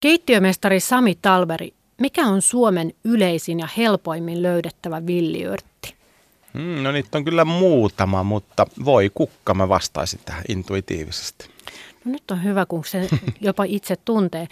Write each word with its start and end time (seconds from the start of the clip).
Keittiömestari 0.00 0.80
Sami 0.80 1.18
Talveri, 1.22 1.74
mikä 2.00 2.26
on 2.26 2.42
Suomen 2.42 2.92
yleisin 3.04 3.60
ja 3.60 3.68
helpoimmin 3.76 4.42
löydettävä 4.42 5.06
villiyrtti? 5.06 5.94
Mm, 6.52 6.82
no 6.82 6.92
niitä 6.92 7.18
on 7.18 7.24
kyllä 7.24 7.44
muutama, 7.44 8.22
mutta 8.22 8.66
voi 8.84 9.10
kukka 9.14 9.54
mä 9.54 9.68
vastaisin 9.68 10.20
tähän 10.24 10.44
intuitiivisesti. 10.48 11.50
No 12.04 12.12
nyt 12.12 12.30
on 12.30 12.44
hyvä, 12.44 12.66
kun 12.66 12.84
se 12.84 13.08
jopa 13.40 13.64
itse 13.64 13.96
tuntee. 14.04 14.48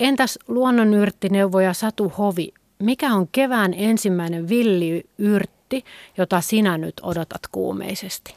Entäs 0.00 0.38
luonnonyrttineuvoja 0.48 1.74
Satu 1.74 2.08
Hovi, 2.08 2.52
mikä 2.78 3.14
on 3.14 3.28
kevään 3.32 3.74
ensimmäinen 3.74 4.48
villiyrtti, 4.48 5.84
jota 6.18 6.40
sinä 6.40 6.78
nyt 6.78 6.94
odotat 7.02 7.42
kuumeisesti? 7.52 8.34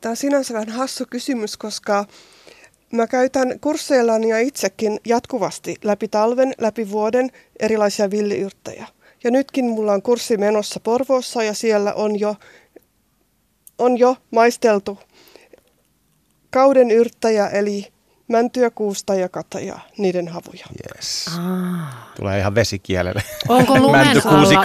Tämä 0.00 0.10
on 0.10 0.16
sinänsä 0.16 0.54
vähän 0.54 0.68
hassu 0.68 1.04
kysymys, 1.10 1.56
koska 1.56 2.06
Mä 2.92 3.06
käytän 3.06 3.60
kursseillani 3.60 4.28
ja 4.28 4.38
itsekin 4.38 5.00
jatkuvasti 5.06 5.76
läpi 5.84 6.08
talven, 6.08 6.52
läpi 6.58 6.90
vuoden 6.90 7.30
erilaisia 7.60 8.10
villiyrttejä. 8.10 8.86
Ja 9.24 9.30
nytkin 9.30 9.64
mulla 9.64 9.92
on 9.92 10.02
kurssi 10.02 10.36
menossa 10.36 10.80
Porvoossa 10.80 11.42
ja 11.42 11.54
siellä 11.54 11.94
on 11.94 12.20
jo, 12.20 12.36
on 13.78 13.98
jo 13.98 14.16
maisteltu 14.30 14.98
kauden 16.50 16.90
yrttäjä 16.90 17.48
eli 17.48 17.86
mäntyä, 18.28 18.70
kuusta 18.70 19.14
ja 19.14 19.28
katajaa, 19.28 19.80
niiden 19.98 20.28
havuja. 20.28 20.66
Yes. 20.96 21.26
Ah. 21.38 22.12
Tulee 22.16 22.38
ihan 22.38 22.54
vesikielelle. 22.54 23.22
Onko 23.48 23.78
lumen 23.80 24.08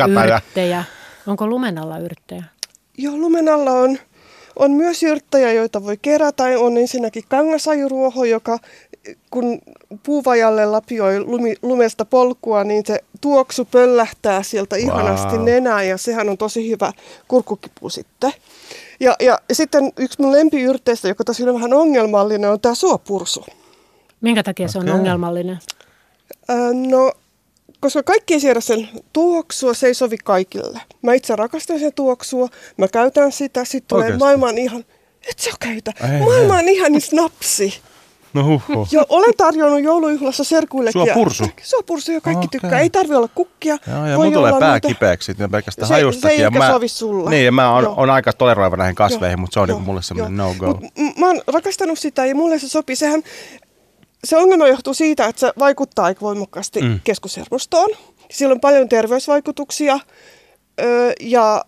alla 0.02 0.26
yrttejä? 0.26 0.84
Onko 1.28 1.48
lumen 1.48 1.78
alla 1.78 1.98
yrttejä? 1.98 2.44
Joo, 2.98 3.17
lumen 3.17 3.50
alla 3.50 3.72
on 3.72 4.00
on 4.55 4.72
myös 4.72 5.04
yrttejä, 5.04 5.52
joita 5.52 5.84
voi 5.84 5.98
kerätä. 6.02 6.44
On 6.44 6.77
ensinnäkin 6.77 7.23
kangasajuruoho, 7.30 8.23
joka 8.23 8.59
kun 9.31 9.59
puuvajalle 10.04 10.66
lapioi 10.66 11.20
lumi, 11.20 11.55
lumesta 11.62 12.05
polkua, 12.05 12.64
niin 12.64 12.84
se 12.86 13.00
tuoksu 13.22 13.66
pöllähtää 13.66 14.44
sieltä 14.44 14.76
ihanasti 14.76 15.36
wow. 15.36 15.45
nenää 15.45 15.83
ja 15.83 15.98
sehän 15.98 16.30
on 16.30 16.38
tosi 16.38 16.70
hyvä 16.70 16.94
kurkkukipu 17.28 17.89
sitten. 17.89 18.31
Ja, 19.00 19.16
ja, 19.20 19.39
sitten 19.52 19.92
yksi 19.98 20.22
mun 20.22 20.31
lempiyrteistä, 20.31 21.08
joka 21.08 21.23
tosi 21.23 21.44
on 21.44 21.56
vähän 21.56 21.73
ongelmallinen, 21.73 22.50
on 22.50 22.59
tämä 22.59 22.76
suopursu. 22.76 23.45
Minkä 24.22 24.44
takia 24.44 24.64
okay. 24.64 24.72
se 24.72 24.80
on 24.80 24.89
ongelmallinen? 24.89 25.59
Öö, 26.50 26.73
no 26.73 27.11
koska 27.86 28.03
kaikki 28.03 28.33
ei 28.33 28.39
siedä 28.39 28.61
sen 28.61 28.89
tuoksua, 29.14 29.73
se 29.73 29.88
ei 29.88 29.94
sovi 29.94 30.17
kaikille. 30.17 30.81
Mä 31.02 31.14
itse 31.14 31.36
rakastan 31.36 31.80
sen 31.80 31.94
tuoksua, 31.94 32.47
mä 32.77 32.88
käytän 32.88 33.31
sitä, 33.31 33.66
sitten 33.66 33.88
tulee 33.88 34.17
maailman 34.17 34.58
ihan, 34.58 34.86
et 35.30 35.39
sä 35.39 35.52
käytä, 35.59 35.92
ei, 36.14 36.19
maailman 36.19 36.69
ihan 36.69 36.92
niin 36.92 37.02
snapsi. 37.02 37.81
No 38.33 38.44
huhhuh. 38.44 38.88
Joo, 38.92 39.05
olen 39.09 39.33
tarjonnut 39.38 39.83
joulujuhlassa 39.83 40.44
serkuillekin. 40.44 41.05
Sua 41.05 41.14
pursu? 41.14 41.45
Sua 41.61 41.81
pursu 41.86 42.11
ja 42.11 42.22
kaikki 42.22 42.45
okay. 42.45 42.59
tykkää. 42.61 42.80
Ei 42.80 42.89
tarvi 42.89 43.16
olla 43.16 43.30
kukkia. 43.36 43.77
Joo, 43.88 44.05
ja 44.05 44.17
mun 44.17 44.33
tulee 44.33 44.52
pää 44.59 44.70
noita... 44.70 44.88
kipeäksi 44.88 45.25
sitten 45.25 45.52
pelkästään 45.52 45.88
se, 45.88 45.94
hajustakin. 45.94 46.38
Se 46.38 46.44
ei 46.44 46.49
mä, 46.49 46.72
sovi 46.72 46.88
sulla. 46.88 47.30
Niin, 47.30 47.45
ja 47.45 47.52
mä 47.52 47.73
oon, 47.73 47.88
on 47.88 48.09
aika 48.09 48.33
toleroiva 48.33 48.77
näihin 48.77 48.95
kasveihin, 48.95 49.39
mutta 49.39 49.53
se 49.53 49.59
on 49.59 49.70
joo, 49.70 49.77
niinku 49.77 49.92
mulle 49.92 50.02
semmoinen 50.02 50.38
no-go. 50.38 50.67
Mut, 50.67 51.17
mä 51.17 51.27
oon 51.27 51.42
rakastanut 51.47 51.99
sitä 51.99 52.25
ja 52.25 52.36
mulle 52.36 52.59
se 52.59 52.70
sopii. 52.70 52.95
Sehän 52.95 53.23
se 54.26 54.38
ongelma 54.38 54.68
johtuu 54.68 54.94
siitä, 54.94 55.26
että 55.26 55.40
se 55.40 55.54
vaikuttaa 55.59 56.06
aika 56.06 56.22
voimakkaasti 56.22 56.81
mm. 56.81 57.00
keskushermostoon. 57.04 57.90
Sillä 58.32 58.54
on 58.54 58.59
paljon 58.59 58.90
terveysvaikutuksia, 58.90 60.00
öö, 60.82 61.14
ja, 61.20 61.66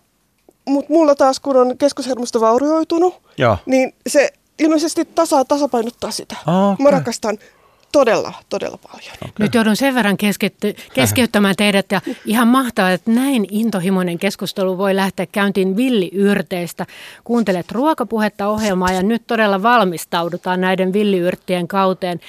mutta 0.66 0.94
mulla 0.94 1.16
taas 1.16 1.39
kun 1.39 1.58
on 1.58 1.77
keskushermosto 1.77 2.41
vaurioitunut, 2.41 3.22
ja. 3.38 3.58
niin 3.66 3.94
se 4.09 4.30
ilmeisesti 4.59 5.05
tasa, 5.05 5.45
tasapainottaa 5.45 6.11
sitä. 6.11 6.36
Okay. 6.41 6.83
Mä 6.83 6.91
rakastan 6.91 7.38
todella, 7.91 8.33
todella 8.49 8.77
paljon. 8.77 9.11
Okay. 9.21 9.31
Nyt 9.39 9.53
joudun 9.53 9.75
sen 9.75 9.95
verran 9.95 10.17
keskitty, 10.17 10.75
keskeyttämään 10.93 11.55
teidät 11.55 11.91
ja 11.91 12.02
ihan 12.25 12.47
mahtavaa, 12.47 12.91
että 12.91 13.11
näin 13.11 13.47
intohimoinen 13.52 14.19
keskustelu 14.19 14.77
voi 14.77 14.95
lähteä 14.95 15.25
käyntiin 15.25 15.77
villiyrteistä. 15.77 16.85
Kuuntelet 17.23 17.71
ruokapuhetta 17.71 18.48
ohjelmaa 18.48 18.92
ja 18.92 19.03
nyt 19.03 19.23
todella 19.27 19.64
valmistaudutaan 19.64 20.61
näiden 20.61 20.93
villiyrttien 20.93 21.67
kauteen 21.67 22.20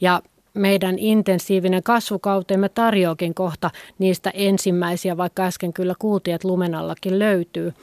ja 0.00 0.22
meidän 0.54 0.98
intensiivinen 0.98 1.82
kasvukauteemme 1.82 2.68
tarjoakin 2.68 3.34
kohta 3.34 3.70
niistä 3.98 4.30
ensimmäisiä, 4.34 5.16
vaikka 5.16 5.44
äsken 5.44 5.72
kyllä 5.72 5.94
kuultiin, 5.98 6.34
että 6.34 6.48
lumenallakin 6.48 7.18
löytyy. 7.18 7.74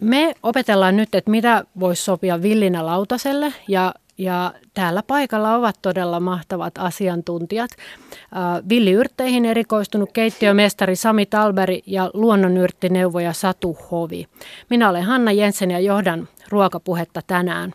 Me 0.00 0.34
opetellaan 0.42 0.96
nyt, 0.96 1.14
että 1.14 1.30
mitä 1.30 1.64
voisi 1.80 2.02
sopia 2.04 2.42
villinä 2.42 2.86
lautaselle 2.86 3.52
ja 3.68 3.94
ja 4.18 4.54
täällä 4.74 5.02
paikalla 5.06 5.54
ovat 5.54 5.78
todella 5.82 6.20
mahtavat 6.20 6.78
asiantuntijat. 6.78 7.70
Villiyrtteihin 8.68 9.44
erikoistunut 9.44 10.12
keittiömestari 10.12 10.96
Sami 10.96 11.26
Talberi 11.26 11.82
ja 11.86 12.10
luonnonyrttineuvoja 12.14 13.32
Satu 13.32 13.78
Hovi. 13.90 14.26
Minä 14.70 14.88
olen 14.88 15.02
Hanna 15.02 15.32
Jensen 15.32 15.70
ja 15.70 15.80
johdan 15.80 16.28
ruokapuhetta 16.48 17.20
tänään. 17.26 17.72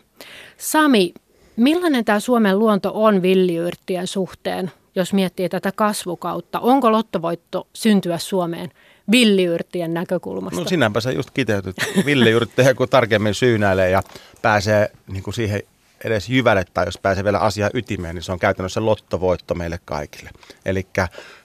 Sami, 0.56 1.14
millainen 1.56 2.04
tämä 2.04 2.20
Suomen 2.20 2.58
luonto 2.58 2.90
on 2.94 3.22
villiyrttien 3.22 4.06
suhteen, 4.06 4.70
jos 4.94 5.12
miettii 5.12 5.48
tätä 5.48 5.72
kasvukautta? 5.76 6.60
Onko 6.60 6.92
lottovoitto 6.92 7.66
syntyä 7.72 8.18
Suomeen 8.18 8.70
villiyrttien 9.10 9.94
näkökulmasta? 9.94 10.60
No 10.60 10.68
sinäpä 10.68 11.00
sä 11.00 11.12
just 11.12 11.30
kiteytyt 11.30 11.76
villiyrttejä, 12.06 12.74
kun 12.74 12.88
tarkemmin 12.88 13.34
syynäilee 13.34 13.90
ja 13.90 14.02
pääsee 14.42 14.90
niin 15.08 15.22
kuin 15.22 15.34
siihen 15.34 15.62
edes 16.04 16.28
jyvälle 16.28 16.64
tai 16.74 16.86
jos 16.86 16.98
pääsee 16.98 17.24
vielä 17.24 17.38
asiaa 17.38 17.70
ytimeen, 17.74 18.14
niin 18.14 18.22
se 18.22 18.32
on 18.32 18.38
käytännössä 18.38 18.84
lottovoitto 18.84 19.54
meille 19.54 19.80
kaikille. 19.84 20.30
Eli 20.64 20.86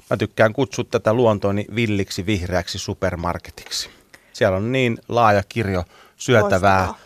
mä 0.09 0.17
tykkään 0.17 0.53
kutsua 0.53 0.85
tätä 0.91 1.13
luontooni 1.13 1.65
villiksi 1.75 2.25
vihreäksi 2.25 2.79
supermarketiksi. 2.79 3.89
Siellä 4.33 4.57
on 4.57 4.71
niin 4.71 4.97
laaja 5.09 5.43
kirjo 5.49 5.83
syötävää. 6.15 6.79
Loistavaa 6.79 7.04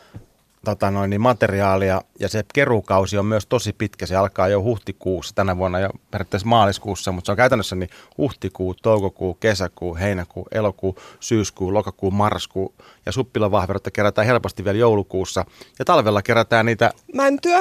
tota 0.66 0.92
noin, 0.92 1.10
niin 1.10 1.22
materiaalia 1.22 2.02
ja 2.20 2.30
se 2.30 2.44
kerukausi 2.54 3.18
on 3.18 3.26
myös 3.26 3.46
tosi 3.46 3.74
pitkä. 3.74 4.06
Se 4.06 4.16
alkaa 4.16 4.48
jo 4.48 4.64
huhtikuussa, 4.64 5.36
tänä 5.36 5.58
vuonna 5.58 5.80
jo 5.80 5.90
periaatteessa 6.12 6.48
maaliskuussa, 6.48 7.12
mutta 7.12 7.26
se 7.26 7.32
on 7.32 7.38
käytännössä 7.38 7.76
niin 7.76 7.90
huhtikuu, 8.18 8.74
toukokuu, 8.74 9.34
kesäkuu, 9.34 9.96
heinäkuu, 9.96 10.48
elokuu, 10.52 10.96
syyskuu, 11.20 11.74
lokakuu, 11.74 12.12
marskuu 12.12 12.74
ja 13.06 13.12
suppilavahverotta 13.12 13.92
kerätään 13.92 14.28
helposti 14.28 14.64
vielä 14.64 14.78
joulukuussa 14.78 15.46
ja 15.80 15.86
talvella 15.86 16.22
kerätään 16.22 16.66
niitä 16.66 16.92
mäntyä, 17.14 17.60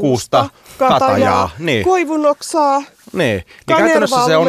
kuusta, 0.00 0.48
katajaa, 0.78 1.00
katajaa 1.00 1.50
niin. 1.58 1.84
koivunoksaa, 1.84 2.78
niin. 2.78 2.86
niin 3.12 3.44
käytännössä 3.66 4.24
se 4.26 4.36
on, 4.36 4.48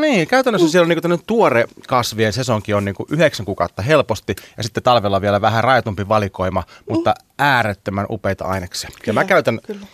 niin, 0.00 0.28
käytännössä 0.28 0.68
siellä 0.68 0.84
on 0.84 0.88
niinku 0.88 1.24
tuore 1.26 1.64
kasvien 1.88 2.32
sesonki 2.32 2.74
on 2.74 2.84
niinku 2.84 3.06
yhdeksän 3.10 3.46
kuukautta 3.46 3.82
helposti 3.82 4.36
ja 4.56 4.62
sitten 4.62 4.82
talvella 4.82 5.20
vielä 5.20 5.40
vähän 5.40 5.64
rajatumpi 5.64 6.08
valikoima, 6.08 6.64
mutta 6.90 7.10
mm. 7.10 7.34
äärettömän 7.38 8.06
upeita 8.10 8.44
aineksia. 8.44 8.90
Kyllä, 8.90 9.06
ja 9.06 9.12
mä 9.12 9.24
käytän 9.24 9.60
kyllä. 9.66 9.86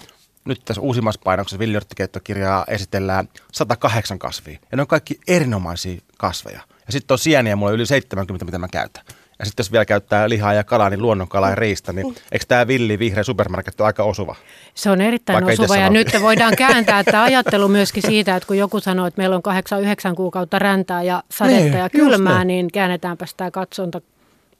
nyt 0.45 0.63
tässä 0.65 0.83
uusimmassa 0.83 1.21
painoksessa 1.25 1.59
villiörttikeittokirjaa 1.59 2.65
esitellään 2.69 3.29
108 3.53 4.19
kasvia 4.19 4.59
ja 4.71 4.77
ne 4.77 4.81
on 4.81 4.87
kaikki 4.87 5.21
erinomaisia 5.29 6.01
kasveja. 6.19 6.61
Ja 6.87 6.93
sitten 6.93 7.15
on 7.15 7.19
sieniä 7.19 7.57
mulla 7.57 7.73
yli 7.73 7.87
70, 7.87 8.45
mitä 8.45 8.59
mä 8.59 8.69
käytän. 8.69 9.05
Ja 9.39 9.45
sitten 9.45 9.65
jos 9.65 9.73
vielä 9.73 9.85
käyttää 9.85 10.29
lihaa 10.29 10.55
ja 10.55 10.65
kalaa, 10.65 10.91
niin 10.91 11.03
luonnonkala 11.03 11.49
ja 11.49 11.55
riista, 11.55 11.93
niin 11.93 12.15
eikö 12.33 12.45
tämä 12.49 12.67
villi 12.67 12.99
vihreä 12.99 13.23
supermarket 13.23 13.81
ole 13.81 13.87
aika 13.87 14.05
osuva? 14.05 14.37
Se 14.75 14.91
on 14.91 15.01
erittäin 15.01 15.45
Vaikka 15.45 15.63
osuva 15.63 15.77
ja 15.77 15.91
nyt 15.91 16.09
voidaan 16.21 16.57
kääntää 16.67 17.05
tämä 17.05 17.23
ajattelu 17.23 17.69
myöskin 17.69 18.03
siitä, 18.03 18.37
että 18.37 18.47
kun 18.47 18.59
joku 18.59 18.81
sanoo, 18.81 19.07
että 19.07 19.21
meillä 19.21 19.37
on 19.37 19.43
kahdeksan, 19.43 19.83
yhdeksän 19.83 20.15
kuukautta 20.15 20.59
räntää 20.59 21.03
ja 21.03 21.23
sadetta 21.31 21.63
niin, 21.63 21.79
ja 21.79 21.91
kylmää, 21.91 22.45
niin. 22.45 22.47
niin 22.47 22.73
käännetäänpä 22.73 23.27
sitä 23.27 23.51
katsonta 23.51 24.01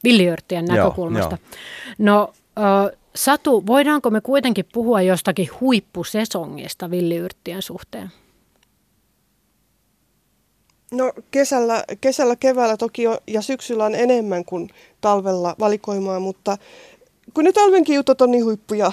villiörttien 0.03 0.65
näkökulmasta. 0.65 1.37
Joo, 1.37 1.55
joo. 1.99 2.15
No 2.15 2.33
Satu, 3.15 3.67
voidaanko 3.67 4.09
me 4.09 4.21
kuitenkin 4.21 4.65
puhua 4.73 5.01
jostakin 5.01 5.49
huippusesongista 5.61 6.91
villiyrttien 6.91 7.61
suhteen? 7.61 8.11
No 10.91 11.11
kesällä, 11.31 11.83
kesällä, 12.01 12.35
keväällä 12.35 12.77
toki 12.77 13.07
on, 13.07 13.17
ja 13.27 13.41
syksyllä 13.41 13.85
on 13.85 13.95
enemmän 13.95 14.45
kuin 14.45 14.69
talvella 15.01 15.55
valikoimaa, 15.59 16.19
mutta 16.19 16.57
kun 17.33 17.43
ne 17.43 17.51
talvenkin 17.51 17.95
jutut 17.95 18.21
on 18.21 18.31
niin 18.31 18.45
huippuja. 18.45 18.91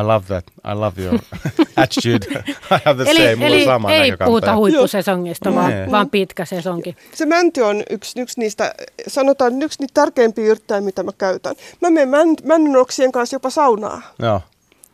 I 0.00 0.02
love 0.02 0.26
that. 0.26 0.44
I 0.64 0.74
love 0.74 1.02
your 1.02 1.18
attitude. 1.76 2.26
I 2.70 2.78
have 2.84 3.04
the 3.04 3.10
eli, 3.10 3.30
same. 3.30 3.46
Eli 3.46 3.64
sama 3.64 3.92
ei 3.92 4.12
puhuta 4.24 4.56
huippusesongista, 4.56 5.54
vaan, 5.54 5.72
mm. 5.72 5.90
vaan 5.90 6.10
pitkä 6.10 6.44
sesonki. 6.44 6.96
Se 7.14 7.26
mänty 7.26 7.60
on 7.60 7.82
yksi, 7.90 8.20
yksi 8.20 8.40
niistä, 8.40 8.74
sanotaan 9.08 9.62
yksi 9.62 9.80
niitä 9.80 9.94
tärkeimpiä 9.94 10.44
yrttejä, 10.44 10.80
mitä 10.80 11.02
mä 11.02 11.10
käytän. 11.18 11.54
Mä 11.80 11.90
menen 11.90 12.08
män, 12.08 12.28
männynoksien 12.44 13.12
kanssa 13.12 13.36
jopa 13.36 13.50
saunaa. 13.50 14.02
Joo. 14.18 14.40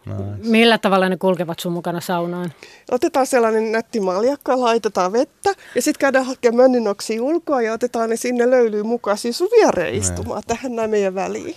Nice. 0.06 0.50
Millä 0.50 0.79
tavalla 0.79 1.08
ne 1.08 1.17
kulkevat 1.17 1.61
sun 1.61 1.73
mukana 1.73 2.00
saunaan? 2.00 2.52
Otetaan 2.91 3.26
sellainen 3.26 3.73
nätti 3.73 4.00
maljakka, 4.00 4.61
laitetaan 4.61 5.12
vettä 5.12 5.50
ja 5.75 5.82
sitten 5.82 6.00
käydään 6.00 6.26
hakemaan 6.26 6.56
mönninoksia 6.56 7.23
ulkoa 7.23 7.62
ja 7.62 7.73
otetaan 7.73 8.11
ne 8.11 8.17
sinne 8.17 8.50
löylyyn 8.50 8.87
mukaan 8.87 9.19
siis 9.19 9.38
sun 9.38 9.49
viereen 9.56 9.94
istumaan 9.94 10.43
tähän 10.47 10.76
näin 10.76 10.91
meidän 10.91 11.14
väliin. 11.14 11.55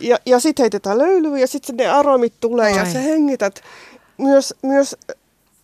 Ja, 0.00 0.18
ja 0.26 0.40
sitten 0.40 0.62
heitetään 0.62 0.98
löylyä 0.98 1.38
ja 1.38 1.46
sitten 1.46 1.76
ne 1.76 1.86
aromit 1.86 2.34
tulee 2.40 2.72
Ai. 2.72 2.78
ja 2.78 2.92
sä 2.92 2.98
hengität 2.98 3.62
myös, 4.18 4.54
myös 4.62 4.96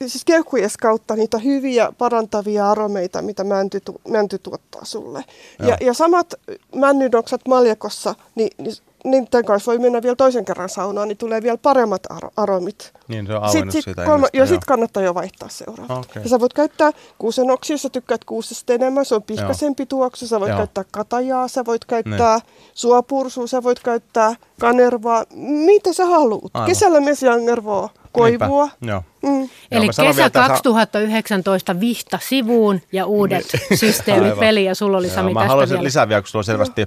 siis 0.01 0.25
keuhkojes 0.25 0.77
kautta 0.77 1.17
niitä 1.17 1.39
hyviä 1.39 1.93
parantavia 1.99 2.71
aromeita, 2.71 3.23
mitä 3.23 3.45
mänty, 3.45 3.83
mänty 4.09 4.39
tuottaa 4.39 4.85
sulle. 4.85 5.25
Ja, 5.59 5.77
ja 5.81 5.95
samat 5.95 6.35
männynoksat 6.75 7.41
maljakossa, 7.49 8.15
niin, 8.35 8.51
niin 8.59 8.75
niiden 9.05 9.45
kanssa 9.45 9.71
voi 9.71 9.79
mennä 9.79 10.03
vielä 10.03 10.17
toisen 10.17 10.45
kerran 10.45 10.69
saunaan, 10.69 11.09
niin 11.09 11.19
tulee 11.19 11.43
vielä 11.43 11.59
paremmat 11.59 12.03
ar- 12.11 12.31
aromit. 12.37 12.93
Niin, 13.09 13.27
se 13.27 13.35
on 13.35 13.51
sit, 13.51 13.71
sit 13.71 13.85
siitä 13.85 14.05
kolma, 14.05 14.27
Ja 14.33 14.47
sitten 14.47 14.67
kannattaa 14.67 15.03
jo 15.03 15.15
vaihtaa 15.15 15.49
seuraavaa. 15.49 15.99
Okay. 15.99 16.23
Ja 16.23 16.29
sä 16.29 16.41
voit 16.41 16.53
käyttää 16.53 16.91
kuusenoksia, 17.19 17.75
jos 17.75 17.83
sä 17.83 17.91
tykkäät 17.91 18.25
kuusesta 18.25 18.73
enemmän, 18.73 19.05
se 19.05 19.15
on 19.15 19.23
pihkaisempi 19.23 19.87
tuoksu. 19.87 20.27
Sä 20.27 20.41
voit 20.41 20.49
Joo. 20.49 20.59
käyttää 20.59 20.85
katajaa, 20.91 21.49
sä 21.49 21.65
voit 21.65 21.85
käyttää 21.85 22.35
niin. 22.35 22.71
suopursua, 22.75 23.47
sä 23.47 23.63
voit 23.63 23.81
käyttää 23.81 24.35
kanervaa, 24.61 25.25
mitä 25.35 25.93
sä 25.93 26.07
haluat. 26.07 26.51
Aivan. 26.55 26.69
Kesällä 26.69 27.01
mesiangervoa, 27.01 27.89
koivua. 28.13 28.69
Joo. 28.81 29.03
Mm. 29.23 29.49
Eli 29.71 29.87
kesä 29.87 30.31
2019 30.31 31.81
vihta 31.81 32.19
sivuun 32.29 32.81
ja 32.93 33.07
uudet 33.07 33.47
systeemit 33.75 34.39
peli 34.39 34.65
ja 34.65 34.75
sulla 34.75 34.97
oli 34.97 35.09
Sami 35.09 35.31
Joo, 35.31 35.35
tästä 35.35 35.45
Mä 35.45 35.49
haluaisin 35.49 35.85
lisää 35.85 36.09
vielä, 36.09 36.23
kun 36.23 36.29
sulla 36.29 36.41
on 36.41 36.45
selvästi 36.45 36.87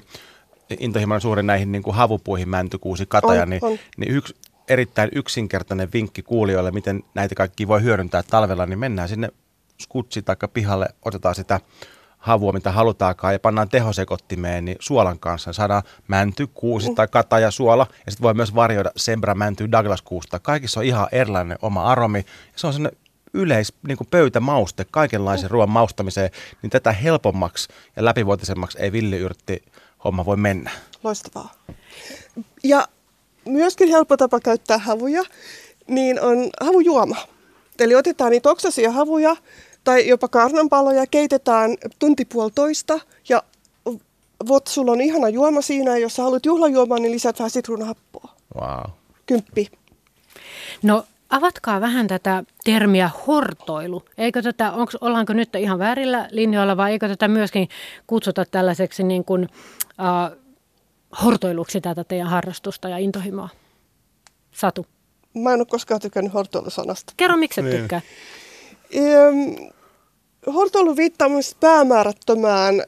intohimoinen 0.79 1.21
suhde 1.21 1.43
näihin 1.43 1.71
niin 1.71 1.83
kuin 1.83 1.95
havupuihin, 1.95 2.49
mäntykuusi, 2.49 3.05
kataja, 3.05 3.41
on, 3.41 3.49
niin, 3.49 3.65
on. 3.65 3.77
niin 3.97 4.11
yksi 4.11 4.35
erittäin 4.67 5.09
yksinkertainen 5.15 5.89
vinkki 5.93 6.21
kuulijoille, 6.21 6.71
miten 6.71 7.03
näitä 7.13 7.35
kaikki 7.35 7.67
voi 7.67 7.83
hyödyntää 7.83 8.23
talvella, 8.23 8.65
niin 8.65 8.79
mennään 8.79 9.09
sinne 9.09 9.29
skutsi 9.81 10.21
tai 10.21 10.35
pihalle, 10.53 10.87
otetaan 11.05 11.35
sitä 11.35 11.59
havua, 12.17 12.53
mitä 12.53 12.71
halutaakaan, 12.71 13.33
ja 13.33 13.39
pannaan 13.39 13.69
tehosekottimeen 13.69 14.65
niin 14.65 14.77
suolan 14.79 15.19
kanssa. 15.19 15.53
Saadaan 15.53 15.83
mänty, 16.07 16.47
kuusi 16.53 16.95
tai 16.95 17.07
kataja, 17.07 17.51
suola, 17.51 17.87
ja 18.05 18.11
sitten 18.11 18.23
voi 18.23 18.33
myös 18.33 18.55
varjoida 18.55 18.91
Sembra, 18.95 19.35
mänty, 19.35 19.71
Douglas 19.71 20.01
kuusta. 20.01 20.39
Kaikissa 20.39 20.79
on 20.79 20.85
ihan 20.85 21.07
erilainen 21.11 21.57
oma 21.61 21.83
aromi, 21.83 22.19
ja 22.19 22.23
se 22.55 22.67
on 22.67 22.73
sellainen 22.73 22.99
yleis 23.33 23.73
niin 23.87 23.97
kuin 23.97 24.07
pöytämauste 24.11 24.85
kaikenlaisen 24.91 25.51
ruoan 25.51 25.69
maustamiseen, 25.69 26.29
niin 26.61 26.69
tätä 26.69 26.91
helpommaksi 26.91 27.69
ja 27.95 28.05
läpivuotisemmaksi 28.05 28.77
ei 28.81 28.91
villiyrtti 28.91 29.63
homma 30.07 30.25
voi 30.25 30.37
mennä. 30.37 30.71
Loistavaa. 31.03 31.53
Ja 32.63 32.87
myöskin 33.45 33.89
helppo 33.89 34.17
tapa 34.17 34.39
käyttää 34.39 34.77
havuja, 34.77 35.23
niin 35.87 36.21
on 36.21 36.49
havujuoma. 36.61 37.15
Eli 37.79 37.95
otetaan 37.95 38.31
niitä 38.31 38.49
oksasia 38.49 38.91
havuja 38.91 39.35
tai 39.83 40.07
jopa 40.07 40.27
karnanpaloja, 40.27 41.07
keitetään 41.07 41.77
tunti 41.99 42.25
puolitoista 42.25 42.99
ja 43.29 43.43
vot, 44.47 44.67
sulla 44.67 44.91
on 44.91 45.01
ihana 45.01 45.29
juoma 45.29 45.61
siinä, 45.61 45.97
jos 45.97 46.15
sä 46.15 46.23
haluat 46.23 46.45
juhlajuomaa, 46.45 46.99
niin 46.99 47.11
lisät 47.11 47.39
vähän 47.39 47.49
sitruunahappoa. 47.49 48.35
Wow. 48.55 48.91
Kymppi. 49.25 49.67
No 50.83 51.05
avatkaa 51.29 51.81
vähän 51.81 52.07
tätä 52.07 52.43
termiä 52.63 53.09
hortoilu. 53.27 54.03
Eikö 54.17 54.41
tätä, 54.41 54.71
onks, 54.71 54.95
ollaanko 54.95 55.33
nyt 55.33 55.55
ihan 55.55 55.79
väärillä 55.79 56.27
linjoilla 56.31 56.77
vai 56.77 56.91
eikö 56.91 57.07
tätä 57.07 57.27
myöskin 57.27 57.69
kutsuta 58.07 58.45
tällaiseksi 58.45 59.03
niin 59.03 59.25
kuin, 59.25 59.49
äh, 59.99 60.37
hortoiluksi 61.23 61.81
tätä 61.81 62.03
teidän 62.03 62.27
harrastusta 62.27 62.89
ja 62.89 62.97
intohimoa? 62.97 63.49
Satu. 64.51 64.85
Mä 65.33 65.53
en 65.53 65.59
ole 65.59 65.65
koskaan 65.65 66.01
tykännyt 66.01 66.33
hortoilusanasta. 66.33 67.13
Kerro, 67.17 67.37
miksi 67.37 67.61
et 67.61 67.65
niin. 67.65 67.77
tykkää? 67.77 68.01
Um, 68.95 69.55
hortoilu 70.53 70.95
viittaa 70.95 71.29
myös 71.29 71.55
päämäärättömään 71.59 72.83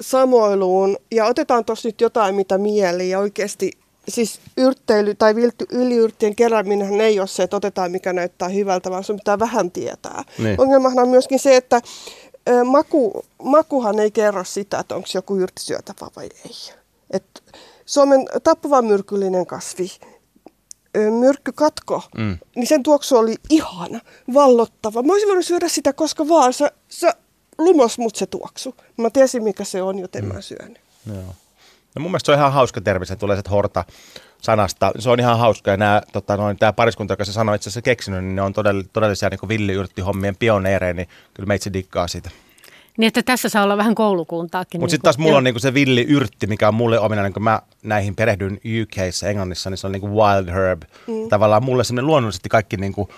samoiluun 0.00 0.96
ja 1.10 1.24
otetaan 1.26 1.64
tuossa 1.64 1.88
nyt 1.88 2.00
jotain, 2.00 2.34
mitä 2.34 2.58
mieli 2.58 3.10
ja 3.10 3.18
oikeasti 3.18 3.70
siis 4.08 4.40
yrtteily 4.56 5.14
tai 5.14 5.34
yliyrttien 5.72 6.36
kerääminen 6.36 7.00
ei 7.00 7.20
ole 7.20 7.26
se, 7.26 7.42
että 7.42 7.56
otetaan 7.56 7.90
mikä 7.90 8.12
näyttää 8.12 8.48
hyvältä, 8.48 8.90
vaan 8.90 9.04
sun 9.04 9.16
pitää 9.16 9.38
vähän 9.38 9.70
tietää. 9.70 10.22
Niin. 10.38 10.60
Ongelmahan 10.60 10.98
on 10.98 11.08
myöskin 11.08 11.38
se, 11.38 11.56
että 11.56 11.80
maku, 12.64 13.24
makuhan 13.42 13.98
ei 13.98 14.10
kerro 14.10 14.44
sitä, 14.44 14.78
että 14.78 14.94
onko 14.94 15.08
joku 15.14 15.36
yrtti 15.36 15.62
syötävä 15.62 16.10
vai 16.16 16.28
ei. 16.44 16.74
Et 17.10 17.42
Suomen 17.86 18.26
tappava 18.42 18.82
myrkyllinen 18.82 19.46
kasvi, 19.46 19.88
myrkkykatko, 21.18 22.02
mm. 22.18 22.38
niin 22.56 22.66
sen 22.66 22.82
tuoksu 22.82 23.16
oli 23.16 23.34
ihana, 23.50 24.00
vallottava. 24.34 25.02
Mä 25.02 25.12
olisin 25.12 25.28
voinut 25.28 25.46
syödä 25.46 25.68
sitä 25.68 25.92
koska 25.92 26.28
vaan. 26.28 26.52
Se, 26.52 26.70
se 26.88 27.12
lumos 27.58 27.98
mut 27.98 28.16
se 28.16 28.26
tuoksu. 28.26 28.74
Mä 28.96 29.10
tiesin 29.10 29.42
mikä 29.42 29.64
se 29.64 29.82
on, 29.82 29.98
joten 29.98 30.24
mm. 30.24 30.34
mä 30.34 30.40
syön. 30.40 30.76
Joo. 31.06 31.34
No 31.94 32.02
mun 32.02 32.10
mielestä 32.10 32.26
se 32.26 32.32
on 32.32 32.38
ihan 32.38 32.52
hauska 32.52 32.80
termi, 32.80 33.06
se 33.06 33.16
tulee 33.16 33.42
horta 33.50 33.84
sanasta. 34.42 34.92
Se 34.98 35.10
on 35.10 35.20
ihan 35.20 35.38
hauska 35.38 35.70
ja 35.70 35.76
nämä, 35.76 36.02
tota, 36.12 36.36
noin, 36.36 36.56
tämä 36.56 36.72
pariskunta, 36.72 37.12
joka 37.12 37.24
se 37.24 37.32
sanoi 37.32 37.56
itse 37.56 37.68
asiassa 37.68 37.82
keksinyt, 37.82 38.24
niin 38.24 38.36
ne 38.36 38.42
on 38.42 38.52
todell, 38.52 38.82
todellisia 38.92 39.28
niin 39.28 39.48
villiyrttihommien 39.48 40.36
pioneereja, 40.36 40.94
niin 40.94 41.08
kyllä 41.34 41.46
meitsi 41.46 41.72
dikkaa 41.72 42.08
siitä. 42.08 42.30
Niin, 42.98 43.08
että 43.08 43.22
tässä 43.22 43.48
saa 43.48 43.64
olla 43.64 43.76
vähän 43.76 43.94
koulukuntaakin. 43.94 44.80
Mutta 44.80 44.84
niin 44.84 44.90
sitten 44.90 45.04
taas 45.04 45.18
mulla 45.18 45.38
on 45.38 45.44
niinku 45.44 45.60
se 45.60 45.74
villiyrtti, 45.74 46.46
mikä 46.46 46.68
on 46.68 46.74
mulle 46.74 47.00
ominainen, 47.00 47.32
kun 47.32 47.42
mä 47.42 47.62
näihin 47.82 48.16
perehdyn 48.16 48.60
UKissa, 48.82 49.28
Englannissa, 49.28 49.70
niin 49.70 49.78
se 49.78 49.86
on 49.86 49.92
niinku 49.92 50.08
wild 50.08 50.48
herb. 50.48 50.82
Mm. 51.06 51.28
Tavallaan 51.28 51.64
mulle 51.64 51.84
semmoinen 51.84 52.06
luonnollisesti 52.06 52.48
kaikki 52.48 52.76
niinku 52.76 53.08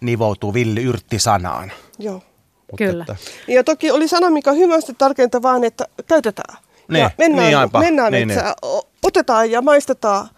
nivoutuu 0.00 0.54
villiyrtti-sanaan. 0.54 1.72
Joo. 1.98 2.14
Mut 2.14 2.78
Kyllä. 2.78 3.04
Että... 3.08 3.16
Ja 3.48 3.64
toki 3.64 3.90
oli 3.90 4.08
sana, 4.08 4.30
mikä 4.30 4.50
on 4.50 4.56
hyvästi 4.56 4.94
tärkeintä 4.94 5.42
vaan, 5.42 5.64
että 5.64 5.84
käytetään. 6.06 6.56
Niin, 6.88 7.00
ja 7.00 7.10
mennään, 7.18 7.68
niin 7.72 7.82
mennään 7.84 8.12
niin, 8.12 8.28
metsään, 8.28 8.54
niin. 8.62 8.82
otetaan 9.02 9.50
ja 9.50 9.62
maistetaan 9.62 10.28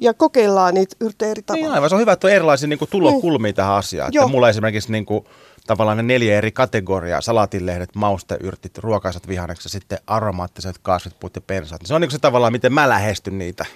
ja 0.00 0.14
kokeillaan 0.14 0.74
niitä 0.74 0.96
yrttejä 1.00 1.30
eri 1.30 1.42
tavalla. 1.42 1.66
Niin 1.66 1.74
aivan, 1.74 1.88
se 1.88 1.94
on 1.94 2.00
hyvä, 2.00 2.12
että 2.12 2.26
on 2.26 2.32
erilaisia 2.32 2.68
niin 2.68 2.78
kuin, 2.78 2.90
tulokulmia 2.90 3.48
niin. 3.48 3.54
tähän 3.54 3.74
asiaan. 3.74 4.10
Että 4.14 4.28
mulla 4.28 4.48
esimerkiksi 4.48 4.92
niin 4.92 5.06
kuin, 5.06 5.24
tavallaan 5.66 5.96
ne 5.96 6.02
neljä 6.02 6.38
eri 6.38 6.52
kategoriaa, 6.52 7.20
salatinlehdet, 7.20 7.94
mausteyrtit, 7.94 8.78
ruokaisat 8.78 9.28
vihannekset 9.28 9.64
ja 9.64 9.70
sitten 9.70 9.98
aromaattiset 10.06 10.78
kasvit, 10.82 11.20
puut 11.20 11.34
ja 11.34 11.40
pensaat. 11.40 11.80
Se 11.84 11.94
on 11.94 12.00
niin 12.00 12.10
se 12.10 12.18
tavallaan, 12.18 12.52
miten 12.52 12.72
mä 12.72 12.88
lähestyn 12.88 13.38
niitä. 13.38 13.66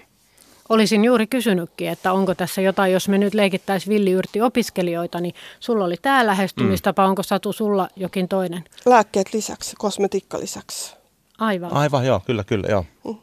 Olisin 0.68 1.04
juuri 1.04 1.26
kysynytkin, 1.26 1.88
että 1.88 2.12
onko 2.12 2.34
tässä 2.34 2.60
jotain, 2.60 2.92
jos 2.92 3.08
me 3.08 3.18
nyt 3.18 3.34
leikittäisiin 3.34 3.94
villiyrtti-opiskelijoita, 3.94 5.20
niin 5.20 5.34
sulla 5.60 5.84
oli 5.84 5.96
tämä 6.02 6.26
lähestymistapa, 6.26 7.02
mm. 7.02 7.08
onko 7.08 7.22
Satu 7.22 7.52
sulla 7.52 7.88
jokin 7.96 8.28
toinen? 8.28 8.64
Lääkkeet 8.86 9.34
lisäksi, 9.34 9.76
kosmetiikka 9.78 10.38
lisäksi. 10.38 10.94
Aivan. 11.38 11.72
Aivan, 11.72 12.06
joo, 12.06 12.20
kyllä, 12.26 12.44
kyllä, 12.44 12.68
joo. 12.68 12.84
Mm. 13.04 13.16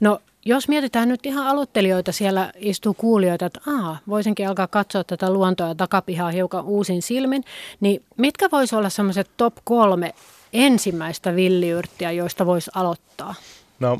No 0.00 0.18
jos 0.44 0.68
mietitään 0.68 1.08
nyt 1.08 1.26
ihan 1.26 1.46
aloittelijoita, 1.46 2.12
siellä 2.12 2.52
istuu 2.56 2.94
kuulijoita, 2.94 3.46
että 3.46 3.60
Aa, 3.66 3.98
voisinkin 4.08 4.48
alkaa 4.48 4.66
katsoa 4.66 5.04
tätä 5.04 5.30
luontoa 5.30 5.68
ja 5.68 5.74
takapihaa 5.74 6.30
hiukan 6.30 6.64
uusin 6.64 7.02
silmin, 7.02 7.44
niin 7.80 8.02
mitkä 8.16 8.48
voisi 8.52 8.76
olla 8.76 8.88
semmoiset 8.88 9.30
top 9.36 9.54
kolme 9.64 10.14
ensimmäistä 10.52 11.34
villiyrttiä, 11.34 12.12
joista 12.12 12.46
voisi 12.46 12.70
aloittaa? 12.74 13.34
No, 13.80 13.98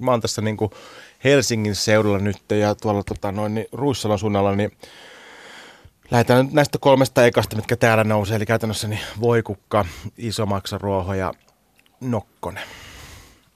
mä 0.00 0.10
oon 0.10 0.20
tässä 0.20 0.42
niin 0.42 0.56
Helsingin 1.24 1.74
seudulla 1.74 2.18
nyt 2.18 2.36
ja 2.50 2.74
tuolla 2.74 3.02
tota, 3.02 3.32
noin, 3.32 3.54
niin 3.54 3.66
Ruissalon 3.72 4.18
suunnalla, 4.18 4.56
niin 4.56 4.72
lähdetään 6.10 6.44
nyt 6.44 6.54
näistä 6.54 6.78
kolmesta 6.78 7.26
ekasta, 7.26 7.56
mitkä 7.56 7.76
täällä 7.76 8.04
nousee, 8.04 8.36
eli 8.36 8.46
käytännössä 8.46 8.88
niin 8.88 9.00
voikukka, 9.20 9.84
isomaksaruoho 10.18 11.14
ja 11.14 11.32
nokkonen. 12.00 12.62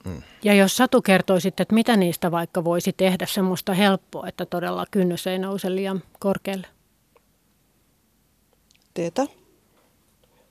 Mm. 0.05 0.21
Ja 0.43 0.53
jos 0.53 0.77
Satu 0.77 1.01
kertoisi, 1.01 1.47
että 1.47 1.65
mitä 1.71 1.97
niistä 1.97 2.31
vaikka 2.31 2.63
voisi 2.63 2.93
tehdä 2.93 3.25
semmoista 3.25 3.73
helppoa, 3.73 4.27
että 4.27 4.45
todella 4.45 4.85
kynnys 4.91 5.27
ei 5.27 5.39
nouse 5.39 5.75
liian 5.75 6.03
korkealle? 6.19 6.67
Teetä, 8.93 9.27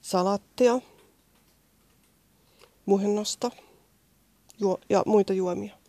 salattia, 0.00 0.80
muhennosta 2.86 3.50
ja 4.88 5.02
muita 5.06 5.32
juomia. 5.32 5.79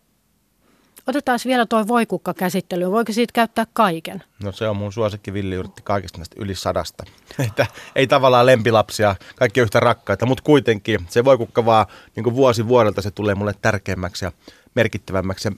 Otetaan 1.08 1.40
vielä 1.46 1.66
tuo 1.66 1.88
voikukka 1.88 2.34
käsittely. 2.34 2.92
Voiko 2.92 3.14
siitä 3.14 3.32
käyttää 3.34 3.66
kaiken? 3.74 4.24
No 4.44 4.52
se 4.52 4.68
on 4.68 4.78
mun 4.78 4.94
suosikki 4.94 5.34
villiyrtti 5.34 5.82
kaikista 5.82 6.18
näistä 6.18 6.36
yli 6.40 6.56
sadasta. 6.56 7.04
Että 7.48 7.66
ei 7.96 8.08
tavallaan 8.08 8.46
lempilapsia, 8.46 9.16
kaikki 9.36 9.60
yhtä 9.60 9.80
rakkaita, 9.80 10.26
mutta 10.26 10.44
kuitenkin 10.44 11.00
se 11.10 11.26
voikukka 11.26 11.66
vaan 11.66 11.86
niin 12.16 12.36
vuosi 12.36 12.68
vuodelta 12.68 13.02
se 13.02 13.12
tulee 13.12 13.36
mulle 13.36 13.54
tärkeämmäksi 13.62 14.26
ja 14.26 14.32
merkittävämmäksi 14.76 15.48
ja 15.48 15.52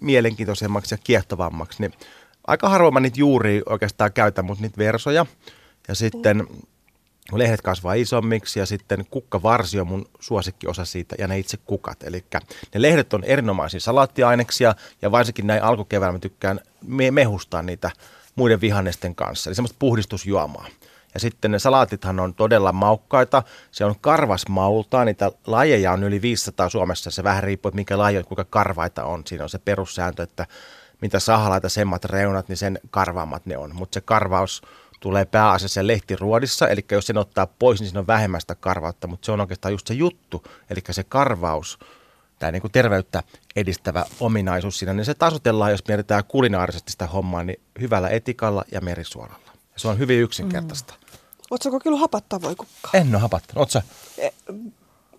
mielenkiintoisemmaksi 0.00 0.94
ja 0.94 0.98
kiehtovammaksi. 1.04 1.82
Niin 1.82 1.92
aika 2.46 2.68
harvoin 2.68 2.94
mä 2.94 3.00
niitä 3.00 3.20
juuri 3.20 3.62
oikeastaan 3.66 4.12
käytän, 4.12 4.44
mutta 4.44 4.62
niitä 4.62 4.78
versoja. 4.78 5.26
Ja 5.88 5.94
sitten 5.94 6.46
lehdet 7.38 7.62
kasvaa 7.62 7.94
isommiksi 7.94 8.58
ja 8.58 8.66
sitten 8.66 9.06
kukkavarsi 9.10 9.80
on 9.80 9.86
mun 9.86 10.08
suosikkiosa 10.20 10.84
siitä 10.84 11.16
ja 11.18 11.28
ne 11.28 11.38
itse 11.38 11.56
kukat. 11.56 12.02
Eli 12.02 12.24
ne 12.74 12.82
lehdet 12.82 13.14
on 13.14 13.24
erinomaisia 13.24 13.80
salaattiaineksia 13.80 14.74
ja 15.02 15.10
varsinkin 15.10 15.46
näin 15.46 15.62
alkukeväällä 15.62 16.12
mä 16.12 16.18
tykkään 16.18 16.60
me- 16.86 17.10
mehustaa 17.10 17.62
niitä 17.62 17.90
muiden 18.36 18.60
vihannesten 18.60 19.14
kanssa. 19.14 19.50
Eli 19.50 19.54
semmoista 19.54 19.76
puhdistusjuomaa. 19.78 20.66
Ja 21.14 21.20
sitten 21.20 21.50
ne 21.50 21.58
salaatithan 21.58 22.20
on 22.20 22.34
todella 22.34 22.72
maukkaita. 22.72 23.42
Se 23.70 23.84
on 23.84 23.94
karvas 24.00 24.48
maultaan. 24.48 25.06
Niitä 25.06 25.32
lajeja 25.46 25.92
on 25.92 26.04
yli 26.04 26.22
500 26.22 26.68
Suomessa. 26.68 27.10
Se 27.10 27.24
vähän 27.24 27.42
riippuu, 27.42 27.68
että 27.68 27.76
mikä 27.76 27.98
laji 27.98 28.18
on, 28.18 28.24
kuinka 28.24 28.44
karvaita 28.44 29.04
on. 29.04 29.22
Siinä 29.26 29.44
on 29.44 29.50
se 29.50 29.58
perussääntö, 29.58 30.22
että 30.22 30.46
mitä 31.00 31.20
sahalaita 31.20 31.68
semmat 31.68 32.04
reunat, 32.04 32.48
niin 32.48 32.56
sen 32.56 32.78
karvaammat 32.90 33.46
ne 33.46 33.56
on. 33.56 33.74
Mutta 33.74 33.94
se 33.94 34.00
karvaus 34.00 34.62
tulee 35.00 35.24
pääasiassa 35.24 35.86
lehtiruodissa, 35.86 36.68
eli 36.68 36.84
jos 36.90 37.06
sen 37.06 37.18
ottaa 37.18 37.46
pois, 37.46 37.80
niin 37.80 37.88
siinä 37.88 38.00
on 38.00 38.06
vähemmästä 38.06 38.54
karvautta, 38.54 39.06
mutta 39.06 39.26
se 39.26 39.32
on 39.32 39.40
oikeastaan 39.40 39.72
just 39.72 39.86
se 39.86 39.94
juttu, 39.94 40.42
eli 40.70 40.80
se 40.90 41.04
karvaus, 41.04 41.78
tämä 42.38 42.52
niin 42.52 42.62
kuin 42.62 42.72
terveyttä 42.72 43.22
edistävä 43.56 44.04
ominaisuus 44.20 44.78
siinä, 44.78 44.92
niin 44.94 45.04
se 45.04 45.14
tasotellaan, 45.14 45.70
jos 45.70 45.88
mietitään 45.88 46.24
kulinaarisesti 46.24 46.92
sitä 46.92 47.06
hommaa, 47.06 47.42
niin 47.42 47.60
hyvällä 47.80 48.08
etikalla 48.08 48.64
ja 48.72 48.80
merisuolalla. 48.80 49.50
Se 49.76 49.88
on 49.88 49.98
hyvin 49.98 50.20
yksinkertaista. 50.20 50.94
Mm. 50.94 51.00
Oletko 51.50 51.70
kokeillut 51.70 52.00
hapattaa 52.00 52.42
voi 52.42 52.56
kukkaa? 52.56 52.90
En 52.94 53.14
ole 53.14 53.22
hapattanut. 53.22 53.74
Oletko 53.74 53.90
e, 54.18 54.28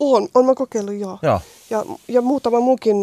on, 0.01 0.27
on 0.34 0.46
mä 0.46 0.55
kokeillut 0.55 0.96
joo. 0.96 1.20
joo. 1.22 1.41
Ja, 1.70 1.86
ja 2.08 2.22
muutama 2.22 2.60
muukin 2.60 2.96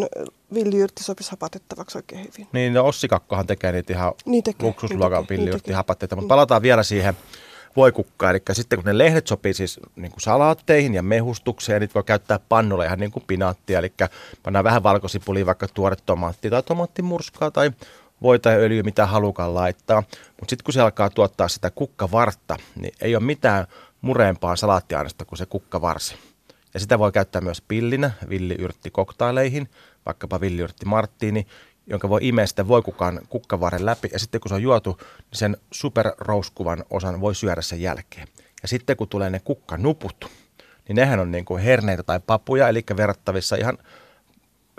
villiyrtti 0.53 1.03
sopisi 1.03 1.31
hapatettavaksi 1.31 1.97
oikein 1.97 2.21
hyvin. 2.21 2.47
Niin, 2.53 2.73
no 2.73 2.83
Kakkohan 3.09 3.47
tekee 3.47 3.71
niitä 3.71 3.93
ihan 3.93 4.13
niin 4.25 4.43
luksusluokan 4.61 5.25
niin 5.29 5.39
villiyrttihapatteita, 5.39 6.15
mutta 6.15 6.27
palataan 6.27 6.61
vielä 6.61 6.83
siihen 6.83 7.17
voikukkaan. 7.75 8.31
Eli 8.31 8.41
sitten 8.51 8.79
kun 8.79 8.85
ne 8.85 8.97
lehdet 8.97 9.27
sopii 9.27 9.53
siis 9.53 9.79
niin 9.95 10.11
kuin 10.11 10.21
salaatteihin 10.21 10.93
ja 10.93 11.03
mehustukseen, 11.03 11.81
niitä 11.81 11.93
voi 11.93 12.03
käyttää 12.03 12.39
pannulla 12.49 12.85
ihan 12.85 12.99
niin 12.99 13.11
kuin 13.11 13.23
pinaattia. 13.27 13.79
Eli 13.79 13.93
pannaan 14.43 14.63
vähän 14.63 14.83
valkosipulia, 14.83 15.45
vaikka 15.45 15.67
tuore 15.67 15.95
tomaatti 16.05 16.49
tai 16.49 16.63
tomaattimurskaa 16.63 17.51
tai 17.51 17.71
voi 18.21 18.39
tai 18.39 18.55
öljy, 18.55 18.83
mitä 18.83 19.05
halukaan 19.05 19.55
laittaa. 19.55 20.03
Mutta 20.39 20.49
sitten 20.49 20.63
kun 20.63 20.73
se 20.73 20.81
alkaa 20.81 21.09
tuottaa 21.09 21.47
sitä 21.47 21.71
kukkavartta, 21.71 22.57
niin 22.75 22.93
ei 23.01 23.15
ole 23.15 23.23
mitään 23.23 23.67
mureempaa 24.01 24.55
salaattiaineesta 24.55 25.25
kuin 25.25 25.37
se 25.37 25.45
kukkavarsi. 25.45 26.15
Ja 26.73 26.79
sitä 26.79 26.99
voi 26.99 27.11
käyttää 27.11 27.41
myös 27.41 27.61
pillinä 27.61 28.11
villiyrtti 28.29 28.91
koktaileihin, 28.91 29.69
vaikkapa 30.05 30.41
villiyrtti 30.41 30.85
marttiini, 30.85 31.47
jonka 31.87 32.09
voi 32.09 32.19
imeä 32.23 32.45
sitä 32.45 32.67
voikukan 32.67 33.19
kukkavarren 33.29 33.85
läpi. 33.85 34.09
Ja 34.13 34.19
sitten 34.19 34.41
kun 34.41 34.49
se 34.49 34.55
on 34.55 34.61
juotu, 34.61 34.97
niin 34.99 35.27
sen 35.33 35.57
superrouskuvan 35.71 36.83
osan 36.89 37.21
voi 37.21 37.35
syödä 37.35 37.61
sen 37.61 37.81
jälkeen. 37.81 38.27
Ja 38.61 38.67
sitten 38.67 38.97
kun 38.97 39.07
tulee 39.07 39.29
ne 39.29 39.39
kukkanuput, 39.39 40.25
niin 40.87 40.95
nehän 40.95 41.19
on 41.19 41.31
niin 41.31 41.45
kuin 41.45 41.63
herneitä 41.63 42.03
tai 42.03 42.19
papuja, 42.19 42.69
eli 42.69 42.83
verrattavissa 42.97 43.55
ihan 43.55 43.77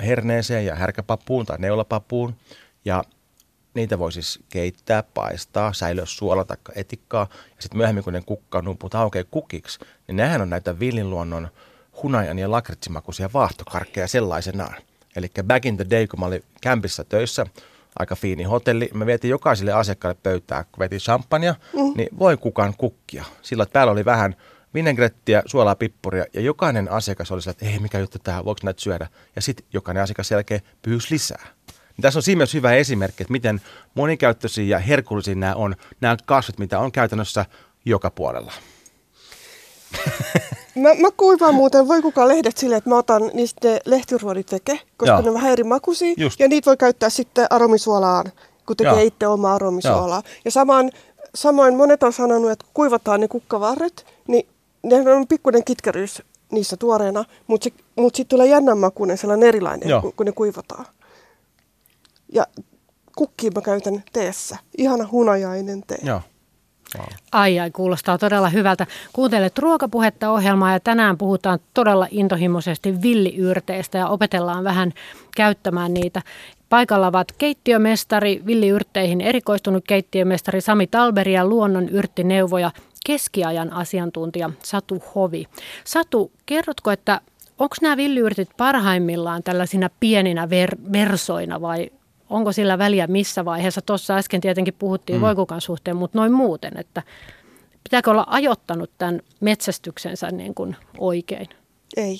herneeseen 0.02 0.66
ja 0.66 0.74
härkäpapuun 0.74 1.46
tai 1.46 1.58
neulapapuun. 1.58 2.36
Ja 2.84 3.04
niitä 3.74 3.98
voi 3.98 4.12
siis 4.12 4.38
keittää, 4.48 5.02
paistaa, 5.02 5.72
säilöä 5.72 6.06
suola 6.06 6.44
tai 6.44 6.56
etikkaa. 6.74 7.28
Ja 7.56 7.62
sitten 7.62 7.78
myöhemmin, 7.78 8.04
kun 8.04 8.12
ne 8.12 8.22
kukkanuput 8.26 8.94
aukeaa 8.94 9.24
kukiksi, 9.30 9.78
niin 10.06 10.16
nehän 10.16 10.42
on 10.42 10.50
näitä 10.50 10.78
villinluonnon 10.78 11.48
hunajan 12.02 12.38
ja 12.38 12.50
lakritsimakuisia 12.50 13.30
vaahtokarkkeja 13.34 14.08
sellaisenaan. 14.08 14.76
Eli 15.16 15.30
back 15.42 15.66
in 15.66 15.76
the 15.76 15.86
day, 15.90 16.06
kun 16.06 16.20
mä 16.20 16.26
olin 16.26 16.44
kämpissä 16.60 17.04
töissä, 17.04 17.46
aika 17.98 18.16
fiini 18.16 18.42
hotelli. 18.42 18.90
Mä 18.94 19.06
vietin 19.06 19.30
jokaiselle 19.30 19.72
asiakkaalle 19.72 20.18
pöytää, 20.22 20.64
kun 20.64 20.80
vietin 20.80 20.98
champagnea, 20.98 21.54
mm. 21.72 21.92
niin 21.96 22.08
voi 22.18 22.36
kukaan 22.36 22.74
kukkia. 22.78 23.24
Sillä 23.42 23.66
päällä 23.72 23.92
oli 23.92 24.04
vähän 24.04 24.36
vinegrettiä, 24.74 25.42
suolaa, 25.46 25.74
pippuria 25.74 26.24
ja 26.34 26.40
jokainen 26.40 26.90
asiakas 26.90 27.32
oli 27.32 27.42
sillä, 27.42 27.50
että 27.50 27.66
ei 27.66 27.78
mikä 27.78 27.98
juttu 27.98 28.18
tähän, 28.18 28.44
voiko 28.44 28.60
näitä 28.64 28.80
syödä. 28.80 29.06
Ja 29.36 29.42
sitten 29.42 29.66
jokainen 29.72 30.02
asiakas 30.02 30.28
sen 30.28 30.36
jälkeen 30.36 30.60
pyysi 30.82 31.06
lisää. 31.10 31.46
Niin 31.66 32.02
tässä 32.02 32.18
on 32.18 32.22
siinä 32.22 32.38
myös 32.38 32.54
hyvä 32.54 32.72
esimerkki, 32.72 33.22
että 33.22 33.32
miten 33.32 33.60
monikäyttöisiä 33.94 34.64
ja 34.64 34.78
herkullisia 34.78 35.34
nämä 35.34 35.54
on, 35.54 35.76
nämä 36.00 36.16
kasvit, 36.26 36.58
mitä 36.58 36.78
on 36.78 36.92
käytännössä 36.92 37.46
joka 37.84 38.10
puolella. 38.10 38.52
Mä, 40.74 40.94
mä 40.94 41.08
kuivaan 41.16 41.54
muuten 41.54 41.88
voi 41.88 42.02
kukaan 42.02 42.28
lehdet 42.28 42.56
silleen, 42.56 42.78
että 42.78 42.90
mä 42.90 42.98
otan 42.98 43.30
niistä 43.34 43.80
lehtiruodit 43.84 44.46
teke, 44.46 44.80
koska 44.96 45.12
Joo. 45.12 45.22
ne 45.22 45.28
on 45.28 45.34
vähän 45.34 45.52
eri 45.52 45.64
makuisia. 45.64 46.14
Just. 46.16 46.40
Ja 46.40 46.48
niitä 46.48 46.66
voi 46.66 46.76
käyttää 46.76 47.10
sitten 47.10 47.46
aromisuolaan, 47.50 48.32
kun 48.66 48.76
tekee 48.76 48.92
Joo. 48.92 49.02
itse 49.02 49.26
omaa 49.26 49.54
aromisuolaa. 49.54 50.22
Joo. 50.24 50.34
Ja 50.44 50.50
samaan, 50.50 50.90
samoin 51.34 51.76
monet 51.76 52.02
on 52.02 52.12
sanonut, 52.12 52.50
että 52.50 52.64
kun 52.64 52.74
kuivataan 52.74 53.20
ne 53.20 53.28
kukkavarret, 53.28 54.06
niin 54.28 54.46
ne 54.82 55.12
on 55.14 55.26
pikkuinen 55.28 55.64
kitkeryys 55.64 56.22
niissä 56.52 56.76
tuoreena, 56.76 57.24
mutta 57.46 57.68
mut 57.96 58.14
sitten 58.14 58.36
tulee 58.36 58.46
jännän 58.46 58.78
makuinen, 58.78 59.18
sellainen 59.18 59.48
erilainen, 59.48 59.88
Joo. 59.88 60.00
kun, 60.00 60.12
kun 60.16 60.26
ne 60.26 60.32
kuivataan. 60.32 60.86
Ja 62.32 62.46
kukkia 63.16 63.50
mä 63.54 63.60
käytän 63.60 64.04
teessä. 64.12 64.56
Ihana 64.78 65.08
hunajainen 65.12 65.82
tee. 65.86 65.98
Joo. 66.02 66.20
Ai 67.32 67.60
ai, 67.60 67.70
kuulostaa 67.70 68.18
todella 68.18 68.48
hyvältä. 68.48 68.86
Kuuntelet 69.12 69.58
ruokapuhetta 69.58 70.30
ohjelmaa 70.30 70.72
ja 70.72 70.80
tänään 70.80 71.18
puhutaan 71.18 71.58
todella 71.74 72.06
intohimoisesti 72.10 73.02
villiyrteistä 73.02 73.98
ja 73.98 74.08
opetellaan 74.08 74.64
vähän 74.64 74.92
käyttämään 75.36 75.94
niitä. 75.94 76.22
Paikalla 76.68 77.06
ovat 77.06 77.32
keittiömestari, 77.32 78.42
villiyrtteihin 78.46 79.20
erikoistunut 79.20 79.84
keittiömestari 79.86 80.60
Sami 80.60 80.86
Talberi 80.86 81.32
ja 81.32 81.46
luonnon 81.46 81.88
yrttineuvoja 81.88 82.70
keskiajan 83.06 83.72
asiantuntija 83.72 84.50
Satu 84.62 85.02
Hovi. 85.14 85.46
Satu, 85.84 86.32
kerrotko, 86.46 86.90
että 86.90 87.20
onko 87.58 87.76
nämä 87.82 87.96
villiyrtit 87.96 88.48
parhaimmillaan 88.56 89.42
tällaisina 89.42 89.90
pieninä 90.00 90.46
ver- 90.46 90.92
versoina 90.92 91.60
vai 91.60 91.90
onko 92.30 92.52
sillä 92.52 92.78
väliä 92.78 93.06
missä 93.06 93.44
vaiheessa? 93.44 93.82
Tuossa 93.82 94.16
äsken 94.16 94.40
tietenkin 94.40 94.74
puhuttiin 94.74 95.18
mm. 95.18 95.20
voikukan 95.20 95.60
suhteen, 95.60 95.96
mutta 95.96 96.18
noin 96.18 96.32
muuten, 96.32 96.76
että 96.76 97.02
pitääkö 97.84 98.10
olla 98.10 98.26
ajoittanut 98.28 98.90
tämän 98.98 99.20
metsästyksensä 99.40 100.30
niin 100.30 100.54
kuin 100.54 100.76
oikein? 100.98 101.48
Ei. 101.96 102.18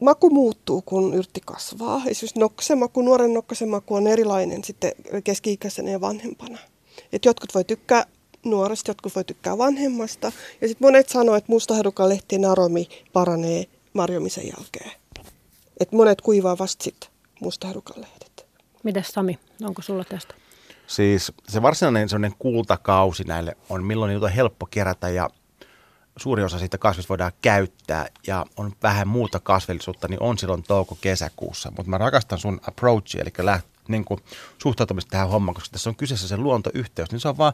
Maku 0.00 0.30
muuttuu, 0.30 0.82
kun 0.82 1.14
yrtti 1.14 1.40
kasvaa. 1.44 2.02
Esimerkiksi 2.06 2.40
nokkasen 2.40 2.78
maku, 2.78 3.02
nuoren 3.02 3.34
nokkasen 3.34 3.68
maku 3.68 3.94
on 3.94 4.06
erilainen 4.06 4.64
sitten 4.64 4.92
keski-ikäisenä 5.24 5.90
ja 5.90 6.00
vanhempana. 6.00 6.58
Et 7.12 7.24
jotkut 7.24 7.54
voi 7.54 7.64
tykkää 7.64 8.04
nuoresta, 8.44 8.90
jotkut 8.90 9.14
voi 9.14 9.24
tykkää 9.24 9.58
vanhemmasta. 9.58 10.32
Ja 10.60 10.68
sitten 10.68 10.86
monet 10.86 11.08
sanoo, 11.08 11.34
että 11.34 11.52
mustaherukan 11.52 12.08
lehtien 12.08 12.44
aromi 12.44 12.88
paranee 13.12 13.64
marjomisen 13.92 14.44
jälkeen. 14.44 14.90
Et 15.80 15.92
monet 15.92 16.20
kuivaa 16.20 16.58
vasta 16.58 16.84
sitten 16.84 17.10
mustaherukan 17.40 18.00
lehdet. 18.00 18.46
Mitäs 18.82 19.08
Sami, 19.08 19.38
onko 19.62 19.82
sulla 19.82 20.04
tästä? 20.04 20.34
Siis 20.86 21.32
se 21.48 21.62
varsinainen 21.62 22.08
sellainen 22.08 22.38
kultakausi 22.38 23.24
näille 23.24 23.56
on, 23.68 23.84
milloin 23.84 24.12
niitä 24.12 24.26
on 24.26 24.32
helppo 24.32 24.66
kerätä 24.66 25.08
ja 25.08 25.30
suuri 26.16 26.42
osa 26.42 26.58
siitä 26.58 26.78
kasvista 26.78 27.08
voidaan 27.08 27.32
käyttää 27.42 28.06
ja 28.26 28.46
on 28.56 28.72
vähän 28.82 29.08
muuta 29.08 29.40
kasvillisuutta, 29.40 30.08
niin 30.08 30.22
on 30.22 30.38
silloin 30.38 30.62
touko-kesäkuussa. 30.62 31.72
Mutta 31.76 31.90
mä 31.90 31.98
rakastan 31.98 32.38
sun 32.38 32.60
approachia, 32.68 33.22
eli 33.22 33.32
läht, 33.38 33.66
niin 33.88 34.04
kuin 34.04 34.20
suhtautumista 34.62 35.10
tähän 35.10 35.28
hommaan, 35.28 35.54
koska 35.54 35.72
tässä 35.72 35.90
on 35.90 35.96
kyseessä 35.96 36.28
se 36.28 36.36
luontoyhteys, 36.36 37.10
niin 37.10 37.20
se 37.20 37.28
on 37.28 37.38
vaan 37.38 37.52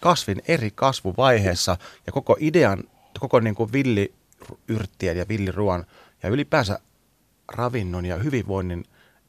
kasvin 0.00 0.42
eri 0.48 0.70
kasvuvaiheessa 0.70 1.76
ja 2.06 2.12
koko 2.12 2.36
idean, 2.40 2.84
koko 3.20 3.40
niin 3.40 3.54
kuin 3.54 3.72
villiyrttien 3.72 5.16
ja 5.16 5.28
villiruoan 5.28 5.86
ja 6.22 6.28
ylipäänsä 6.28 6.78
ravinnon 7.48 8.06
ja 8.06 8.16
hyvinvoinnin 8.16 8.84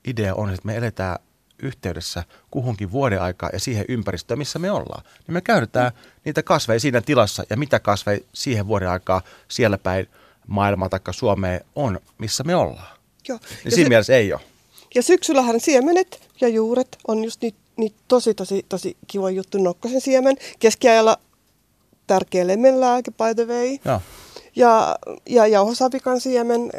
idea 0.08 0.36
on, 0.36 0.50
että 0.50 0.66
me 0.66 0.78
eletään 0.78 1.20
yhteydessä 1.60 2.24
kuhunkin 2.52 2.92
vuoden 2.92 3.22
aikaa 3.22 3.50
ja 3.54 3.60
siihen 3.60 3.86
ympäristöön, 3.88 4.38
missä 4.38 4.60
me 4.60 4.72
ollaan. 4.72 5.04
Niin 5.28 5.34
me 5.34 5.42
käytetään 5.42 5.92
mm. 5.96 6.22
niitä 6.26 6.44
kasveja 6.44 6.80
siinä 6.80 7.02
tilassa 7.02 7.44
ja 7.50 7.58
mitä 7.58 7.80
kasveja 7.80 8.20
siihen 8.34 8.68
vuoden 8.68 8.90
aikaa 8.90 9.22
siellä 9.48 9.78
päin 9.78 10.08
maailmaa 10.48 10.90
tai 10.90 11.00
Suomeen 11.12 11.62
on, 11.76 12.00
missä 12.18 12.44
me 12.44 12.56
ollaan. 12.56 12.98
Joo. 13.28 13.40
Niin 13.50 13.60
ja 13.66 13.72
siinä 13.72 13.86
se, 13.86 13.90
mielessä 13.90 14.16
ei 14.16 14.34
ole. 14.34 14.42
Ja 14.96 15.04
syksyllähän 15.04 15.60
siemenet 15.60 16.30
ja 16.42 16.48
juuret 16.48 16.98
on 17.08 17.24
just 17.24 17.42
niitä 17.42 17.58
niit 17.78 17.96
tosi, 18.08 18.34
tosi, 18.34 18.66
tosi 18.70 18.98
kiva 19.08 19.30
juttu. 19.30 19.58
Nokkosen 19.58 20.02
siemen, 20.02 20.38
keskiajalla 20.60 21.18
tärkeä 22.08 22.48
lemmenlääke, 22.48 23.12
by 23.12 23.36
the 23.36 23.54
way. 23.54 23.78
Joo. 23.86 24.02
Ja, 24.56 24.96
ja 25.30 25.48
jauhosavikan 25.48 26.22
siemen, 26.22 26.70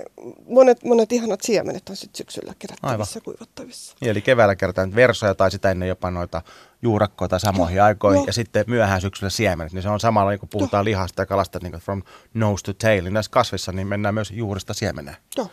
monet, 0.48 0.84
monet 0.84 1.12
ihanat 1.12 1.40
siemenet 1.40 1.88
on 1.88 1.96
sitten 1.96 2.18
syksyllä 2.18 2.54
kerättävissä 2.58 3.18
ja 3.18 3.20
kuivattavissa. 3.20 3.96
Eli 4.02 4.20
keväällä 4.20 4.56
kerätään 4.56 4.94
versoja 4.94 5.34
tai 5.34 5.50
sitä 5.50 5.70
ennen 5.70 5.88
jopa 5.88 6.10
noita 6.10 6.42
juurakkoita 6.82 7.38
samoihin 7.38 7.78
no, 7.78 7.84
aikoihin 7.84 8.20
no. 8.20 8.26
ja 8.26 8.32
sitten 8.32 8.64
myöhään 8.68 9.00
syksyllä 9.00 9.30
siemenet. 9.30 9.72
Niin 9.72 9.82
se 9.82 9.88
on 9.88 10.00
samalla, 10.00 10.30
niin 10.30 10.40
kun 10.40 10.48
puhutaan 10.48 10.80
no. 10.80 10.84
lihasta 10.84 11.22
ja 11.22 11.26
kalasta 11.26 11.58
niin 11.62 11.72
from 11.72 12.02
nose 12.34 12.64
to 12.64 12.72
tail. 12.72 13.04
Niin 13.04 13.14
näissä 13.14 13.30
kasvissa 13.30 13.72
niin 13.72 13.86
mennään 13.86 14.14
myös 14.14 14.30
juurista 14.30 14.74
siemeneen. 14.74 15.16
Joo. 15.36 15.50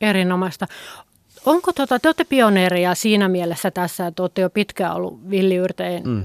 Erinomaista. 0.00 0.66
Onko 1.46 1.72
tota, 1.72 1.98
te 1.98 2.08
olette 2.08 2.24
pioneereja 2.24 2.94
siinä 2.94 3.28
mielessä 3.28 3.70
tässä, 3.70 4.06
että 4.06 4.22
olette 4.22 4.40
jo 4.40 4.50
pitkään 4.50 4.94
ollut 4.94 5.30
villiyrteen 5.30 6.02
mm. 6.04 6.24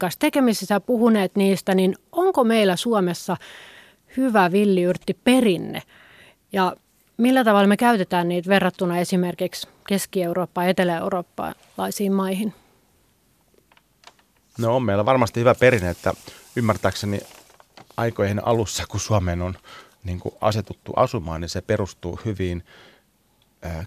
kanssa 0.00 0.20
tekemisissä 0.20 0.74
ja 0.74 0.80
puhuneet 0.80 1.36
niistä, 1.36 1.74
niin 1.74 1.96
onko 2.12 2.44
meillä 2.44 2.76
Suomessa– 2.76 3.36
hyvä 4.16 4.52
villiyrttiperinne 4.52 5.82
ja 6.52 6.76
millä 7.16 7.44
tavalla 7.44 7.68
me 7.68 7.76
käytetään 7.76 8.28
niitä 8.28 8.48
verrattuna 8.48 8.98
esimerkiksi 8.98 9.68
Keski-Eurooppaan 9.88 10.66
ja 10.66 10.70
Etelä-Eurooppalaisiin 10.70 12.12
maihin? 12.12 12.54
No 14.58 14.76
on 14.76 14.82
meillä 14.82 15.06
varmasti 15.06 15.40
hyvä 15.40 15.54
perinne, 15.54 15.90
että 15.90 16.14
ymmärtääkseni 16.56 17.20
aikoihin 17.96 18.46
alussa, 18.46 18.84
kun 18.88 19.00
Suomeen 19.00 19.42
on 19.42 19.54
niin 20.04 20.20
kuin 20.20 20.34
asetuttu 20.40 20.92
asumaan, 20.96 21.40
niin 21.40 21.48
se 21.48 21.60
perustuu 21.60 22.20
hyvin 22.24 22.64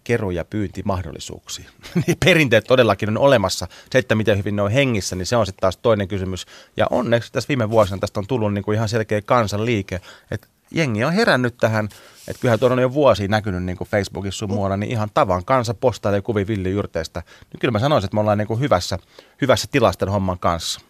keru- 0.03 0.31
ja 0.31 0.46
pyyntimahdollisuuksia. 0.46 1.69
niin 2.07 2.17
perinteet 2.25 2.65
todellakin 2.67 3.10
on 3.10 3.17
olemassa. 3.17 3.67
Se, 3.91 3.98
että 4.00 4.15
miten 4.15 4.38
hyvin 4.38 4.55
ne 4.55 4.62
on 4.62 4.72
hengissä, 4.72 5.15
niin 5.15 5.25
se 5.25 5.36
on 5.36 5.46
sitten 5.46 5.62
taas 5.62 5.77
toinen 5.77 6.07
kysymys. 6.07 6.46
Ja 6.77 6.88
onneksi 6.89 7.31
tässä 7.31 7.48
viime 7.48 7.69
vuosina 7.69 7.98
tästä 7.98 8.19
on 8.19 8.27
tullut 8.27 8.53
niin 8.53 8.63
kuin 8.63 8.75
ihan 8.75 8.89
selkeä 8.89 9.22
kansanliike, 9.22 10.01
että 10.31 10.48
jengi 10.72 11.03
on 11.03 11.13
herännyt 11.13 11.57
tähän, 11.57 11.89
että 12.27 12.41
kyllähän 12.41 12.60
tuolla 12.60 12.74
on 12.74 12.81
jo 12.81 12.93
vuosia 12.93 13.27
näkynyt 13.27 13.63
niin 13.63 13.77
kuin 13.77 13.88
Facebookissa 13.88 14.39
sun 14.39 14.50
muualla, 14.50 14.77
niin 14.77 14.91
ihan 14.91 15.10
tavan 15.13 15.46
kansa 15.46 15.74
postailee 15.74 16.22
kuvia 16.22 16.48
villiyrteistä. 16.48 17.24
Niin 17.53 17.60
kyllä 17.60 17.72
mä 17.72 17.79
sanoisin, 17.79 18.05
että 18.05 18.15
me 18.15 18.22
ollaan 18.22 18.38
niin 18.38 18.48
kuin 18.48 18.60
hyvässä, 18.60 19.00
hyvässä 19.41 19.67
tilassa 19.72 20.00
tämän 20.00 20.13
homman 20.13 20.39
kanssa. 20.39 20.81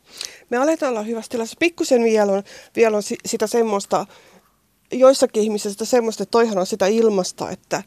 Me 0.49 0.57
aletaan 0.57 0.89
olla 0.89 1.01
hyvässä 1.01 1.29
tilassa. 1.29 1.55
Pikkusen 1.59 2.03
vielä 2.03 2.31
on, 2.31 2.43
vielä 2.75 2.97
on 2.97 3.03
sitä 3.25 3.47
semmoista, 3.47 4.05
joissakin 4.91 5.43
ihmisissä 5.43 5.71
sitä 5.71 5.85
semmoista, 5.85 6.23
että 6.23 6.31
toihan 6.31 6.57
on 6.57 6.65
sitä 6.65 6.87
ilmasta, 6.87 7.49
että 7.49 7.83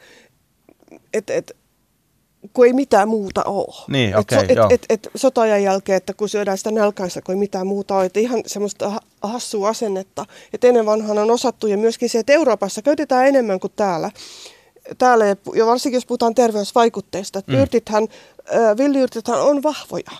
et, 1.12 1.30
et, 1.30 1.56
kun 2.52 2.66
ei 2.66 2.72
mitään 2.72 3.08
muuta 3.08 3.42
ole. 3.42 3.84
Niin, 3.88 4.16
okay, 4.16 4.38
et, 4.38 4.50
et, 4.50 4.58
et, 4.70 4.86
et, 4.88 5.10
sota-ajan 5.14 5.62
jälkeen, 5.62 5.96
että 5.96 6.14
kun 6.14 6.28
syödään 6.28 6.58
sitä 6.58 6.70
nälkäistä, 6.70 7.22
kun 7.22 7.34
ei 7.34 7.38
mitään 7.38 7.66
muuta 7.66 7.96
ole. 7.96 8.04
Että 8.04 8.20
ihan 8.20 8.42
semmoista 8.46 9.00
hassua 9.22 9.68
asennetta. 9.68 10.26
Että 10.52 10.66
ennen 10.66 10.86
vanhan 10.86 11.18
on 11.18 11.30
osattu 11.30 11.66
ja 11.66 11.78
myöskin 11.78 12.10
se, 12.10 12.18
että 12.18 12.32
Euroopassa 12.32 12.82
käytetään 12.82 13.26
enemmän 13.26 13.60
kuin 13.60 13.72
täällä. 13.76 14.10
Täällä, 14.98 15.26
ja 15.26 15.66
varsinkin 15.66 15.96
jos 15.96 16.06
puhutaan 16.06 16.34
terveysvaikutteista. 16.34 17.38
Että 17.38 17.52
mm. 17.52 17.58
yrtithän, 17.58 18.08
äh, 18.54 18.76
villiyrtithän 18.76 19.42
on 19.42 19.62
vahvoja. 19.62 20.10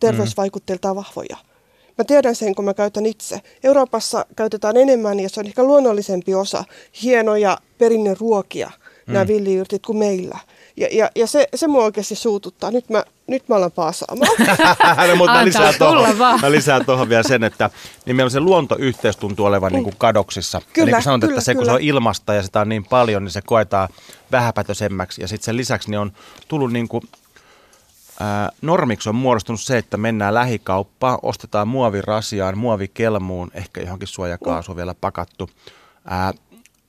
Terveysvaikutteiltaan 0.00 0.96
vahvoja. 0.96 1.36
Mä 1.98 2.04
tiedän 2.04 2.34
sen, 2.34 2.54
kun 2.54 2.64
mä 2.64 2.74
käytän 2.74 3.06
itse. 3.06 3.40
Euroopassa 3.64 4.26
käytetään 4.36 4.76
enemmän 4.76 5.20
ja 5.20 5.28
se 5.28 5.40
on 5.40 5.46
ehkä 5.46 5.64
luonnollisempi 5.64 6.34
osa 6.34 6.64
hienoja 7.02 7.58
perinneruokia, 7.78 8.66
mm. 8.66 8.83
Nämä 9.06 9.26
villiyrtit, 9.26 9.82
kuin 9.86 9.98
meillä. 9.98 10.38
Ja, 10.76 10.88
ja, 10.92 11.10
ja 11.16 11.26
se, 11.26 11.48
se 11.54 11.66
mua 11.66 11.84
oikeasti 11.84 12.14
suututtaa. 12.14 12.70
Nyt 12.70 12.90
mä, 12.90 13.04
nyt 13.26 13.48
mä 13.48 13.56
alan 13.56 13.72
paasaamaan. 13.72 14.36
no, 15.08 15.16
mutta 15.16 15.32
mä 15.32 15.44
lisään, 15.44 15.74
tuohon, 15.78 16.16
mä 16.42 16.50
lisään 16.50 16.86
tuohon 16.86 17.08
vielä 17.08 17.22
sen, 17.22 17.44
että 17.44 17.70
niin 18.06 18.16
meillä 18.16 18.30
se 18.30 18.40
luontoyhteys 18.40 19.16
tuntuu 19.16 19.46
olevan 19.46 19.72
mm. 19.72 19.74
niin 19.74 19.84
kuin 19.84 19.94
kadoksissa. 19.98 20.62
Kyllä, 20.72 20.84
Eli 20.84 20.92
kun 20.92 21.02
sanot, 21.02 21.20
kyllä, 21.20 21.32
että 21.32 21.44
se 21.44 21.52
kyllä. 21.52 21.64
kun 21.64 21.66
se 21.66 21.72
on 21.72 21.80
ilmasta 21.80 22.34
ja 22.34 22.42
sitä 22.42 22.60
on 22.60 22.68
niin 22.68 22.84
paljon, 22.84 23.24
niin 23.24 23.32
se 23.32 23.42
koetaan 23.42 23.88
vähäpätösemmäksi. 24.32 25.20
Ja 25.22 25.28
sitten 25.28 25.44
sen 25.44 25.56
lisäksi 25.56 25.90
niin 25.90 25.98
on 25.98 26.12
tullut 26.48 26.72
niin 26.72 26.88
kuin 26.88 27.02
ää, 28.20 28.50
normiksi 28.62 29.08
on 29.08 29.14
muodostunut 29.14 29.60
se, 29.60 29.78
että 29.78 29.96
mennään 29.96 30.34
lähikauppaan, 30.34 31.18
ostetaan 31.22 31.68
muovirasiaan, 31.68 32.58
muovikelmuun, 32.58 33.50
ehkä 33.54 33.80
johonkin 33.80 34.08
suojakaasuun 34.08 34.76
mm. 34.76 34.78
vielä 34.78 34.94
pakattu 35.00 35.50
ää, 36.04 36.32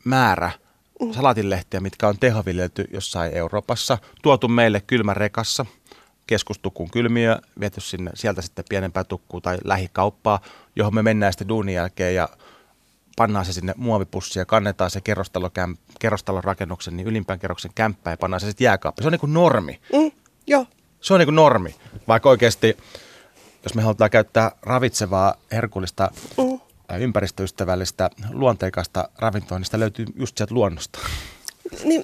määrä 0.03 0.47
mm. 0.47 0.64
Salatinlehtiä, 1.11 1.79
mitkä 1.79 2.07
on 2.07 2.19
tehoviljelty 2.19 2.85
jossain 2.93 3.33
Euroopassa, 3.33 3.97
tuotu 4.21 4.47
meille 4.47 4.81
kylmärekassa, 4.81 5.65
keskustukun 6.27 6.91
kylmiö, 6.91 7.37
viety 7.59 7.81
sinne, 7.81 8.11
sieltä 8.13 8.41
sitten 8.41 8.65
pienempää 8.69 9.03
tukkuu 9.03 9.41
tai 9.41 9.57
lähikauppaa, 9.63 10.39
johon 10.75 10.95
me 10.95 11.03
mennään 11.03 11.33
sitten 11.33 11.47
duunin 11.47 11.75
jälkeen 11.75 12.15
ja 12.15 12.29
pannaan 13.15 13.45
se 13.45 13.53
sinne 13.53 13.73
muovipussiin 13.77 14.41
ja 14.41 14.45
kannetaan 14.45 14.91
se 14.91 15.01
kerrostalon 15.99 16.43
rakennuksen, 16.43 16.97
niin 16.97 17.07
ylimpään 17.07 17.39
kerroksen 17.39 17.71
kämppään 17.75 18.13
ja 18.13 18.17
pannaan 18.17 18.39
se 18.39 18.47
sitten 18.47 18.65
jääkaappi. 18.65 19.03
Se 19.03 19.07
on 19.07 19.11
niin 19.11 19.19
kuin 19.19 19.33
normi. 19.33 19.79
Mm, 19.93 20.11
joo. 20.47 20.65
Se 21.01 21.13
on 21.13 21.19
niin 21.19 21.27
kuin 21.27 21.35
normi, 21.35 21.75
vaikka 22.07 22.29
oikeasti, 22.29 22.77
jos 23.63 23.75
me 23.75 23.81
halutaan 23.81 24.09
käyttää 24.09 24.51
ravitsevaa, 24.61 25.35
herkullista, 25.51 26.11
mm. 26.37 26.59
Ympäristöystävällistä, 26.99 28.09
luonteikasta 28.31 29.09
ravintoa, 29.17 29.59
niin 29.59 29.65
sitä 29.65 29.79
löytyy 29.79 30.05
just 30.15 30.37
sieltä 30.37 30.53
luonnosta. 30.53 30.99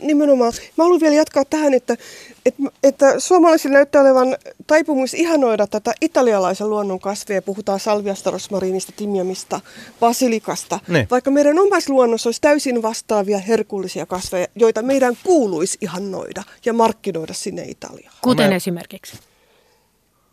Nimenomaan. 0.01 0.53
Mä 0.77 0.83
haluan 0.83 1.01
vielä 1.01 1.15
jatkaa 1.15 1.45
tähän, 1.45 1.73
että, 1.73 1.97
että, 2.45 2.63
että 2.83 3.19
suomalaisilla 3.19 3.73
näyttää 3.73 4.01
olevan 4.01 4.38
taipumus 4.67 5.13
ihanoida 5.13 5.67
tätä 5.67 5.93
italialaisen 6.01 6.69
luonnon 6.69 7.00
kasveja. 7.00 7.41
Puhutaan 7.41 7.79
salviasta, 7.79 8.31
rosmarinista, 8.31 8.91
timjamista, 8.95 9.61
basilikasta. 10.00 10.79
Ne. 10.88 11.07
Vaikka 11.11 11.31
meidän 11.31 11.59
omassa 11.59 11.93
luonnossa 11.93 12.27
olisi 12.27 12.41
täysin 12.41 12.81
vastaavia 12.81 13.38
herkullisia 13.38 14.05
kasveja, 14.05 14.47
joita 14.55 14.81
meidän 14.81 15.17
kuuluisi 15.24 15.77
ihannoida 15.81 16.44
ja 16.65 16.74
markkinoida 16.74 17.33
sinne 17.33 17.63
Italiaan. 17.63 18.13
Kuten 18.22 18.50
Me... 18.50 18.55
esimerkiksi? 18.55 19.17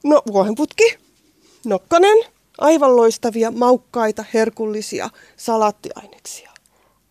No 0.04 0.22
vuohenputki, 0.32 0.98
nokkanen, 1.64 2.18
aivan 2.58 2.96
loistavia, 2.96 3.50
maukkaita, 3.50 4.24
herkullisia 4.34 5.10
salattiaineksia. 5.36 6.50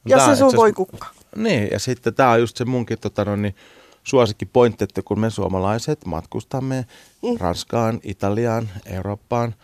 Ja 0.05 0.17
Tää, 0.17 0.27
se 0.27 0.35
sun 0.35 0.53
voi 0.55 0.73
kukka. 0.73 1.07
Niin, 1.35 1.69
ja 1.71 1.79
sitten 1.79 2.13
tämä 2.13 2.31
on 2.31 2.39
just 2.39 2.57
se 2.57 2.65
munkin 2.65 2.99
tota, 2.99 3.25
no, 3.25 3.35
niin, 3.35 3.55
suosikki 4.03 4.45
pointti, 4.45 4.83
että 4.83 5.01
kun 5.01 5.19
me 5.19 5.29
suomalaiset 5.29 6.05
matkustamme 6.05 6.85
mm. 7.23 7.37
Ranskaan, 7.39 7.99
Italiaan, 8.03 8.69
Eurooppaan, 8.85 9.55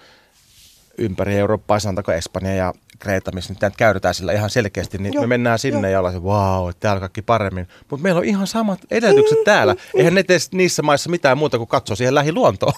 ympäri 0.98 1.36
Eurooppaa, 1.36 1.80
sanotaanko 1.80 2.12
Espanja 2.12 2.56
ja 2.56 2.74
Kreta, 3.00 3.32
missä 3.32 3.54
nyt 3.54 3.76
käydetään 3.78 4.14
sillä 4.14 4.34
ihan 4.34 4.50
selkeästi, 4.50 4.98
niin 4.98 5.14
Joo, 5.14 5.24
me 5.24 5.28
mennään 5.28 5.60
sinne 5.60 5.88
jo. 5.88 5.92
ja 5.92 6.00
ollaan 6.00 6.14
se, 6.14 6.22
wow, 6.22 6.70
täällä 6.80 7.00
kaikki 7.00 7.22
paremmin. 7.22 7.68
Mutta 7.90 8.04
meillä 8.04 8.20
on 8.20 8.26
ihan 8.26 8.48
samat 8.48 8.80
edellytykset 8.92 9.38
mm, 9.38 9.44
täällä. 9.44 9.74
Mm, 9.74 10.00
Eihän 10.00 10.16
ne 10.16 10.24
tee 10.24 10.38
niissä 10.52 10.82
maissa 10.82 11.10
mitään 11.10 11.38
muuta 11.38 11.58
kuin 11.58 11.68
katsoa 11.68 11.96
siihen 11.96 12.16
lähiluontoon. 12.16 12.74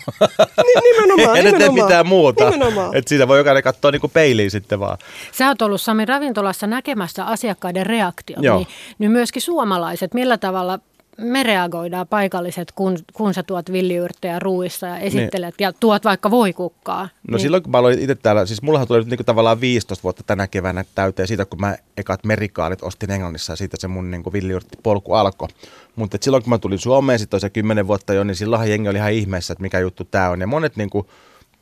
Nimenomaan, 0.84 1.38
Eihän 1.38 1.54
ne 1.54 1.60
tee 1.60 1.70
mitään 1.70 2.08
muuta. 2.08 2.48
Että 2.94 3.10
siitä 3.10 3.28
voi 3.28 3.38
jokainen 3.38 3.64
katsoa 3.64 3.92
niin 3.92 4.02
kuin 4.02 4.12
peiliin 4.12 4.52
sitten 4.52 4.80
vaan. 4.80 4.98
Sä 5.32 5.48
oot 5.48 5.62
ollut 5.62 5.82
Sami 5.82 6.06
ravintolassa 6.06 6.68
näkemässä 6.68 7.26
asiakkaiden 7.26 7.86
reaktiot, 7.86 8.42
niin, 8.42 8.68
niin 9.00 9.12
myöskin 9.12 9.42
suomalaiset, 9.42 10.14
millä 10.14 10.38
tavalla 10.38 10.80
me 11.18 11.44
reagoidaan 11.44 12.08
paikalliset, 12.08 12.72
kun, 12.72 12.98
kun 13.14 13.34
sä 13.34 13.44
tuot 13.44 13.72
villiyrttejä 13.72 14.40
ruuissa 14.40 14.88
ja 14.88 14.98
esittelet 14.98 15.56
niin. 15.60 15.66
ja 15.66 15.74
tuot 15.74 16.04
vaikka 16.06 16.32
voikukkaa. 16.32 17.04
No 17.04 17.10
niin. 17.36 17.40
silloin 17.40 17.64
kun 17.64 17.72
mä 17.72 17.78
aloin 17.78 18.00
itse 18.00 18.16
täällä, 18.16 18.46
siis 18.46 18.62
mullahan 18.62 18.88
tuli 18.88 19.00
nyt 19.00 19.08
niin 19.08 19.18
kuin 19.18 19.26
tavallaan 19.26 19.62
15 19.62 20.04
vuotta 20.04 20.24
tänä 20.24 20.48
keväänä 20.48 20.86
täyteen 20.96 21.28
siitä, 21.28 21.46
kun 21.46 21.62
mä 21.62 21.76
ekat 21.98 22.24
merikaalit 22.24 22.84
ostin 22.84 23.12
Englannissa 23.12 23.54
ja 23.54 23.58
siitä 23.58 23.78
se 23.80 23.88
mun 23.88 24.12
niin 24.12 24.34
villiyrttipolku 24.34 25.14
alkoi. 25.14 25.48
Mutta 25.96 26.18
silloin 26.22 26.44
kun 26.44 26.50
mä 26.50 26.58
tulin 26.58 26.80
Suomeen, 26.80 27.20
sitten 27.20 27.40
se 27.40 27.50
10 27.50 27.88
vuotta 27.88 28.14
jo, 28.14 28.24
niin 28.24 28.36
silloinhan 28.36 28.70
jengi 28.70 28.90
oli 28.90 28.98
ihan 28.98 29.14
ihmeessä, 29.14 29.54
että 29.54 29.62
mikä 29.62 29.80
juttu 29.80 30.04
tämä 30.04 30.30
on. 30.30 30.42
Ja 30.42 30.48
monet 30.48 30.76
niin 30.76 30.90
kuin, 30.90 31.08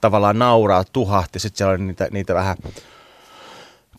tavallaan 0.02 0.40
nauraa, 0.40 0.84
tuhahti, 0.84 1.40
sitten 1.40 1.58
siellä 1.58 1.72
oli 1.72 1.84
niitä, 1.84 2.08
niitä 2.12 2.34
vähän 2.34 2.58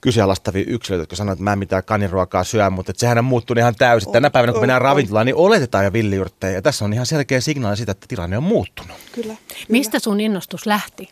kyseenalaistavia 0.04 0.64
yksilöitä, 0.66 1.02
jotka 1.02 1.16
sanoivat, 1.16 1.36
että 1.36 1.44
mä 1.44 1.52
en 1.52 1.58
mitään 1.58 1.84
kaniruokaa 1.84 2.44
syö, 2.44 2.70
mutta 2.70 2.90
että 2.90 3.00
sehän 3.00 3.18
on 3.18 3.24
muuttunut 3.24 3.58
ihan 3.58 3.74
täysin. 3.74 4.12
Tänä 4.12 4.30
päivänä, 4.30 4.52
kun 4.52 4.62
mennään 4.62 4.82
ravintolaan, 4.82 5.26
niin 5.26 5.36
oletetaan 5.36 5.84
jo 5.84 5.92
villiyrttejä. 5.92 6.52
Ja 6.52 6.62
tässä 6.62 6.84
on 6.84 6.92
ihan 6.92 7.06
selkeä 7.06 7.40
signaali 7.40 7.76
siitä, 7.76 7.92
että 7.92 8.06
tilanne 8.08 8.36
on 8.36 8.42
muuttunut. 8.42 8.96
Kyllä. 9.12 9.34
Mistä 9.68 9.98
sun 9.98 10.20
innostus 10.20 10.66
lähti? 10.66 11.08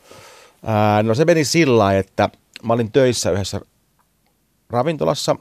Ää, 0.64 1.02
no 1.02 1.14
se 1.14 1.24
meni 1.24 1.44
sillä 1.44 1.98
että 1.98 2.28
mä 2.62 2.72
olin 2.72 2.92
töissä 2.92 3.30
yhdessä 3.30 3.60
ravintolassa. 4.70 5.36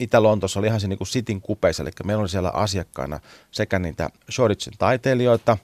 Itä-Lontossa 0.00 0.58
oli 0.58 0.66
ihan 0.66 0.80
se 0.80 0.88
niin 0.88 0.98
kuin 0.98 1.08
sitin 1.08 1.40
kupeissa, 1.40 1.82
eli 1.82 1.90
meillä 2.04 2.20
oli 2.20 2.28
siellä 2.28 2.50
asiakkaina 2.50 3.20
sekä 3.50 3.78
niitä 3.78 4.10
Shoreditchen 4.30 4.74
taiteilijoita, 4.78 5.58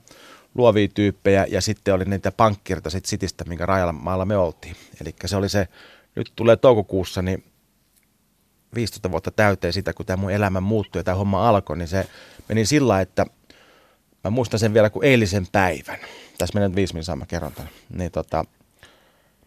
luovia 0.55 0.87
tyyppejä 0.87 1.45
ja 1.49 1.61
sitten 1.61 1.93
oli 1.93 2.05
niitä 2.05 2.31
pankkirta 2.31 2.89
sit 2.89 3.05
sitistä, 3.05 3.43
minkä 3.43 3.65
rajalla 3.65 3.93
maalla 3.93 4.25
me 4.25 4.37
oltiin. 4.37 4.75
Eli 5.01 5.15
se 5.25 5.35
oli 5.35 5.49
se 5.49 5.67
nyt 6.19 6.33
tulee 6.35 6.55
toukokuussa, 6.55 7.21
niin 7.21 7.43
15 8.75 9.11
vuotta 9.11 9.31
täyteen 9.31 9.73
sitä, 9.73 9.93
kun 9.93 10.05
tämä 10.05 10.21
mun 10.21 10.31
elämä 10.31 10.61
muuttui 10.61 10.99
ja 10.99 11.03
tämä 11.03 11.17
homma 11.17 11.49
alkoi, 11.49 11.77
niin 11.77 11.87
se 11.87 12.07
meni 12.49 12.65
sillä, 12.65 13.01
että 13.01 13.25
mä 14.23 14.29
muistan 14.29 14.59
sen 14.59 14.73
vielä 14.73 14.89
kuin 14.89 15.05
eilisen 15.05 15.47
päivän. 15.51 15.99
Tässä 16.37 16.53
menee 16.53 16.69
nyt 16.69 16.75
viisi 16.75 16.93
minuuttia, 16.93 17.15
mä 17.15 17.25
kerron 17.25 17.51
tämän. 17.51 17.71
Niin 17.93 18.11
tota, 18.11 18.45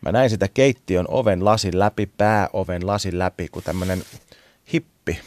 mä 0.01 0.13
näin 0.13 0.31
sitä 0.31 0.49
keittiön 0.49 1.07
oven 1.09 1.45
lasin 1.45 1.79
läpi, 1.79 2.07
pääoven 2.07 2.87
lasin 2.87 3.19
läpi, 3.19 3.49
kun 3.49 3.63
tämmöinen 3.63 4.03
hippi 4.73 5.21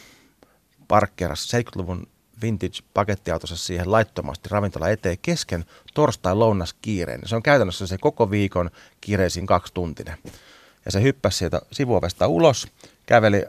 parkkeerasi 0.88 1.58
70-luvun 1.58 2.08
vintage 2.42 2.78
pakettiautossa 2.94 3.58
siihen 3.58 3.92
laittomasti 3.92 4.50
ravintola 4.50 4.90
eteen 4.90 5.18
kesken 5.22 5.66
torstai 5.94 6.36
lounas 6.36 6.76
kiireen. 6.82 7.22
Se 7.26 7.36
on 7.36 7.44
käytännössä 7.44 7.88
se 7.88 7.98
koko 7.98 8.32
viikon 8.32 8.70
kiireisin 9.02 9.46
kaksi 9.46 9.74
tuntinen. 9.74 10.18
Ja 10.86 10.92
se 10.92 11.02
hyppäsi 11.02 11.38
sieltä 11.38 11.62
sivuovesta 11.72 12.28
ulos, 12.28 12.68
käveli 13.06 13.46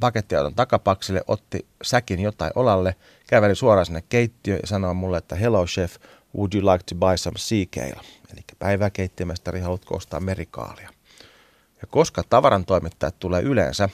pakettiauton 0.00 0.54
takapaksille, 0.54 1.22
otti 1.28 1.66
säkin 1.82 2.20
jotain 2.20 2.52
olalle, 2.54 2.94
käveli 3.26 3.54
suoraan 3.54 3.86
sinne 3.86 4.02
keittiöön 4.08 4.60
ja 4.62 4.66
sanoi 4.66 4.94
mulle, 4.94 5.18
että 5.18 5.36
hello 5.36 5.66
chef, 5.66 5.96
would 6.36 6.54
you 6.54 6.72
like 6.72 6.84
to 6.84 6.94
buy 6.94 7.16
some 7.16 7.38
sea 7.38 7.66
kale? 7.74 8.04
Eli 8.32 8.40
päiväkeittiömestari, 8.58 9.60
haluatko 9.60 9.96
ostaa 9.96 10.20
merikaalia? 10.20 10.90
Ja 11.80 11.86
koska 11.90 12.22
tavaran 12.22 12.64
toimittajat 12.64 13.18
tulee 13.18 13.42
yleensä 13.42 13.88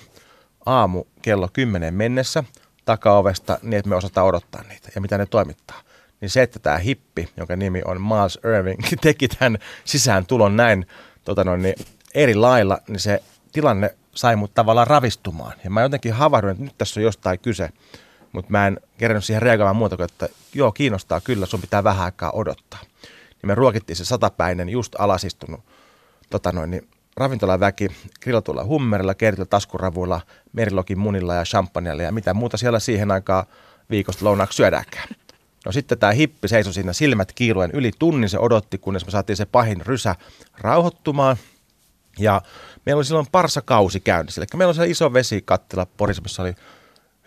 aamu 0.66 1.04
kello 1.22 1.48
10 1.52 1.94
mennessä 1.94 2.44
takaovesta 2.85 3.59
niin, 3.62 3.74
että 3.74 3.88
me 3.88 3.96
osataan 3.96 4.26
odottaa 4.26 4.62
niitä 4.62 4.88
ja 4.94 5.00
mitä 5.00 5.18
ne 5.18 5.26
toimittaa, 5.26 5.81
niin 6.20 6.31
se, 6.31 6.42
että 6.42 6.59
tämä 6.59 6.78
hippi, 6.78 7.28
jonka 7.37 7.57
nimi 7.57 7.83
on 7.85 8.02
Miles 8.02 8.38
Irving, 8.59 8.81
teki 9.00 9.28
tämän 9.28 9.59
sisään 9.85 10.26
tulon 10.26 10.57
näin 10.57 10.87
tota 11.24 11.44
noin, 11.44 11.62
niin 11.62 11.74
eri 12.14 12.35
lailla, 12.35 12.79
niin 12.88 13.01
se 13.01 13.23
tilanne 13.53 13.94
sai 14.14 14.37
mut 14.37 14.55
tavallaan 14.55 14.87
ravistumaan. 14.87 15.53
Ja 15.64 15.71
mä 15.71 15.83
jotenkin 15.83 16.12
havahduin, 16.12 16.51
että 16.51 16.64
nyt 16.64 16.79
tässä 16.79 17.01
on 17.01 17.05
jostain 17.05 17.38
kyse. 17.38 17.71
Mutta 18.33 18.51
mä 18.51 18.66
en 18.66 18.81
kerännyt 18.99 19.25
siihen 19.25 19.42
reagoimaan 19.42 19.77
muuta 19.77 19.97
kuin, 19.97 20.05
että 20.05 20.29
joo, 20.55 20.73
kiinnostaa 20.73 21.21
kyllä, 21.21 21.47
sun 21.47 21.61
pitää 21.61 21.85
vähän 21.85 22.05
aikaa 22.05 22.31
odottaa. 22.31 22.81
Niin 23.03 23.47
me 23.47 23.55
ruokittiin 23.55 23.97
se 23.97 24.05
satapäinen, 24.05 24.68
just 24.68 24.94
alasistunut 24.99 25.61
tota 26.31 26.53
noin, 26.53 26.71
niin 26.71 26.88
ravintolaväki 27.16 27.88
grillatulla 28.23 28.64
hummerilla, 28.64 29.14
kertillä 29.14 29.47
taskuravuilla, 29.47 30.21
merilokin 30.53 30.99
munilla 30.99 31.35
ja 31.35 31.44
champagnella 31.44 32.03
ja 32.03 32.12
mitä 32.12 32.35
muuta 32.35 32.57
siellä 32.57 32.79
siihen 32.79 33.11
aikaan 33.11 33.47
viikosta 33.90 34.25
lounaaksi 34.25 34.57
syödäänkään. 34.57 35.09
No 35.66 35.73
sitten 35.73 35.99
tämä 35.99 36.12
hippi 36.12 36.49
seisoi 36.49 36.73
siinä 36.73 36.92
silmät 36.92 37.33
kiiluen 37.33 37.71
yli 37.71 37.90
tunnin, 37.99 38.29
se 38.29 38.38
odotti, 38.38 38.79
kunnes 38.79 39.05
me 39.05 39.11
saatiin 39.11 39.37
se 39.37 39.47
pahin 39.47 39.87
rysä 39.87 40.16
rauhoittumaan. 40.59 41.37
Ja 42.18 42.42
meillä 42.87 42.98
oli 42.98 43.04
silloin 43.04 43.26
parsakausi 43.33 44.00
käynnissä, 44.00 44.40
eli 44.40 44.46
meillä 44.54 44.70
oli 44.70 44.76
se 44.76 44.87
iso 44.87 45.12
vesikattila 45.12 45.87
Porissa, 45.87 46.22
missä 46.22 46.42
oli 46.42 46.54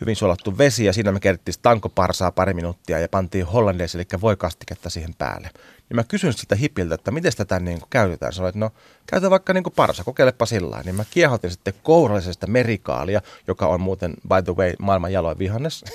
hyvin 0.02 0.16
suolattu 0.16 0.58
vesi 0.58 0.86
ja 0.86 0.94
siinä 0.94 1.12
me 1.12 1.20
kerittiin 1.20 1.56
tankoparsaa 1.62 2.32
pari 2.32 2.54
minuuttia 2.54 3.00
ja 3.00 3.10
pantiin 3.10 3.46
hollandeisi, 3.46 3.98
eli 3.98 4.22
voikastiketta 4.22 4.90
siihen 4.90 5.14
päälle. 5.18 5.50
Niin 5.90 5.96
mä 5.96 6.04
kysyn 6.04 6.34
sitä 6.34 6.56
hipiltä, 6.56 6.96
että 6.96 7.12
miten 7.12 7.32
tätä 7.38 7.60
niin 7.60 7.80
kuin 7.80 7.90
käytetään. 7.90 8.34
Sanoin, 8.34 8.50
että 8.50 8.60
no 8.60 8.72
käytä 9.08 9.30
vaikka 9.30 9.54
niin 9.54 9.64
kuin 9.64 9.74
parsa, 9.76 10.04
kokeilepa 10.04 10.46
sillä 10.46 10.82
Niin 10.86 10.96
mä 10.96 11.06
kiehotin 11.12 11.52
sitten 11.52 11.74
kourallisesta 11.84 12.48
merikaalia, 12.48 13.22
joka 13.48 13.68
on 13.68 13.82
muuten, 13.82 14.14
by 14.22 14.42
the 14.44 14.54
way, 14.54 14.74
maailman 14.80 15.14
jaloin 15.14 15.40
vihannes. 15.40 15.86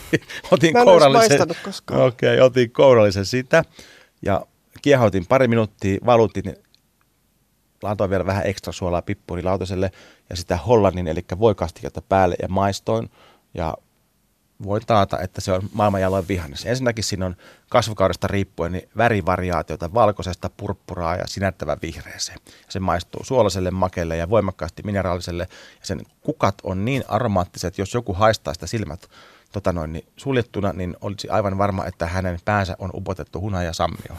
otin 0.50 0.72
mä 0.72 0.84
kourallisen, 0.84 1.38
koskaan. 1.64 2.00
Okei, 2.00 2.34
okay, 2.34 2.46
otin 2.46 2.70
kourallisen 2.70 3.26
sitä 3.26 3.64
ja 4.22 4.46
kiehotin 4.82 5.26
pari 5.26 5.48
minuuttia, 5.48 5.98
valutin 6.06 6.56
laitoin 7.82 8.10
vielä 8.10 8.26
vähän 8.26 8.46
ekstra 8.46 8.72
suolaa 8.72 9.02
pippurilautaselle 9.02 9.90
ja 10.30 10.36
sitä 10.36 10.56
hollannin, 10.56 11.08
eli 11.08 11.24
voikastiketta 11.38 12.02
päälle 12.02 12.36
ja 12.42 12.48
maistoin 12.48 13.10
ja 13.54 13.76
voin 14.64 14.82
taata, 14.86 15.20
että 15.20 15.40
se 15.40 15.52
on 15.52 15.62
maailmanjaloin 15.72 16.28
vihannes. 16.28 16.66
Ensinnäkin 16.66 17.04
siinä 17.04 17.26
on 17.26 17.36
kasvukaudesta 17.68 18.26
riippuen 18.26 18.72
niin 18.72 18.88
värivariaatioita 18.96 19.94
valkoisesta, 19.94 20.50
purppuraa 20.56 21.16
ja 21.16 21.26
sinättävän 21.26 21.78
vihreeseen. 21.82 22.38
Se 22.68 22.80
maistuu 22.80 23.24
suolaiselle, 23.24 23.70
makeelle 23.70 24.16
ja 24.16 24.30
voimakkaasti 24.30 24.82
mineraaliselle. 24.82 25.48
Ja 25.80 25.86
sen 25.86 26.00
kukat 26.20 26.54
on 26.62 26.84
niin 26.84 27.04
aromaattiset, 27.08 27.78
jos 27.78 27.94
joku 27.94 28.12
haistaa 28.12 28.54
sitä 28.54 28.66
silmät 28.66 29.08
tota 29.52 29.72
noin, 29.72 29.92
niin 29.92 30.04
suljettuna, 30.16 30.72
niin 30.72 30.96
olisi 31.00 31.28
aivan 31.28 31.58
varma, 31.58 31.86
että 31.86 32.06
hänen 32.06 32.38
päänsä 32.44 32.76
on 32.78 32.90
upotettu 32.94 33.40
huna 33.40 33.62
ja 33.62 33.72
sammio. 33.72 34.16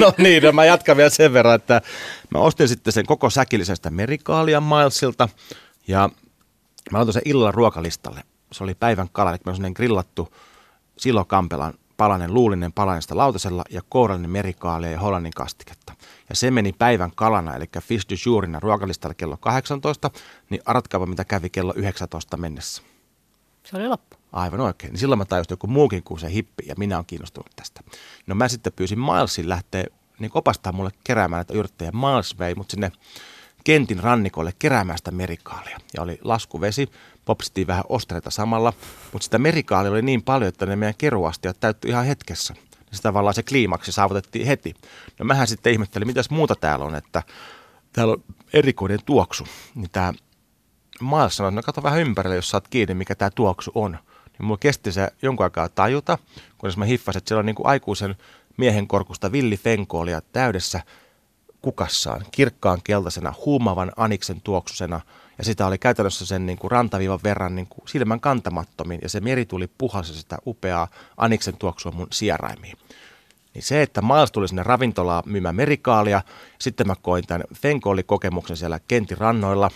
no 0.00 0.12
niin, 0.18 0.42
no 0.42 0.52
mä 0.52 0.64
jatkan 0.64 0.96
vielä 0.96 1.10
sen 1.10 1.32
verran, 1.32 1.54
että 1.54 1.82
mä 2.30 2.38
ostin 2.38 2.68
sitten 2.68 2.92
sen 2.92 3.06
koko 3.06 3.30
säkillisestä 3.30 3.90
merikaalia 3.90 4.60
Milesilta 4.60 5.28
ja 5.88 6.10
Mä 6.90 6.98
laitan 6.98 7.12
sen 7.12 7.22
illalla 7.24 7.52
ruokalistalle. 7.52 8.20
Se 8.52 8.64
oli 8.64 8.74
päivän 8.74 9.08
kala, 9.12 9.30
eli 9.30 9.38
on 9.46 9.72
grillattu 9.74 10.34
silokampelan 10.96 11.74
palanen, 11.96 12.34
luulinen 12.34 12.72
palanesta 12.72 13.16
lautasella 13.16 13.64
ja 13.70 13.82
kourallinen 13.88 14.30
merikaalia 14.30 14.90
ja 14.90 15.00
hollannin 15.00 15.32
kastiketta. 15.36 15.92
Ja 16.28 16.36
se 16.36 16.50
meni 16.50 16.72
päivän 16.72 17.10
kalana, 17.14 17.56
eli 17.56 17.64
fish 17.80 18.06
du 18.10 18.14
jourina 18.26 18.60
ruokalistalle 18.60 19.14
kello 19.14 19.36
18, 19.36 20.10
niin 20.50 20.62
arvatkaapa 20.64 21.06
mitä 21.06 21.24
kävi 21.24 21.50
kello 21.50 21.72
19 21.76 22.36
mennessä. 22.36 22.82
Se 23.64 23.76
oli 23.76 23.88
loppu. 23.88 24.16
Aivan 24.32 24.60
oikein. 24.60 24.90
Niin 24.90 25.00
silloin 25.00 25.18
mä 25.18 25.24
tajusin 25.24 25.52
joku 25.52 25.66
muukin 25.66 26.02
kuin 26.02 26.20
se 26.20 26.30
hippi 26.30 26.64
ja 26.66 26.74
minä 26.78 26.96
olen 26.96 27.06
kiinnostunut 27.06 27.50
tästä. 27.56 27.80
No 28.26 28.34
mä 28.34 28.48
sitten 28.48 28.72
pyysin 28.72 28.98
Milesin 28.98 29.48
lähteä 29.48 29.84
niin 30.18 30.30
opastaa 30.34 30.72
mulle 30.72 30.90
keräämään 31.04 31.38
näitä 31.38 31.54
yrttejä. 31.54 31.92
Miles 31.92 32.38
vei 32.38 32.54
mut 32.54 32.70
sinne 32.70 32.92
kentin 33.64 34.00
rannikolle 34.00 34.52
keräämään 34.58 34.98
sitä 34.98 35.10
merikaalia. 35.10 35.78
Ja 35.96 36.02
oli 36.02 36.18
laskuvesi, 36.24 36.88
popsittiin 37.24 37.66
vähän 37.66 37.84
ostreita 37.88 38.30
samalla, 38.30 38.72
mutta 39.12 39.24
sitä 39.24 39.38
merikaalia 39.38 39.92
oli 39.92 40.02
niin 40.02 40.22
paljon, 40.22 40.48
että 40.48 40.66
ne 40.66 40.76
meidän 40.76 40.94
keruastiat 40.98 41.60
täyttyi 41.60 41.90
ihan 41.90 42.04
hetkessä. 42.04 42.54
Ja 42.90 42.96
sitä 42.96 43.02
tavallaan 43.02 43.34
se 43.34 43.42
kliimaksi 43.42 43.92
saavutettiin 43.92 44.46
heti. 44.46 44.74
No 45.18 45.24
mähän 45.24 45.46
sitten 45.46 45.72
ihmettelin, 45.72 46.08
mitäs 46.08 46.30
muuta 46.30 46.54
täällä 46.54 46.84
on, 46.84 46.94
että 46.94 47.22
täällä 47.92 48.12
on 48.12 48.24
erikoinen 48.52 48.98
tuoksu. 49.06 49.46
Niin 49.74 49.90
tämä 49.90 50.12
Miles 51.04 51.36
sanoi, 51.36 51.48
että 51.48 51.56
no 51.56 51.62
kato 51.62 51.82
vähän 51.82 52.00
ympärille, 52.00 52.36
jos 52.36 52.50
saat 52.50 52.68
kiinni, 52.68 52.94
mikä 52.94 53.14
tämä 53.14 53.30
tuoksu 53.30 53.72
on. 53.74 53.98
Niin 54.38 54.46
mulla 54.46 54.58
kesti 54.58 54.92
se 54.92 55.12
jonkun 55.22 55.44
aikaa 55.44 55.68
tajuta, 55.68 56.18
kunnes 56.58 56.76
mä 56.76 56.84
hiffasin, 56.84 57.18
että 57.18 57.28
siellä 57.28 57.40
on 57.40 57.46
niin 57.46 57.56
kuin 57.56 57.66
aikuisen 57.66 58.16
miehen 58.56 58.86
korkusta 58.86 59.32
villifenkoolia 59.32 60.20
täydessä 60.32 60.80
kukassaan 61.62 62.24
kirkkaan 62.30 62.80
keltaisena, 62.84 63.34
huumavan 63.46 63.92
aniksen 63.96 64.40
tuoksusena 64.40 65.00
ja 65.38 65.44
sitä 65.44 65.66
oli 65.66 65.78
käytännössä 65.78 66.26
sen 66.26 66.46
niin 66.46 66.58
kuin 66.58 66.70
rantaviivan 66.70 67.20
verran 67.24 67.54
niin 67.54 67.66
kuin 67.66 67.88
silmän 67.88 68.20
kantamattomin 68.20 69.00
ja 69.02 69.08
se 69.08 69.20
meri 69.20 69.46
tuli 69.46 69.66
puhasi 69.78 70.14
sitä 70.14 70.38
upeaa 70.46 70.88
aniksen 71.16 71.56
tuoksua 71.56 71.92
mun 71.92 72.06
sijaraimiin. 72.12 72.78
Niin 73.54 73.62
se, 73.62 73.82
että 73.82 74.02
Miles 74.02 74.32
tuli 74.32 74.48
sinne 74.48 74.62
ravintolaan 74.62 75.22
myymään 75.26 75.56
merikaalia, 75.56 76.22
sitten 76.58 76.86
mä 76.86 76.94
koin 77.02 77.26
tämän 77.26 77.44
Fenkooli-kokemuksen 77.54 78.56
siellä 78.56 78.80
kentin 78.88 79.18
rannoilla, 79.18 79.70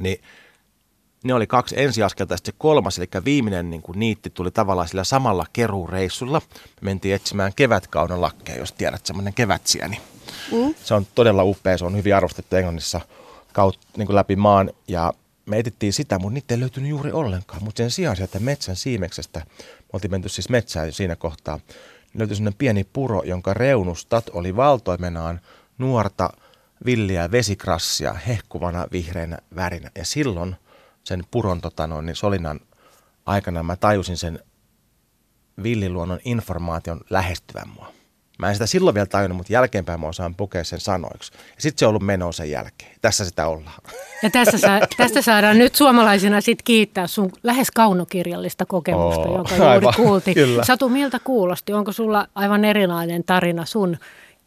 niin 0.00 0.20
ne 1.24 1.34
oli 1.34 1.46
kaksi 1.46 1.74
ensiaskelta 1.80 2.32
ja 2.32 2.36
sitten 2.36 2.52
se 2.52 2.58
kolmas, 2.58 2.98
eli 2.98 3.08
viimeinen 3.24 3.70
niin 3.70 3.82
kuin 3.82 3.98
niitti 3.98 4.30
tuli 4.30 4.50
tavallaan 4.50 4.88
sillä 4.88 5.04
samalla 5.04 5.46
keruureissulla. 5.52 6.42
Me 6.80 6.84
mentiin 6.84 7.14
etsimään 7.14 7.52
kevätkauden 7.56 8.20
lakkeja, 8.20 8.58
jos 8.58 8.72
tiedät, 8.72 9.06
semmoinen 9.06 9.34
kevätsiäni. 9.34 10.00
Mm. 10.52 10.74
Se 10.84 10.94
on 10.94 11.06
todella 11.14 11.44
upea, 11.44 11.78
se 11.78 11.84
on 11.84 11.96
hyvin 11.96 12.16
arvostettu 12.16 12.56
Englannissa 12.56 13.00
kaut, 13.52 13.78
niin 13.96 14.06
kuin 14.06 14.16
läpi 14.16 14.36
maan 14.36 14.70
ja 14.88 15.12
me 15.46 15.58
etittiin 15.58 15.92
sitä, 15.92 16.18
mutta 16.18 16.34
niitä 16.34 16.54
ei 16.54 16.60
löytynyt 16.60 16.90
juuri 16.90 17.12
ollenkaan. 17.12 17.64
Mutta 17.64 17.78
sen 17.78 17.90
sijaan 17.90 18.16
sieltä 18.16 18.38
metsän 18.38 18.76
siimeksestä, 18.76 19.40
me 19.58 19.88
oltiin 19.92 20.10
menty 20.10 20.28
siis 20.28 20.48
metsään 20.48 20.92
siinä 20.92 21.16
kohtaa, 21.16 21.56
niin 21.56 22.18
löytyi 22.18 22.36
sellainen 22.36 22.58
pieni 22.58 22.84
puro, 22.84 23.22
jonka 23.22 23.54
reunustat 23.54 24.30
oli 24.32 24.56
valtoimenaan 24.56 25.40
nuorta 25.78 26.30
villiä 26.84 27.30
vesikrassia 27.30 28.12
hehkuvana 28.12 28.86
vihreänä 28.92 29.38
värinä. 29.56 29.90
Ja 29.98 30.04
silloin 30.04 30.56
sen 31.04 31.24
puron 31.30 31.60
tota 31.60 31.86
noin, 31.86 32.06
niin 32.06 32.16
solinan 32.16 32.60
aikana 33.26 33.62
mä 33.62 33.76
tajusin 33.76 34.16
sen 34.16 34.38
villiluonnon 35.62 36.20
informaation 36.24 37.00
lähestyvän 37.10 37.68
mua. 37.68 37.92
Mä 38.38 38.48
en 38.48 38.54
sitä 38.54 38.66
silloin 38.66 38.94
vielä 38.94 39.06
tajunnut, 39.06 39.36
mutta 39.36 39.52
jälkeenpäin 39.52 40.00
mä 40.00 40.06
osaan 40.06 40.34
pukea 40.34 40.64
sen 40.64 40.80
sanoiksi. 40.80 41.32
Ja 41.34 41.62
sitten 41.62 41.78
se 41.78 41.86
on 41.86 41.88
ollut 41.88 42.02
meno 42.02 42.32
sen 42.32 42.50
jälkeen. 42.50 42.90
Tässä 43.00 43.24
sitä 43.24 43.46
ollaan. 43.46 43.80
Ja 44.22 44.30
tässä 44.30 44.58
sa- 44.58 44.80
tästä 44.96 45.22
saadaan 45.22 45.58
nyt 45.58 45.74
suomalaisina 45.74 46.40
sit 46.40 46.62
kiittää 46.62 47.06
sun 47.06 47.32
lähes 47.42 47.70
kaunokirjallista 47.70 48.66
kokemusta, 48.66 49.20
oh, 49.20 49.38
joka 49.38 49.56
juuri 49.56 49.70
aivan, 49.70 49.94
kuultiin. 49.96 50.34
Kyllä. 50.34 50.64
Satu, 50.64 50.88
miltä 50.88 51.18
kuulosti? 51.24 51.72
Onko 51.72 51.92
sulla 51.92 52.28
aivan 52.34 52.64
erilainen 52.64 53.24
tarina 53.24 53.64
sun 53.64 53.96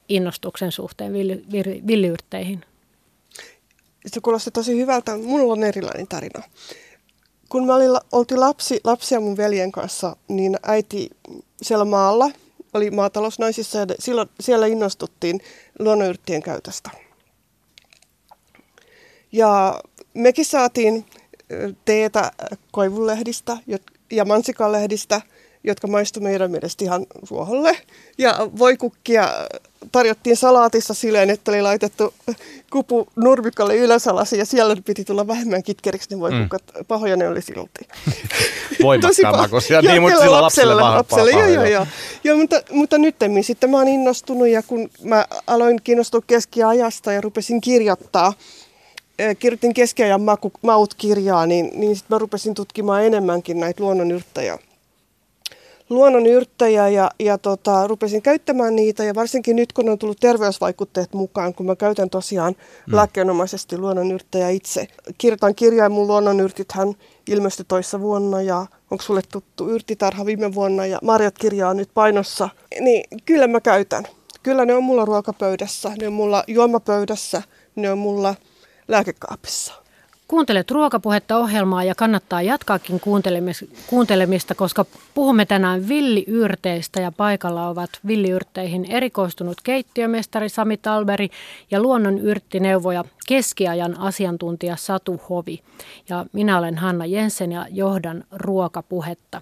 innostuksen 0.10 0.72
suhteen 0.72 1.14
villi, 1.14 1.46
villi, 1.52 1.84
villiyrtteihin? 1.88 2.66
Se 4.06 4.22
kuulosti 4.22 4.52
tosi 4.52 4.78
hyvältä. 4.78 5.18
Mulla 5.18 5.54
on 5.54 5.64
erilainen 5.64 6.08
tarina. 6.08 6.44
Kun 7.50 7.66
mä 7.66 7.76
olin, 7.76 7.90
oltiin 8.12 8.40
lapsi, 8.40 8.80
lapsia 8.84 9.20
mun 9.20 9.38
veljen 9.38 9.72
kanssa, 9.72 10.16
niin 10.28 10.58
äiti 10.64 11.10
siellä 11.62 11.86
maalla– 11.86 12.32
oli 12.74 12.92
maatalousnaisissa 12.92 13.78
ja 13.78 13.86
silloin 14.00 14.30
siellä 14.40 14.68
innostuttiin 14.68 15.42
luonnonyrttien 15.80 16.44
käytöstä. 16.44 16.90
Ja 19.32 19.80
mekin 20.14 20.46
saatiin 20.46 21.06
teetä 21.86 22.32
koivunlehdistä 22.72 23.58
ja 24.12 24.26
mansikanlehdistä, 24.26 25.22
jotka 25.64 25.88
maistuivat 25.88 26.30
meidän 26.30 26.52
mielestä 26.52 26.86
ihan 26.86 27.06
ruoholle. 27.30 27.78
Ja 28.18 28.50
voikukkia 28.60 29.30
tarjottiin 29.92 30.38
salaatissa 30.38 30.94
silleen, 30.94 31.30
että 31.30 31.52
oli 31.52 31.62
laitettu 31.62 32.14
kupu 32.72 33.08
nurmikalle 33.16 33.76
ylösalasi 33.76 34.38
ja 34.38 34.46
siellä 34.46 34.76
piti 34.86 35.06
tulla 35.06 35.28
vähemmän 35.28 35.64
kitkeriksi 35.64 36.10
ne 36.12 36.20
voikukat. 36.20 36.64
Mm. 36.78 36.86
Pahoja 36.86 37.18
ne 37.18 37.28
oli 37.28 37.42
silti. 37.42 37.88
Voimakkaan 38.84 39.38
makuisia, 39.38 39.82
niin, 39.82 40.02
mutta 40.02 40.20
sillä 40.20 40.42
lapselle, 40.42 40.74
lapselle, 40.74 41.32
joo, 41.32 41.48
joo, 41.48 41.66
joo. 41.66 41.88
joo 42.24 42.38
mutta, 42.38 42.62
mutta 42.72 42.98
nyt 42.98 43.16
sitten 43.42 43.70
mä 43.70 43.78
oon 43.78 43.88
innostunut 43.88 44.48
ja 44.48 44.64
kun 44.64 44.90
mä 45.04 45.26
aloin 45.48 45.82
kiinnostua 45.84 46.22
keskiajasta 46.28 47.14
ja 47.14 47.22
rupesin 47.22 47.62
kirjoittaa, 47.62 48.34
kirjoitin 49.40 49.74
keskiajan 49.74 50.22
maut-kirjaa, 50.62 51.46
niin, 51.46 51.72
niin 51.74 51.96
sitten 51.96 52.16
mä 52.16 52.20
rupesin 52.20 52.54
tutkimaan 52.54 53.04
enemmänkin 53.06 53.60
näitä 53.60 53.84
luonnonyrttejä 53.84 54.60
luonnonyrttejä 55.90 56.88
ja, 56.88 57.12
ja 57.20 57.38
tota, 57.38 57.88
rupesin 57.88 58.22
käyttämään 58.22 58.76
niitä 58.76 59.04
ja 59.04 59.16
varsinkin 59.16 59.56
nyt 59.56 59.74
kun 59.74 59.90
on 59.90 59.98
tullut 59.98 60.20
terveysvaikutteet 60.20 61.14
mukaan, 61.14 61.54
kun 61.54 61.66
mä 61.66 61.76
käytän 61.76 62.10
tosiaan 62.10 62.56
mm. 62.88 62.96
lääkkeenomaisesti 62.96 63.78
luonnonyrttejä 63.78 64.50
itse. 64.50 64.88
Kirjoitan 65.18 65.56
kirjaa 65.56 65.90
mun 65.90 66.08
luonnonyrtit 66.08 66.72
hän 66.72 66.94
ilmestyi 67.28 67.66
toissa 67.68 68.02
vuonna 68.02 68.42
ja 68.42 68.66
onko 68.92 69.04
sulle 69.04 69.22
tuttu 69.32 69.70
yrtitarha 69.70 70.26
viime 70.26 70.54
vuonna 70.54 70.86
ja 70.86 71.00
Marjat 71.04 71.38
kirjaa 71.38 71.74
nyt 71.74 71.90
painossa. 71.94 72.50
Niin 72.80 73.04
kyllä 73.26 73.48
mä 73.48 73.62
käytän. 73.62 74.04
Kyllä 74.44 74.66
ne 74.66 74.74
on 74.74 74.84
mulla 74.84 75.06
ruokapöydässä, 75.06 75.92
ne 76.02 76.08
on 76.08 76.14
mulla 76.14 76.44
juomapöydässä, 76.48 77.42
ne 77.76 77.92
on 77.92 77.98
mulla 77.98 78.36
lääkekaapissa. 78.88 79.87
Kuuntelet 80.28 80.72
ruokapuhetta 80.72 81.38
ohjelmaa 81.38 81.84
ja 81.84 81.96
kannattaa 81.96 82.42
jatkaakin 82.42 83.02
kuuntelemista, 83.88 84.56
koska 84.56 84.86
puhumme 85.14 85.46
tänään 85.46 85.88
villiyrteistä 85.88 87.02
ja 87.02 87.12
paikalla 87.12 87.68
ovat 87.68 87.90
villiyrteihin 88.08 88.86
erikoistunut 88.86 89.58
keittiömestari 89.64 90.50
Sami 90.50 90.78
Talberi 90.78 91.30
ja 91.72 91.82
luonnon 91.82 92.20
yrttineuvoja 92.20 93.04
keskiajan 93.28 94.00
asiantuntija 94.00 94.76
Satu 94.76 95.22
Hovi. 95.30 95.62
Ja 96.10 96.26
minä 96.34 96.58
olen 96.58 96.78
Hanna 96.78 97.06
Jensen 97.06 97.52
ja 97.52 97.66
johdan 97.70 98.24
ruokapuhetta. 98.32 99.42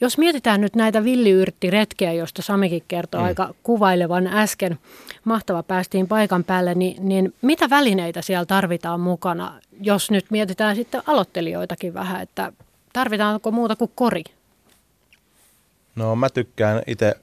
Jos 0.00 0.18
mietitään 0.18 0.60
nyt 0.60 0.76
näitä 0.76 1.04
villiyrttiretkiä, 1.04 2.12
joista 2.12 2.42
Samikin 2.42 2.84
kertoi 2.88 3.20
mm. 3.20 3.26
aika 3.26 3.54
kuvailevan 3.62 4.26
äsken, 4.26 4.78
mahtava 5.24 5.62
päästiin 5.62 6.08
paikan 6.08 6.44
päälle, 6.44 6.74
niin, 6.74 7.08
niin 7.08 7.34
mitä 7.42 7.70
välineitä 7.70 8.22
siellä 8.22 8.46
tarvitaan 8.46 9.00
mukana, 9.00 9.60
jos 9.80 10.10
nyt 10.10 10.26
mietitään 10.30 10.76
sitten 10.76 11.02
aloittelijoitakin 11.06 11.94
vähän, 11.94 12.22
että 12.22 12.52
tarvitaanko 12.92 13.50
muuta 13.50 13.76
kuin 13.76 13.90
kori? 13.94 14.24
No 15.96 16.16
mä 16.16 16.30
tykkään 16.30 16.82
itse 16.86 17.14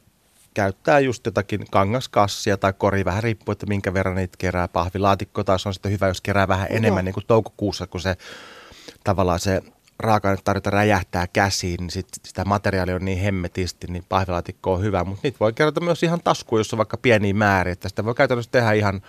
käyttää 0.54 1.00
just 1.00 1.26
jotakin 1.26 1.66
kangaskassia 1.72 2.58
tai 2.58 2.74
kori, 2.74 3.06
vähän 3.06 3.24
riippuu, 3.24 3.52
että 3.52 3.66
minkä 3.66 3.94
verran 3.94 4.16
niitä 4.16 4.36
kerää. 4.38 4.68
Pahvilaatikko 4.68 5.44
taas 5.44 5.68
on 5.68 5.74
sitten 5.74 5.92
hyvä, 5.92 6.08
jos 6.08 6.22
kerää 6.22 6.48
vähän 6.48 6.68
enemmän, 6.70 7.04
no. 7.04 7.06
niin 7.06 7.14
kuin 7.14 7.26
toukokuussa, 7.28 7.88
kun 7.88 8.02
se 8.02 8.18
tavallaan 9.04 9.40
se 9.40 9.62
raaka-ainetarjonta 10.00 10.70
räjähtää 10.70 11.28
käsiin, 11.28 11.78
niin 11.80 11.92
sit 11.92 12.08
sitä 12.26 12.46
materiaalia 12.46 12.96
on 12.96 13.06
niin 13.06 13.20
hemmetisti, 13.20 13.88
niin 13.88 14.04
pahvilaatikko 14.10 14.74
on 14.74 14.82
hyvä, 14.82 15.04
mutta 15.04 15.22
niitä 15.24 15.40
voi 15.40 15.54
kerätä 15.54 15.80
myös 15.80 16.04
ihan 16.04 16.20
taskuun, 16.24 16.60
jos 16.60 16.74
on 16.74 16.78
vaikka 16.78 16.98
pieniä 16.98 17.34
määriä, 17.34 17.74
että 17.74 17.90
sitä 17.90 18.06
voi 18.06 18.16
käytännössä 18.16 18.52
tehdä 18.52 18.72
ihan 18.72 19.02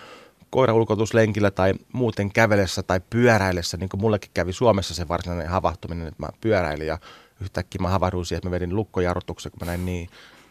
koiraulkotuslenkillä 0.51 1.51
tai 1.51 1.75
muuten 1.93 2.33
kävelessä 2.33 2.83
tai 2.83 3.01
pyöräillessä, 3.11 3.77
niin 3.77 3.89
kuin 3.89 4.01
mullekin 4.01 4.31
kävi 4.35 4.53
Suomessa 4.53 4.95
se 4.95 5.09
varsinainen 5.09 5.49
havahtuminen, 5.49 6.07
että 6.07 6.23
mä 6.23 6.29
pyöräilin 6.41 6.87
ja 6.87 6.99
yhtäkkiä 7.41 7.83
mä 7.83 7.89
havahduin 7.89 8.27
siihen, 8.27 8.39
että 8.39 8.49
mä 8.49 8.55
vedin 8.55 8.77
lukkojarrutuksen, 8.77 9.53
kun 9.53 9.59
mä 9.61 9.67
näin 9.67 9.87
niin 9.87 10.09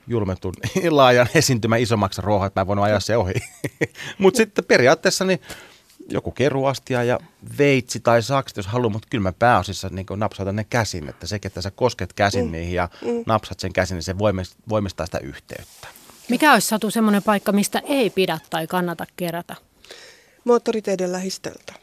julmetun 0.08 0.54
laajan 0.90 1.28
esiintymän 1.36 1.82
isommaksi 1.82 2.22
ruohon, 2.22 2.48
että 2.48 2.60
mä 2.60 2.62
en 2.62 2.68
voinut 2.68 2.86
ajaa 2.86 3.00
se 3.00 3.18
ohi. 3.18 3.34
mutta 4.20 4.38
sitten 4.38 4.66
periaatteessa 4.66 5.26
niin 5.26 5.40
joku 6.10 6.32
keruastia 6.32 7.04
ja 7.04 7.20
veitsi 7.58 8.00
tai 8.00 8.24
sakset, 8.24 8.58
jos 8.58 8.68
haluaa, 8.68 8.90
mutta 8.90 9.08
kyllä 9.12 9.22
mä 9.22 9.34
pääosissa 9.34 9.90
niin 9.90 10.06
napsautan 10.16 10.56
ne 10.56 10.64
käsin, 10.64 11.10
että 11.10 11.28
se, 11.28 11.40
että 11.46 11.62
sä 11.62 11.72
kosket 11.72 12.14
käsin 12.14 12.46
mm. 12.46 12.52
niihin 12.52 12.74
ja 12.74 12.90
mm. 13.02 13.24
napsat 13.26 13.60
sen 13.60 13.74
käsin, 13.74 13.96
niin 13.96 14.04
se 14.04 14.16
voimistaa 14.70 15.06
sitä 15.06 15.20
yhteyttä. 15.20 15.88
Mikä 16.30 16.54
olisi 16.54 16.68
Satu 16.68 16.92
semmoinen 16.92 17.24
paikka, 17.24 17.52
mistä 17.52 17.82
ei 17.86 18.10
pidä 18.10 18.40
tai 18.50 18.68
kannata 18.68 19.06
kerätä? 19.16 19.56
Moottoriteiden 20.44 21.12
lähistöltä 21.12 21.74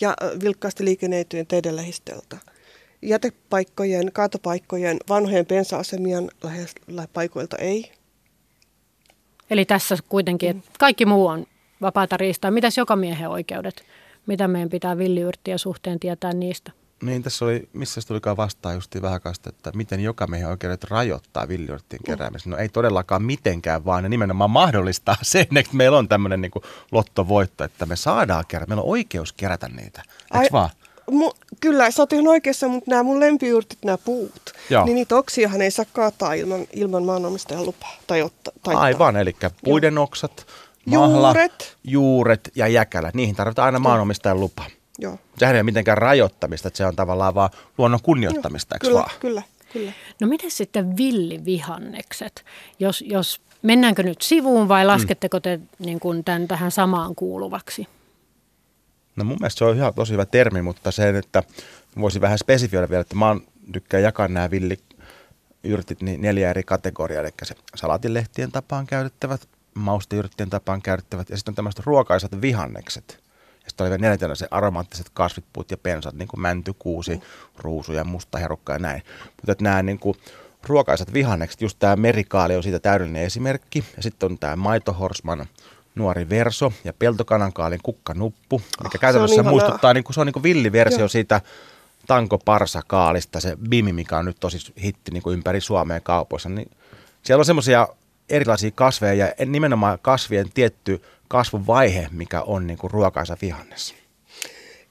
ja 0.00 0.16
vilkkaasti 0.44 0.84
liikennöityjen 0.84 1.46
teiden 1.46 1.76
lähistöltä. 1.76 2.36
Jätepaikkojen, 3.02 4.12
kaatopaikkojen, 4.12 4.96
vanhojen 5.08 5.46
pensa-asemien 5.46 6.30
paikoilta 7.12 7.56
ei. 7.56 7.92
Eli 9.50 9.64
tässä 9.64 9.96
kuitenkin, 10.08 10.50
että 10.50 10.70
kaikki 10.78 11.06
muu 11.06 11.26
on 11.26 11.46
vapaata 11.80 12.16
riistaa. 12.16 12.50
Mitäs 12.50 12.78
joka 12.78 12.96
miehen 12.96 13.28
oikeudet? 13.28 13.84
Mitä 14.26 14.48
meidän 14.48 14.68
pitää 14.68 14.98
villiyrttiä 14.98 15.58
suhteen 15.58 16.00
tietää 16.00 16.32
niistä? 16.32 16.72
Niin, 17.02 17.22
tässä 17.22 17.44
oli, 17.44 17.68
missä 17.72 18.00
se 18.00 18.06
tulikaan 18.06 18.36
vastaan 18.36 18.74
just 18.74 19.02
vähän 19.02 19.20
kanssa, 19.20 19.48
että 19.48 19.70
miten 19.74 20.00
joka 20.00 20.26
miehen 20.26 20.48
oikeudet 20.48 20.84
rajoittaa 20.84 21.48
villiyrttien 21.48 22.00
keräämisen. 22.06 22.50
No 22.50 22.56
ei 22.56 22.68
todellakaan 22.68 23.22
mitenkään, 23.22 23.84
vaan 23.84 24.02
ne 24.02 24.08
nimenomaan 24.08 24.50
mahdollistaa 24.50 25.16
sen, 25.22 25.46
että 25.56 25.76
meillä 25.76 25.98
on 25.98 26.08
tämmöinen 26.08 26.40
niin 26.40 26.52
lottovoitto, 26.92 27.64
että 27.64 27.86
me 27.86 27.96
saadaan 27.96 28.44
kerätä, 28.48 28.68
meillä 28.68 28.82
on 28.82 28.88
oikeus 28.88 29.32
kerätä 29.32 29.68
niitä. 29.68 30.02
Eikö 30.34 30.48
vaan? 30.52 30.70
Mu, 31.10 31.32
kyllä, 31.60 31.90
sä 31.90 32.02
oot 32.02 32.12
ihan 32.12 32.28
oikeassa, 32.28 32.68
mutta 32.68 32.90
nämä 32.90 33.02
mun 33.02 33.20
lempiyrtit, 33.20 33.78
nämä 33.84 33.98
puut, 33.98 34.52
Joo. 34.70 34.84
niin 34.84 34.94
niitä 34.94 35.16
oksiahan 35.16 35.62
ei 35.62 35.70
saa 35.70 35.84
kaataa 35.92 36.34
ilman, 36.34 36.66
ilman 36.72 37.04
maanomistajan 37.04 37.66
lupaa. 37.66 37.96
Tai 38.06 38.22
otta, 38.22 38.52
Aivan, 38.66 39.16
eli 39.16 39.36
puiden 39.64 39.94
Joo. 39.94 40.04
oksat, 40.04 40.46
mahla, 40.90 41.28
juuret. 41.28 41.76
juuret 41.84 42.50
ja 42.54 42.68
jäkälät. 42.68 43.14
Niihin 43.14 43.34
tarvitaan 43.34 43.66
aina 43.66 43.78
maanomistajan 43.78 44.40
lupa. 44.40 44.64
Joo. 44.98 45.18
Sehän 45.38 45.54
ei 45.54 45.58
ole 45.58 45.62
mitenkään 45.62 45.98
rajoittamista, 45.98 46.68
että 46.68 46.78
se 46.78 46.86
on 46.86 46.96
tavallaan 46.96 47.34
vaan 47.34 47.50
luonnon 47.78 48.02
kunnioittamista, 48.02 48.74
eikö 48.74 48.86
kyllä, 48.86 49.00
vaan? 49.00 49.10
Kyllä, 49.20 49.42
kyllä. 49.72 49.92
No 50.20 50.26
miten 50.26 50.50
sitten 50.50 50.96
villivihannekset? 50.96 52.44
Jos, 52.78 53.04
jos 53.06 53.40
mennäänkö 53.62 54.02
nyt 54.02 54.22
sivuun 54.22 54.68
vai 54.68 54.84
mm. 54.84 54.86
lasketteko 54.86 55.40
te 55.40 55.60
niin 55.78 56.00
kuin 56.00 56.24
tämän 56.24 56.48
tähän 56.48 56.70
samaan 56.70 57.14
kuuluvaksi? 57.14 57.88
No 59.16 59.24
mun 59.24 59.36
mielestä 59.40 59.58
se 59.58 59.64
on 59.64 59.76
ihan 59.76 59.94
tosi 59.94 60.12
hyvä 60.12 60.26
termi, 60.26 60.62
mutta 60.62 60.90
se, 60.90 61.08
että 61.08 61.42
voisin 62.00 62.22
vähän 62.22 62.38
spesifioida 62.38 62.88
vielä, 62.88 63.00
että 63.00 63.16
mä 63.16 63.28
oon, 63.28 63.40
tykkään 63.72 64.02
jakaa 64.02 64.28
nämä 64.28 64.50
villiyrtit 64.50 66.02
niin 66.02 66.22
neljä 66.22 66.50
eri 66.50 66.62
kategoriaa, 66.62 67.22
eli 67.22 67.30
se 67.42 67.54
salatilehtien 67.74 68.52
tapaan 68.52 68.86
käytettävät, 68.86 69.48
mausteyrttien 69.78 70.50
tapaan 70.50 70.82
käyttävät 70.82 71.30
ja 71.30 71.36
sitten 71.36 71.52
on 71.52 71.56
tämmöiset 71.56 71.86
ruokaisat 71.86 72.40
vihannekset. 72.40 73.20
Ja 73.64 73.70
sitten 73.70 73.84
oli 73.84 73.90
vielä 73.90 74.00
neljäntenä 74.00 74.34
se 74.34 74.48
aromaattiset 74.50 75.10
kasvitpuut 75.12 75.70
ja 75.70 75.76
pensat, 75.76 76.14
niin 76.14 76.28
kuin 76.28 76.40
mänty, 76.40 76.74
kuusi, 76.78 77.14
mm. 77.14 77.20
ruusu 77.56 77.92
ja 77.92 78.04
musta 78.04 78.38
herukka 78.38 78.72
ja 78.72 78.78
näin. 78.78 79.02
Mutta 79.36 79.52
että 79.52 79.64
nämä 79.64 79.82
niin 79.82 79.98
kuin 79.98 80.16
ruokaisat 80.66 81.12
vihannekset, 81.12 81.60
just 81.60 81.78
tämä 81.78 81.96
merikaali 81.96 82.56
on 82.56 82.62
siitä 82.62 82.78
täydellinen 82.78 83.22
esimerkki. 83.22 83.84
Ja 83.96 84.02
sitten 84.02 84.30
on 84.30 84.38
tämä 84.38 84.56
maitohorsman 84.56 85.46
nuori 85.94 86.28
verso 86.28 86.72
ja 86.84 86.92
peltokanankaalin 86.92 87.80
kukkanuppu, 87.82 88.62
mikä 88.82 88.96
oh, 88.98 89.00
käytännössä 89.00 89.42
muistuttaa, 89.42 89.94
niin 89.94 90.04
kuin, 90.04 90.14
se 90.14 90.20
on 90.20 90.26
niin 90.26 90.32
kuin 90.32 90.42
villiversio 90.42 90.98
Joo. 90.98 91.08
siitä 91.08 91.40
Tanko 92.06 92.38
Parsakaalista, 92.38 93.40
se 93.40 93.56
Bimi, 93.68 93.92
mikä 93.92 94.18
on 94.18 94.24
nyt 94.24 94.36
tosi 94.40 94.72
hitti 94.82 95.10
niin 95.10 95.22
kuin 95.22 95.34
ympäri 95.34 95.60
Suomeen 95.60 96.02
kaupoissa. 96.02 96.48
Niin 96.48 96.70
siellä 97.22 97.40
on 97.40 97.44
semmoisia 97.44 97.88
erilaisia 98.30 98.70
kasveja 98.70 99.14
ja 99.38 99.46
nimenomaan 99.46 99.98
kasvien 100.02 100.46
tietty 100.54 101.02
kasvuvaihe, 101.28 102.08
mikä 102.12 102.42
on 102.42 102.66
niin 102.66 102.78
kuin 102.78 102.90
ruokaisa 102.90 103.36
vihannes. 103.42 103.94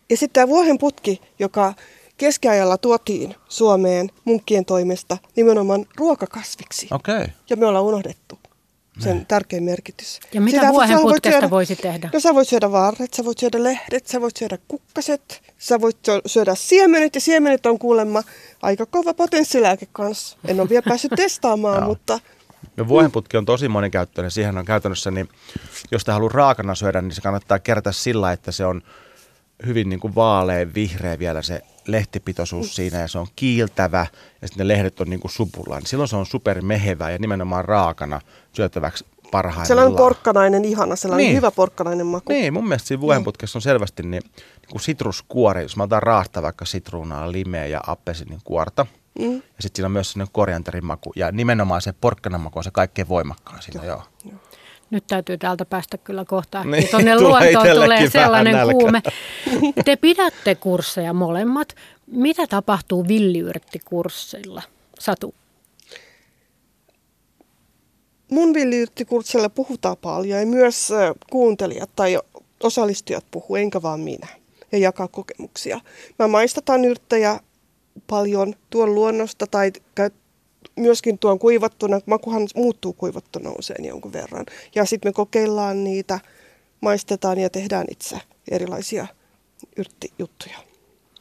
Ja 0.09 0.17
sitten 0.17 0.33
tämä 0.33 0.47
vuohen 0.47 0.77
putki, 0.77 1.21
joka 1.39 1.73
keskiajalla 2.17 2.77
tuotiin 2.77 3.35
Suomeen 3.49 4.09
munkkien 4.25 4.65
toimesta 4.65 5.17
nimenomaan 5.35 5.85
ruokakasviksi. 5.97 6.87
Okay. 6.91 7.27
Ja 7.49 7.55
me 7.55 7.65
ollaan 7.65 7.85
unohdettu 7.85 8.39
sen 8.99 9.17
ne. 9.17 9.25
tärkein 9.27 9.63
merkitys. 9.63 10.19
Ja 10.33 10.41
mitä 10.41 10.57
Sitä 10.57 10.71
vuohen 10.71 10.99
putkesta 11.01 11.31
syödä, 11.31 11.49
voisi 11.49 11.75
tehdä? 11.75 12.09
No 12.13 12.19
sä 12.19 12.35
voit 12.35 12.47
syödä 12.47 12.71
varret, 12.71 13.13
sä 13.13 13.25
voit 13.25 13.37
syödä 13.37 13.63
lehdet, 13.63 14.07
sä 14.07 14.21
voit 14.21 14.37
syödä 14.37 14.57
kukkaset, 14.67 15.41
sä 15.57 15.81
voit 15.81 15.97
syödä 16.25 16.55
siemenet 16.55 17.15
ja 17.15 17.21
siemenet 17.21 17.65
on 17.65 17.79
kuulemma 17.79 18.23
aika 18.61 18.85
kova 18.85 19.13
potenssilääke 19.13 19.87
kanssa. 19.91 20.37
En 20.47 20.59
ole 20.59 20.69
vielä 20.69 20.83
päässyt 20.87 21.11
testaamaan, 21.15 21.83
mutta 21.83 22.19
No 22.77 22.87
vuohenputki 22.87 23.37
on 23.37 23.45
tosi 23.45 23.67
monikäyttöinen. 23.67 24.31
Siihen 24.31 24.57
on 24.57 24.65
käytännössä, 24.65 25.11
niin 25.11 25.29
jos 25.91 26.03
te 26.03 26.11
haluaa 26.11 26.31
raakana 26.33 26.75
syödä, 26.75 27.01
niin 27.01 27.11
se 27.15 27.21
kannattaa 27.21 27.59
kerätä 27.59 27.91
sillä, 27.91 28.31
että 28.31 28.51
se 28.51 28.65
on 28.65 28.81
hyvin 29.65 29.89
niin 29.89 29.99
kuin 29.99 30.15
vaalean 30.15 30.73
vihreä 30.73 31.19
vielä 31.19 31.41
se 31.41 31.61
lehtipitoisuus 31.87 32.75
siinä 32.75 32.99
ja 32.99 33.07
se 33.07 33.19
on 33.19 33.27
kiiltävä 33.35 34.07
ja 34.41 34.47
sitten 34.47 34.67
ne 34.67 34.73
lehdet 34.73 35.01
on 35.01 35.09
niin 35.09 35.19
kuin 35.19 35.31
supullaan. 35.31 35.81
Silloin 35.85 36.07
se 36.07 36.15
on 36.15 36.25
supermehevä 36.25 37.09
ja 37.09 37.17
nimenomaan 37.17 37.65
raakana 37.65 38.21
syötäväksi 38.53 39.05
parhaimmillaan. 39.31 39.67
Sellainen 39.67 39.97
porkkanainen 39.97 40.65
ihana, 40.65 40.95
sellainen 40.95 41.25
niin. 41.25 41.37
hyvä 41.37 41.51
porkkanainen 41.51 42.05
maku. 42.05 42.33
Niin, 42.33 42.53
mun 42.53 42.67
mielestä 42.67 42.87
siinä 42.87 43.01
vuohenputkessa 43.01 43.57
on 43.57 43.61
selvästi 43.61 44.03
niin, 44.03 44.11
niin 44.11 44.71
kuin 44.71 44.81
sitruskuori. 44.81 45.61
Jos 45.61 45.77
mä 45.77 45.83
otan 45.83 46.03
raahta 46.03 46.41
vaikka 46.41 46.65
sitruunaa, 46.65 47.31
limeä 47.31 47.65
ja 47.65 47.81
appelsinin 47.87 48.39
kuorta, 48.43 48.85
Mm. 49.19 49.33
Ja 49.35 49.41
sitten 49.59 49.71
siinä 49.75 49.85
on 49.85 49.91
myös 49.91 50.11
sellainen 50.11 50.33
korianterin 50.33 50.85
maku. 50.85 51.13
Ja 51.15 51.31
nimenomaan 51.31 51.81
se 51.81 51.93
porkkanan 52.01 52.41
maku 52.41 52.59
on 52.59 52.63
se 52.63 52.71
kaikkein 52.71 53.09
voimakkaan 53.09 53.61
siinä, 53.61 53.85
joo. 53.85 54.03
joo. 54.25 54.39
Nyt 54.89 55.07
täytyy 55.07 55.37
täältä 55.37 55.65
päästä 55.65 55.97
kyllä 55.97 56.25
kohta. 56.25 56.63
Niin, 56.63 56.87
tuonne 56.91 57.19
luontoon 57.21 57.67
tulee 57.75 58.09
sellainen 58.09 58.55
kuume. 58.71 59.01
Te 59.85 59.95
pidätte 59.95 60.55
kursseja 60.55 61.13
molemmat. 61.13 61.75
Mitä 62.07 62.47
tapahtuu 62.47 63.07
villiyrttikurssilla? 63.07 64.61
Satu. 64.99 65.35
Mun 68.31 68.53
villiyrttikurssilla 68.53 69.49
puhutaan 69.49 69.97
paljon 69.97 70.39
ja 70.39 70.45
myös 70.45 70.89
kuuntelijat 71.29 71.89
tai 71.95 72.19
osallistujat 72.63 73.25
puhuu, 73.31 73.55
enkä 73.55 73.81
vaan 73.81 73.99
minä 73.99 74.27
ja 74.71 74.77
jakaa 74.77 75.07
kokemuksia. 75.07 75.79
Mä 76.19 76.27
maistetaan 76.27 76.85
yrttejä 76.85 77.39
paljon 78.07 78.53
tuon 78.69 78.95
luonnosta 78.95 79.47
tai 79.47 79.71
myöskin 80.75 81.19
tuon 81.19 81.39
kuivattuna, 81.39 81.99
makuhan 82.05 82.47
muuttuu 82.55 82.93
kuivattuna 82.93 83.51
usein 83.59 83.85
jonkun 83.85 84.13
verran. 84.13 84.45
Ja 84.75 84.85
sitten 84.85 85.09
me 85.09 85.13
kokeillaan 85.13 85.83
niitä, 85.83 86.19
maistetaan 86.81 87.39
ja 87.39 87.49
tehdään 87.49 87.85
itse 87.91 88.17
erilaisia 88.51 89.07
yrttijuttuja. 89.77 90.57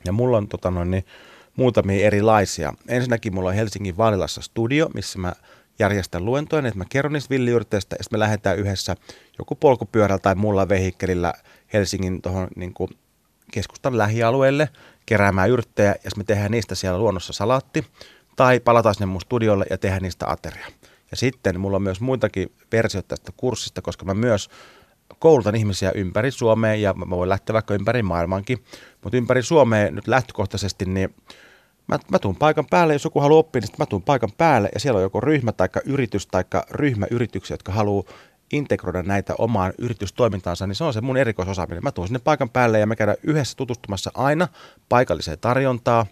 Ja 0.05 0.13
mulla 0.13 0.37
on 0.37 0.49
tota 0.49 0.71
noin, 0.71 0.91
niin, 0.91 1.05
muutamia 1.57 2.07
erilaisia. 2.07 2.73
Ensinnäkin 2.89 3.35
mulla 3.35 3.49
on 3.49 3.55
Helsingin 3.55 3.97
Vaalilassa 3.97 4.43
studio, 4.43 4.89
missä 4.95 5.19
mä 5.19 5.33
järjestän 5.79 6.25
luentoja, 6.25 6.69
että 6.69 6.79
mä 6.79 6.85
kerron 6.89 7.13
niistä 7.13 7.31
villiyrteistä 7.31 7.97
ja 7.97 8.05
sitten 8.05 8.19
me 8.19 8.21
lähdetään 8.21 8.59
yhdessä 8.59 8.97
joku 9.39 9.55
polkupyörällä 9.55 10.19
tai 10.19 10.35
muulla 10.35 10.69
vehikkelillä 10.69 11.35
Helsingin 11.73 12.23
tuohon 12.23 12.49
niin 12.57 12.75
keskustan 13.53 13.99
lähialueelle 13.99 14.69
keräämään 15.07 15.51
yrttejä 15.51 15.95
ja 16.05 16.11
me 16.17 16.25
tehdään 16.25 16.51
niistä 16.51 16.75
siellä 16.75 16.99
luonnossa 16.99 17.33
salaatti. 17.33 17.87
Tai 18.37 18.61
palataan 18.61 18.95
sinne 18.95 19.07
mun 19.07 19.21
studiolle 19.21 19.65
ja 19.71 19.79
tehdään 19.79 20.03
niistä 20.03 20.31
ateria. 20.31 20.67
Ja 21.11 21.17
sitten 21.17 21.61
mulla 21.61 21.77
on 21.77 21.83
myös 21.83 22.01
muitakin 22.01 22.53
versioita 22.73 23.09
tästä 23.09 23.33
kurssista, 23.37 23.83
koska 23.83 24.05
mä 24.05 24.15
myös 24.15 24.51
koulutan 25.19 25.55
ihmisiä 25.55 25.93
ympäri 25.95 26.31
Suomea 26.31 26.75
ja 26.75 26.95
mä 26.95 27.11
voin 27.11 27.29
lähteä 27.29 27.55
vaikka 27.55 27.75
ympäri 27.75 28.03
maailmankin. 28.03 28.65
Mutta 29.03 29.17
ympäri 29.17 29.43
Suomea 29.43 29.91
nyt 29.91 30.09
lähtökohtaisesti, 30.09 30.85
niin 30.85 31.15
mä, 31.87 31.99
mä 32.11 32.19
tuun 32.19 32.37
paikan 32.37 32.67
päälle, 32.71 32.93
jos 32.93 33.05
joku 33.05 33.21
haluaa 33.21 33.39
oppia, 33.39 33.61
niin 33.61 33.71
mä 33.79 33.87
tuun 33.87 34.03
paikan 34.03 34.33
päälle 34.39 34.69
ja 34.75 34.81
siellä 34.81 34.97
on 34.99 35.03
joko 35.03 35.21
ryhmä 35.21 35.53
tai 35.53 35.69
yritys 35.85 36.27
tai 36.27 36.45
ryhmäyrityksiä, 36.71 37.55
jotka 37.55 37.73
haluaa 37.73 38.05
integroida 38.53 39.03
näitä 39.03 39.35
omaan 39.39 39.73
yritystoimintaansa, 39.79 40.67
niin 40.67 40.77
se 40.77 40.85
on 40.85 40.93
se 40.93 41.01
mun 41.01 41.17
erikoisosaaminen. 41.17 41.83
Mä 41.83 41.93
tuun 41.93 42.07
sinne 42.07 42.19
paikan 42.19 42.51
päälle 42.51 42.79
ja 42.79 42.87
me 42.87 42.97
käydään 42.97 43.19
yhdessä 43.23 43.57
tutustumassa 43.57 44.11
aina 44.15 44.49
paikalliseen 44.89 45.39
tarjontaa, 45.39 46.07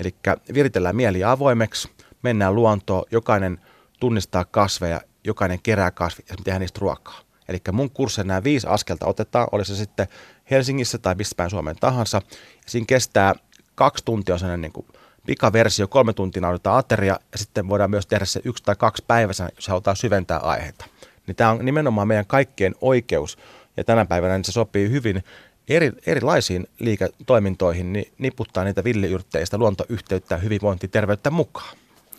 eli 0.00 0.14
viritellään 0.54 0.96
mieli 0.96 1.24
avoimeksi, 1.24 1.90
mennään 2.22 2.54
luontoon, 2.54 3.04
jokainen 3.10 3.60
tunnistaa 4.00 4.44
kasveja, 4.44 5.00
jokainen 5.24 5.62
kerää 5.62 5.90
kasvi 5.90 6.24
ja 6.28 6.36
tehdään 6.44 6.60
niistä 6.60 6.78
ruokaa. 6.80 7.20
Eli 7.48 7.58
mun 7.72 7.90
kurssissa 7.90 8.24
nämä 8.24 8.44
viisi 8.44 8.66
askelta 8.66 9.06
otetaan, 9.06 9.48
oli 9.52 9.64
se 9.64 9.76
sitten 9.76 10.08
Helsingissä 10.50 10.98
tai 10.98 11.14
missä 11.14 11.34
päin 11.36 11.50
Suomeen 11.50 11.76
tahansa. 11.80 12.22
Ja 12.36 12.70
siinä 12.70 12.84
kestää 12.88 13.34
kaksi 13.74 14.04
tuntia 14.04 14.34
on 14.34 14.38
sellainen 14.38 14.60
niin 14.60 14.72
kuin 14.72 14.86
pikaversio, 15.26 15.88
kolme 15.88 16.12
tuntia 16.12 16.42
nauditaan 16.42 16.78
ateria 16.78 17.18
ja 17.32 17.38
sitten 17.38 17.68
voidaan 17.68 17.90
myös 17.90 18.06
tehdä 18.06 18.24
se 18.24 18.40
yksi 18.44 18.62
tai 18.62 18.76
kaksi 18.76 19.04
päivässä, 19.06 19.48
jos 19.56 19.68
halutaan 19.68 19.96
syventää 19.96 20.38
aiheita. 20.38 20.84
Niin 21.26 21.36
tämä 21.36 21.50
on 21.50 21.64
nimenomaan 21.64 22.08
meidän 22.08 22.26
kaikkien 22.26 22.74
oikeus 22.80 23.38
ja 23.76 23.84
tänä 23.84 24.04
päivänä 24.04 24.36
niin 24.36 24.44
se 24.44 24.52
sopii 24.52 24.90
hyvin 24.90 25.24
eri, 25.68 25.92
erilaisiin 26.06 26.66
liiketoimintoihin, 26.78 27.92
niin 27.92 28.12
niputtaa 28.18 28.64
niitä 28.64 28.84
villiyrtteistä 28.84 29.58
luontoyhteyttä 29.58 30.34
ja 30.34 30.38
hyvinvointiterveyttä 30.38 31.30
mukaan. 31.30 31.76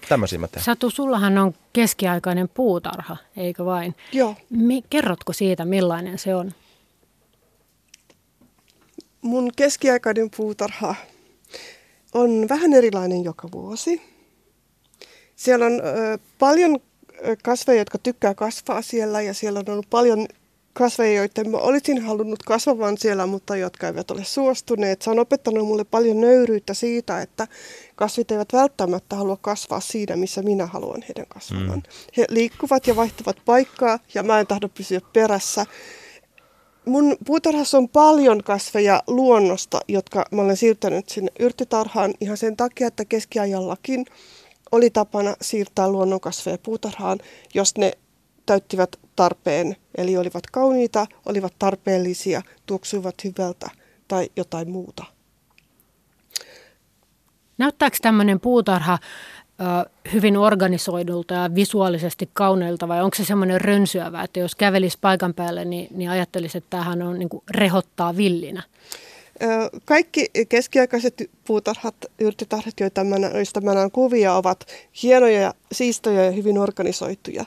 Tämmöisiä 0.09 0.39
mä 0.39 0.47
teen. 0.47 0.63
Satu, 0.63 0.89
sullahan 0.89 1.37
on 1.37 1.53
keskiaikainen 1.73 2.49
puutarha, 2.49 3.17
eikö 3.37 3.65
vain? 3.65 3.95
Joo. 4.11 4.35
Mi- 4.49 4.83
kerrotko 4.89 5.33
siitä, 5.33 5.65
millainen 5.65 6.19
se 6.19 6.35
on? 6.35 6.51
Mun 9.21 9.51
keskiaikainen 9.55 10.29
puutarha 10.37 10.95
on 12.13 12.49
vähän 12.49 12.73
erilainen 12.73 13.23
joka 13.23 13.47
vuosi. 13.51 14.01
Siellä 15.35 15.65
on 15.65 15.73
ö, 15.73 16.17
paljon 16.39 16.79
kasveja, 17.43 17.81
jotka 17.81 17.97
tykkää 17.97 18.33
kasvaa 18.33 18.81
siellä 18.81 19.21
ja 19.21 19.33
siellä 19.33 19.59
on 19.59 19.73
ollut 19.73 19.89
paljon 19.89 20.27
kasveja, 20.77 21.17
joita 21.17 21.43
mä 21.43 21.57
olisin 21.57 22.01
halunnut 22.01 22.43
kasvavan 22.43 22.97
siellä, 22.97 23.25
mutta 23.25 23.55
jotka 23.55 23.87
eivät 23.87 24.11
ole 24.11 24.23
suostuneet. 24.23 25.01
Se 25.01 25.09
on 25.09 25.19
opettanut 25.19 25.67
mulle 25.67 25.83
paljon 25.83 26.21
nöyryyttä 26.21 26.73
siitä, 26.73 27.21
että 27.21 27.47
kasvit 27.95 28.31
eivät 28.31 28.53
välttämättä 28.53 29.15
halua 29.15 29.37
kasvaa 29.41 29.79
siinä, 29.79 30.15
missä 30.15 30.41
minä 30.41 30.65
haluan 30.65 31.01
heidän 31.01 31.25
kasvavan. 31.29 31.69
Mm. 31.69 31.83
He 32.17 32.25
liikkuvat 32.29 32.87
ja 32.87 32.95
vaihtavat 32.95 33.37
paikkaa 33.45 33.99
ja 34.13 34.23
mä 34.23 34.39
en 34.39 34.47
tahdo 34.47 34.69
pysyä 34.69 35.01
perässä. 35.13 35.65
Mun 36.85 37.17
puutarhassa 37.25 37.77
on 37.77 37.89
paljon 37.89 38.43
kasveja 38.43 39.03
luonnosta, 39.07 39.79
jotka 39.87 40.25
mä 40.31 40.41
olen 40.41 40.57
siirtänyt 40.57 41.09
sinne 41.09 41.31
yrttitarhaan 41.39 42.13
ihan 42.19 42.37
sen 42.37 42.57
takia, 42.57 42.87
että 42.87 43.05
keskiajallakin 43.05 44.05
oli 44.71 44.89
tapana 44.89 45.35
siirtää 45.41 45.87
luonnonkasveja 45.89 46.57
puutarhaan, 46.57 47.19
jos 47.53 47.77
ne 47.77 47.91
täyttivät 48.45 48.99
tarpeen, 49.15 49.75
eli 49.95 50.17
olivat 50.17 50.43
kauniita, 50.51 51.07
olivat 51.25 51.53
tarpeellisia, 51.59 52.41
tuoksuivat 52.65 53.15
hyvältä 53.23 53.69
tai 54.07 54.29
jotain 54.35 54.69
muuta. 54.69 55.03
Näyttääkö 57.57 57.97
tämmöinen 58.01 58.39
puutarha 58.39 58.97
hyvin 60.13 60.37
organisoidulta 60.37 61.33
ja 61.33 61.55
visuaalisesti 61.55 62.29
kauneilta 62.33 62.87
vai 62.87 63.01
onko 63.01 63.15
se 63.15 63.25
semmoinen 63.25 63.61
rönsyävä, 63.61 64.23
että 64.23 64.39
jos 64.39 64.55
kävelisi 64.55 64.97
paikan 65.01 65.33
päälle, 65.33 65.65
niin, 65.65 65.87
niin 65.91 66.09
ajattelisi, 66.09 66.57
että 66.57 66.69
tämähän 66.69 67.01
on 67.01 67.19
niin 67.19 67.29
rehottaa 67.49 68.17
villinä? 68.17 68.63
Kaikki 69.85 70.25
keskiaikaiset 70.49 71.29
puutarhat, 71.47 71.95
yrttitarhat, 72.19 72.79
joita 72.79 73.03
mä, 73.03 73.15
joista 73.33 73.61
mä 73.61 73.73
näen 73.73 73.91
kuvia, 73.91 74.33
ovat 74.33 74.65
hienoja, 75.03 75.53
siistoja 75.71 76.23
ja 76.23 76.31
hyvin 76.31 76.57
organisoituja 76.57 77.45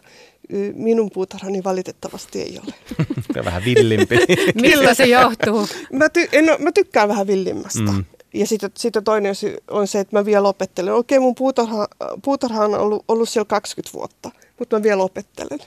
minun 0.74 1.10
puutarhani 1.10 1.64
valitettavasti 1.64 2.40
ei 2.40 2.60
ole. 2.64 2.74
vähän 3.44 3.64
villimpi. 3.64 4.18
Millä 4.62 4.94
se 4.94 5.06
johtuu? 5.06 5.68
Mä, 5.92 6.06
ty- 6.06 6.28
en, 6.32 6.44
mä 6.44 6.72
tykkään 6.72 7.08
vähän 7.08 7.26
villimmästä. 7.26 7.92
Mm. 7.92 8.04
Ja 8.34 8.46
sitten, 8.46 8.70
sitten 8.76 9.04
toinen 9.04 9.34
syy 9.34 9.56
on 9.70 9.86
se, 9.86 10.00
että 10.00 10.16
mä 10.16 10.24
vielä 10.24 10.48
opettelen. 10.48 10.94
Okei, 10.94 11.18
mun 11.18 11.34
puutarha, 11.34 11.88
puutarha 12.24 12.64
on 12.64 12.74
ollut, 12.74 13.04
ollut 13.08 13.28
siellä 13.28 13.46
20 13.46 13.98
vuotta, 13.98 14.30
mutta 14.58 14.78
mä 14.78 14.82
vielä 14.82 15.02
opettelen. 15.02 15.58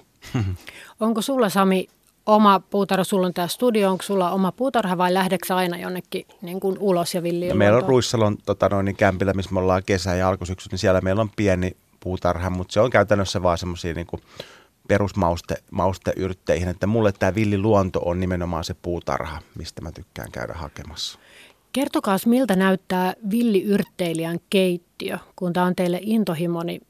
Onko 0.99 1.21
sulla 1.21 1.49
Sami 1.49 1.87
oma 2.25 2.59
puutarha, 2.59 3.03
sulla 3.03 3.27
on 3.27 3.33
tämä 3.33 3.47
studio, 3.47 3.91
onko 3.91 4.03
sulla 4.03 4.31
oma 4.31 4.51
puutarha 4.51 4.97
vai 4.97 5.13
lähdetkö 5.13 5.55
aina 5.55 5.77
jonnekin 5.77 6.25
niin 6.41 6.59
kuin 6.59 6.77
ulos 6.79 7.15
ja 7.15 7.23
villiin? 7.23 7.49
No, 7.49 7.55
meillä 7.55 7.77
on 7.77 7.83
Ruissalon 7.83 8.37
tota 8.45 8.69
noin, 8.69 8.85
niin 8.85 8.95
kämpillä, 8.95 9.33
missä 9.33 9.53
me 9.53 9.59
ollaan 9.59 9.83
kesä- 9.85 10.15
ja 10.15 10.29
alkusyksy, 10.29 10.69
niin 10.71 10.79
siellä 10.79 11.01
meillä 11.01 11.21
on 11.21 11.29
pieni 11.35 11.77
puutarha, 11.99 12.49
mutta 12.49 12.73
se 12.73 12.79
on 12.79 12.89
käytännössä 12.89 13.43
vaan 13.43 13.57
semmoisia 13.57 13.93
niin 13.93 14.07
perusmausteyrtteihin, 14.87 16.67
että 16.67 16.87
mulle 16.87 17.11
tämä 17.11 17.35
villiluonto 17.35 17.99
on 18.05 18.19
nimenomaan 18.19 18.63
se 18.63 18.73
puutarha, 18.73 19.39
mistä 19.55 19.81
mä 19.81 19.91
tykkään 19.91 20.31
käydä 20.31 20.53
hakemassa. 20.53 21.19
Kertokaa, 21.73 22.17
miltä 22.25 22.55
näyttää 22.55 23.13
villiyrtteilijän 23.29 24.39
keittiö, 24.49 25.17
kun 25.35 25.53
tämä 25.53 25.65
on 25.65 25.75
teille 25.75 25.99
intohimo, 26.01 26.63
niin 26.63 26.81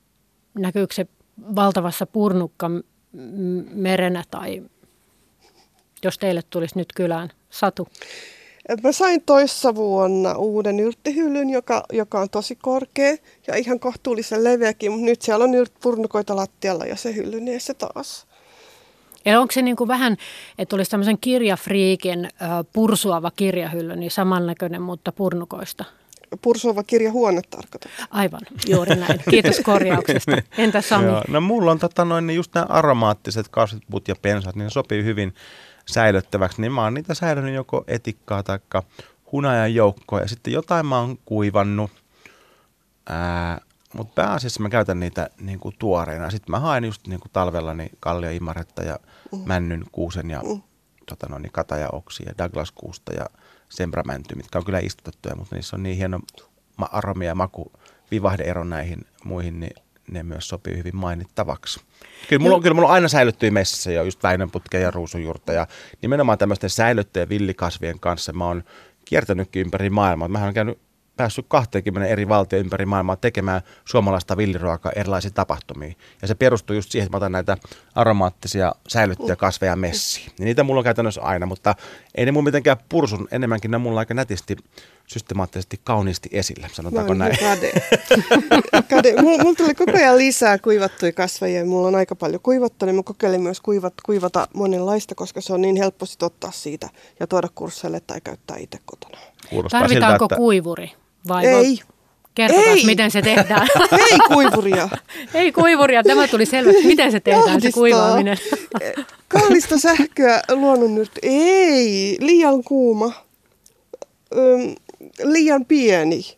näkyykö 0.53 0.93
se 0.93 1.07
valtavassa 1.55 2.05
purnukka 2.05 2.69
merenä 3.73 4.23
tai 4.31 4.63
jos 6.03 6.17
teille 6.17 6.41
tulisi 6.49 6.77
nyt 6.77 6.93
kylään 6.95 7.29
Satu? 7.49 7.87
Mä 8.83 8.91
sain 8.91 9.23
toissa 9.25 9.75
vuonna 9.75 10.33
uuden 10.37 10.79
yrttihyllyn, 10.79 11.49
joka, 11.49 11.83
joka 11.93 12.19
on 12.19 12.29
tosi 12.29 12.55
korkea 12.55 13.15
ja 13.47 13.55
ihan 13.55 13.79
kohtuullisen 13.79 14.43
leveäkin, 14.43 14.91
mutta 14.91 15.05
nyt 15.05 15.21
siellä 15.21 15.45
on 15.45 15.51
purnukoita 15.81 16.35
lattialla 16.35 16.85
ja 16.85 16.95
se 16.95 17.15
hylly 17.15 17.39
niin 17.39 17.61
se 17.61 17.73
taas. 17.73 18.25
Ja 19.25 19.39
onko 19.39 19.51
se 19.51 19.61
niin 19.61 19.75
kuin 19.75 19.87
vähän, 19.87 20.17
että 20.57 20.75
olisi 20.75 20.91
tämmöisen 20.91 21.17
kirjafriikin 21.21 22.25
äh, 22.25 22.49
pursuava 22.73 23.31
kirjahylly, 23.31 23.95
niin 23.95 24.11
samannäköinen, 24.11 24.81
mutta 24.81 25.11
purnukoista? 25.11 25.85
Pursuava 26.41 26.83
kirjahuone 26.83 27.41
tarkoittaa. 27.49 27.91
Aivan, 28.11 28.41
juuri 28.67 28.95
näin. 28.95 29.19
Kiitos 29.29 29.59
korjauksesta. 29.59 30.31
Entä 30.57 30.81
Sami? 30.81 31.05
Joo, 31.05 31.21
no 31.27 31.41
mulla 31.41 31.71
on 31.71 31.79
tota 31.79 32.05
noin, 32.05 32.27
niin 32.27 32.35
just 32.35 32.53
nämä 32.53 32.65
aromaattiset 32.69 33.47
kasvitput 33.47 34.07
ja 34.07 34.15
pensat, 34.21 34.55
niin 34.55 34.63
ne 34.63 34.69
sopii 34.69 35.03
hyvin 35.03 35.33
säilyttäväksi, 35.85 36.61
niin 36.61 36.71
mä 36.71 36.83
oon 36.83 36.93
niitä 36.93 37.13
säilynyt 37.13 37.55
joko 37.55 37.83
etikkaa 37.87 38.43
tai 38.43 38.59
hunajan 39.31 39.75
joukkoa 39.75 40.19
ja 40.19 40.27
sitten 40.27 40.53
jotain 40.53 40.85
mä 40.85 40.99
oon 40.99 41.17
kuivannut. 41.25 41.91
mutta 43.93 44.21
pääasiassa 44.21 44.63
mä 44.63 44.69
käytän 44.69 44.99
niitä 44.99 45.29
niin 45.39 45.59
kuin 45.59 45.75
tuoreina. 45.79 46.29
Sitten 46.29 46.51
mä 46.51 46.59
haen 46.59 46.85
just 46.85 47.07
niin 47.07 47.19
kuin 47.19 47.31
talvella 47.31 47.73
niin 47.73 47.91
kallio 47.99 48.29
imaretta 48.29 48.83
ja 48.83 48.99
mm. 49.31 49.39
männyn 49.45 49.83
kuusen 49.91 50.29
ja 50.29 50.41
mm. 50.41 50.61
tota 51.05 51.27
no, 51.29 51.37
niin 51.37 51.51
katajaoksia 51.51 52.29
ja 52.29 52.37
Douglas 52.37 52.71
kuusta 52.71 53.13
ja 53.13 53.25
sembramänty, 53.69 54.35
mitkä 54.35 54.57
on 54.57 54.65
kyllä 54.65 54.79
istutettuja, 54.79 55.35
mutta 55.35 55.55
niissä 55.55 55.75
on 55.75 55.83
niin 55.83 55.97
hieno 55.97 56.19
aromia 56.77 57.27
ja 57.27 57.35
maku 57.35 57.71
vivahdeero 58.11 58.63
näihin 58.63 58.99
muihin, 59.23 59.59
niin 59.59 59.75
ne 60.11 60.23
myös 60.23 60.47
sopii 60.47 60.77
hyvin 60.77 60.95
mainittavaksi. 60.95 61.79
Kyllä 62.29 62.41
mulla, 62.43 62.55
on, 62.55 62.61
kyllä 62.61 62.73
mulla 62.73 62.87
on 62.87 62.93
aina 62.93 63.07
säilyttyy 63.07 63.51
messissä 63.51 63.91
jo 63.91 64.03
just 64.03 64.23
väinönputkia 64.23 64.79
ja 64.79 64.91
ruusunjuurta 64.91 65.53
ja 65.53 65.67
nimenomaan 66.01 66.37
tämmöisten 66.37 66.69
säilyttöjen 66.69 67.29
villikasvien 67.29 67.99
kanssa 67.99 68.33
mä 68.33 68.45
oon 68.45 68.63
kiertänytkin 69.05 69.61
ympäri 69.61 69.89
maailmaa. 69.89 70.27
Mä 70.27 70.43
oon 70.43 70.53
käynyt 70.53 70.79
päässyt 71.17 71.45
20 71.47 72.11
eri 72.11 72.29
valtio 72.29 72.59
ympäri 72.59 72.85
maailmaa 72.85 73.15
tekemään 73.15 73.61
suomalaista 73.85 74.37
villiruokaa 74.37 74.91
erilaisiin 74.95 75.33
tapahtumiin. 75.33 75.95
Ja 76.21 76.27
se 76.27 76.35
perustuu 76.35 76.75
just 76.75 76.91
siihen, 76.91 77.05
että 77.05 77.13
mä 77.13 77.17
otan 77.17 77.31
näitä 77.31 77.57
aromaattisia 77.95 78.75
säilyttyjä 78.87 79.35
kasveja 79.35 79.75
messiin. 79.75 80.31
Ja 80.39 80.45
niitä 80.45 80.63
mulla 80.63 80.79
on 80.79 80.83
käytännössä 80.83 81.21
aina, 81.21 81.45
mutta 81.45 81.75
ei 82.15 82.25
ne 82.25 82.31
mun 82.31 82.43
mitenkään 82.43 82.77
pursun. 82.89 83.27
Enemmänkin 83.31 83.71
ne 83.71 83.77
mulla 83.77 83.99
aika 83.99 84.13
nätisti 84.13 84.55
systemaattisesti 85.07 85.79
kauniisti 85.83 86.29
esillä, 86.31 86.69
sanotaanko 86.71 87.13
näin. 87.13 87.37
Kade. 87.39 87.71
kade. 88.89 89.21
Mulla, 89.21 89.43
mulla 89.43 89.55
tuli 89.55 89.75
koko 89.75 89.97
ajan 89.97 90.17
lisää 90.17 90.57
kuivattuja 90.57 91.11
kasveja 91.11 91.65
mulla 91.65 91.87
on 91.87 91.95
aika 91.95 92.15
paljon 92.15 92.41
kuivattu, 92.41 92.85
niin 92.85 92.95
mä 92.95 93.03
kokeilin 93.03 93.41
myös 93.41 93.61
kuivat, 93.61 93.93
kuivata 94.05 94.47
monenlaista, 94.53 95.15
koska 95.15 95.41
se 95.41 95.53
on 95.53 95.61
niin 95.61 95.75
helppo 95.75 96.05
sit 96.05 96.23
ottaa 96.23 96.51
siitä 96.51 96.89
ja 97.19 97.27
tuoda 97.27 97.49
kursseille 97.55 97.99
tai 97.99 98.21
käyttää 98.21 98.57
itse 98.57 98.79
kotona. 98.85 99.17
Kuulostaa 99.49 99.79
Tarvitaanko 99.79 100.13
siltä, 100.13 100.25
että... 100.25 100.35
kuivuri? 100.35 100.91
Vai 101.27 101.45
Ei. 101.45 101.79
Kertokaa, 102.35 102.75
miten 102.85 103.11
se 103.11 103.21
tehdään. 103.21 103.67
Ei 104.11 104.17
kuivuria. 104.33 104.89
Ei 105.33 105.51
kuivuria. 105.51 106.03
Tämä 106.03 106.27
tuli 106.27 106.45
selväksi. 106.45 106.87
Miten 106.87 107.11
se 107.11 107.19
tehdään, 107.19 107.43
Kahdistaa. 107.43 107.71
se 107.71 107.73
kuivaaminen? 107.73 108.37
Kallista 109.27 109.79
sähköä 109.79 110.41
luonnonnyrtti. 110.51 111.19
Ei, 111.23 112.17
liian 112.19 112.63
kuuma. 112.63 113.05
äm, 114.37 114.75
liian 115.23 115.65
pieni. 115.65 116.37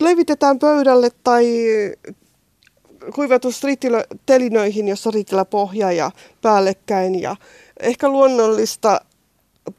Levitetään 0.00 0.58
pöydälle 0.58 1.10
tai 1.24 1.46
kuivatus 3.14 3.60
telinöihin, 4.26 4.88
jossa 4.88 5.10
on 5.10 5.12
pohja 5.44 5.92
ja 5.92 6.10
päällekkäin 6.42 7.22
ja 7.22 7.36
ehkä 7.80 8.08
luonnollista 8.08 9.00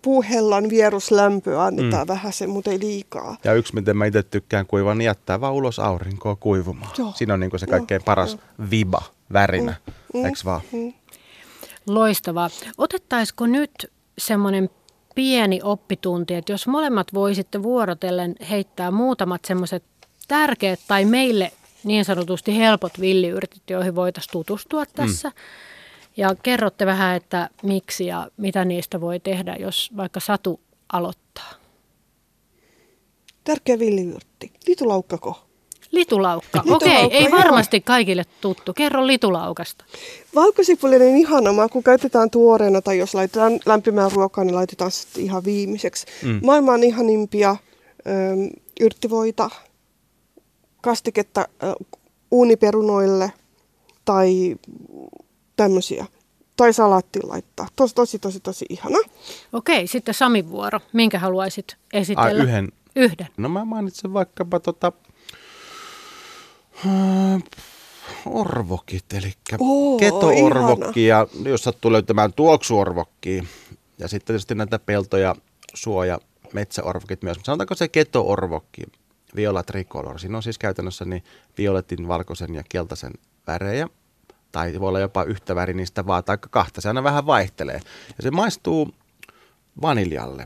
puuhellan 0.02 0.70
vieruslämpöä 0.70 1.64
annetaan 1.64 2.08
mm. 2.08 2.14
vähän 2.14 2.34
se, 2.34 2.48
mutta 2.48 2.72
ei 2.72 2.80
liikaa. 2.80 3.38
Ja 3.44 3.54
yksi, 3.54 3.76
miten 3.76 3.98
mä 3.98 4.06
itse 4.06 4.24
tykkään 4.24 4.66
kuivaa, 4.66 4.96
niin 4.96 5.06
jättää 5.06 5.42
vaan 5.42 5.54
ulos 5.54 5.80
aurinkoa 5.80 6.36
kuivumaan. 6.36 6.92
Joo. 6.98 7.12
Siinä 7.16 7.34
on 7.34 7.40
niin 7.40 7.60
se 7.60 7.68
kaikkein 7.68 8.00
Joo. 8.00 8.06
paras 8.06 8.32
Joo. 8.32 8.68
viba, 8.72 9.02
värinä, 9.34 9.76
mm. 9.88 10.20
mm. 10.20 10.26
eikö 10.26 10.40
vaan? 10.46 10.62
Mm. 10.72 10.94
Loistavaa. 11.88 12.50
Otettaisiko 12.78 13.48
nyt 13.48 13.92
semmoinen 14.18 14.70
pieni 15.16 15.60
oppitunti, 15.64 16.34
että 16.34 16.52
jos 16.52 16.68
molemmat 16.68 17.14
voisitte 17.14 17.64
vuorotellen 17.64 18.36
heittää 18.50 18.92
muutamat 18.92 19.46
semmoiset 19.46 19.84
tärkeät 20.28 20.80
tai 20.88 21.06
meille 21.06 21.52
niin 21.84 22.06
sanotusti 22.06 22.58
helpot 22.58 23.02
villiyrtit, 23.02 23.70
joihin 23.70 23.96
voitaisiin 23.96 24.32
tutustua 24.32 24.84
mm. 24.84 24.90
tässä. 24.96 25.30
Mm. 25.30 25.36
Ja 26.18 26.36
kerrotte 26.44 26.86
vähän, 26.86 27.16
että 27.16 27.50
miksi 27.64 28.06
ja 28.06 28.28
mitä 28.38 28.66
niistä 28.66 29.02
voi 29.02 29.20
tehdä, 29.20 29.56
jos 29.60 29.92
vaikka 29.98 30.20
Satu 30.20 30.60
aloittaa. 30.94 31.52
Tärkeä 33.44 33.80
villiyrtti. 33.80 34.52
Litulaukkako? 34.68 35.46
Litulaukka. 35.92 36.60
Litulaukka 36.60 36.90
Okei, 36.90 37.06
okay, 37.06 37.18
ei 37.18 37.24
joo. 37.24 37.38
varmasti 37.38 37.82
kaikille 37.82 38.24
tuttu. 38.42 38.74
Kerro 38.74 39.08
litulaukasta. 39.08 39.86
Valkosipulinen 40.36 41.18
ihana 41.18 41.54
maku 41.54 41.82
käytetään 41.82 42.30
tuoreena 42.30 42.82
tai 42.82 42.98
jos 42.98 43.16
laitetaan 43.16 43.60
lämpimään 43.66 44.12
ruokaa, 44.12 44.44
niin 44.44 44.56
laitetaan 44.56 44.92
sitten 44.92 45.24
ihan 45.24 45.46
viimeiseksi. 45.46 46.06
Mm. 46.24 46.40
Maailman 46.44 46.84
ihanimpia 46.84 47.56
ö, 48.08 48.12
yrttivoita, 48.80 49.50
kastiketta 50.82 51.48
ö, 51.64 51.74
uuniperunoille 52.32 53.34
tai 54.06 54.56
tämmöisiä. 55.56 56.06
Tai 56.58 56.74
salaattiin 56.74 57.30
laittaa. 57.30 57.68
Tosi, 57.76 57.96
tosi, 57.96 58.20
tosi, 58.20 58.40
tosi 58.40 58.66
ihana. 58.70 58.98
Okei, 59.54 59.88
sitten 59.88 60.14
Samin 60.14 60.50
vuoro. 60.50 60.80
Minkä 60.94 61.20
haluaisit 61.20 61.78
esitellä? 61.94 62.42
Ai, 62.42 62.48
yhden. 62.48 62.72
Yhden. 62.96 63.28
No 63.38 63.50
mä 63.50 63.66
mainitsen 63.66 64.14
vaikkapa 64.14 64.60
tota, 64.60 64.92
äh, 66.86 67.44
orvokit, 68.26 69.14
eli 69.14 69.34
oh, 69.60 70.00
keto-orvokkia, 70.00 71.28
jos 71.46 71.64
sattuu 71.64 71.92
löytämään 71.92 72.34
tuoksuorvokkia. 72.34 73.44
Ja 73.98 74.08
sitten 74.08 74.28
tietysti 74.28 74.56
näitä 74.56 74.80
peltoja, 74.80 75.36
suoja, 75.74 76.20
metsäorvokit 76.54 77.24
myös. 77.24 77.38
Sanotaanko 77.44 77.76
se 77.76 77.88
keto-orvokki, 77.88 78.82
viola 79.36 79.64
tricolor. 79.64 80.20
Siinä 80.20 80.38
on 80.38 80.44
siis 80.44 80.58
käytännössä 80.58 81.06
niin 81.06 81.24
violetin, 81.58 82.08
valkoisen 82.08 82.56
ja 82.56 82.64
keltaisen 82.70 83.14
värejä 83.48 83.88
tai 84.56 84.80
voi 84.80 84.90
olla 84.90 85.00
jopa 85.00 85.24
yhtä 85.24 85.56
väri 85.56 85.74
niistä 85.74 86.08
vaan, 86.08 86.24
tai 86.24 86.38
kahta, 86.50 86.82
se 86.82 86.88
aina 86.88 87.04
vähän 87.04 87.26
vaihtelee. 87.26 87.80
Ja 88.18 88.24
se 88.24 88.32
maistuu 88.32 88.96
vaniljalle, 89.82 90.46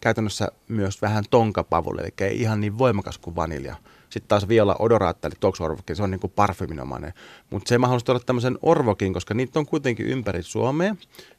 käytännössä 0.00 0.48
myös 0.68 1.02
vähän 1.02 1.24
tonkapavulle, 1.30 2.02
eli 2.02 2.12
ei 2.20 2.40
ihan 2.40 2.60
niin 2.60 2.78
voimakas 2.78 3.18
kuin 3.18 3.36
vanilja. 3.36 3.76
Sitten 4.10 4.28
taas 4.28 4.48
viola 4.48 4.76
odoraatta, 4.78 5.28
eli 5.28 5.34
tuoksuorvokin, 5.40 5.96
se 5.96 6.02
on 6.02 6.10
niin 6.10 6.20
kuin 6.20 6.32
parfyminomainen. 6.36 7.12
Mutta 7.50 7.68
se 7.68 7.74
ei 7.74 7.78
mahdollista 7.78 8.12
olla 8.12 8.22
tämmöisen 8.26 8.58
orvokin, 8.62 9.12
koska 9.12 9.34
niitä 9.34 9.58
on 9.58 9.66
kuitenkin 9.66 10.06
ympäri 10.06 10.42
Suomea, 10.42 10.96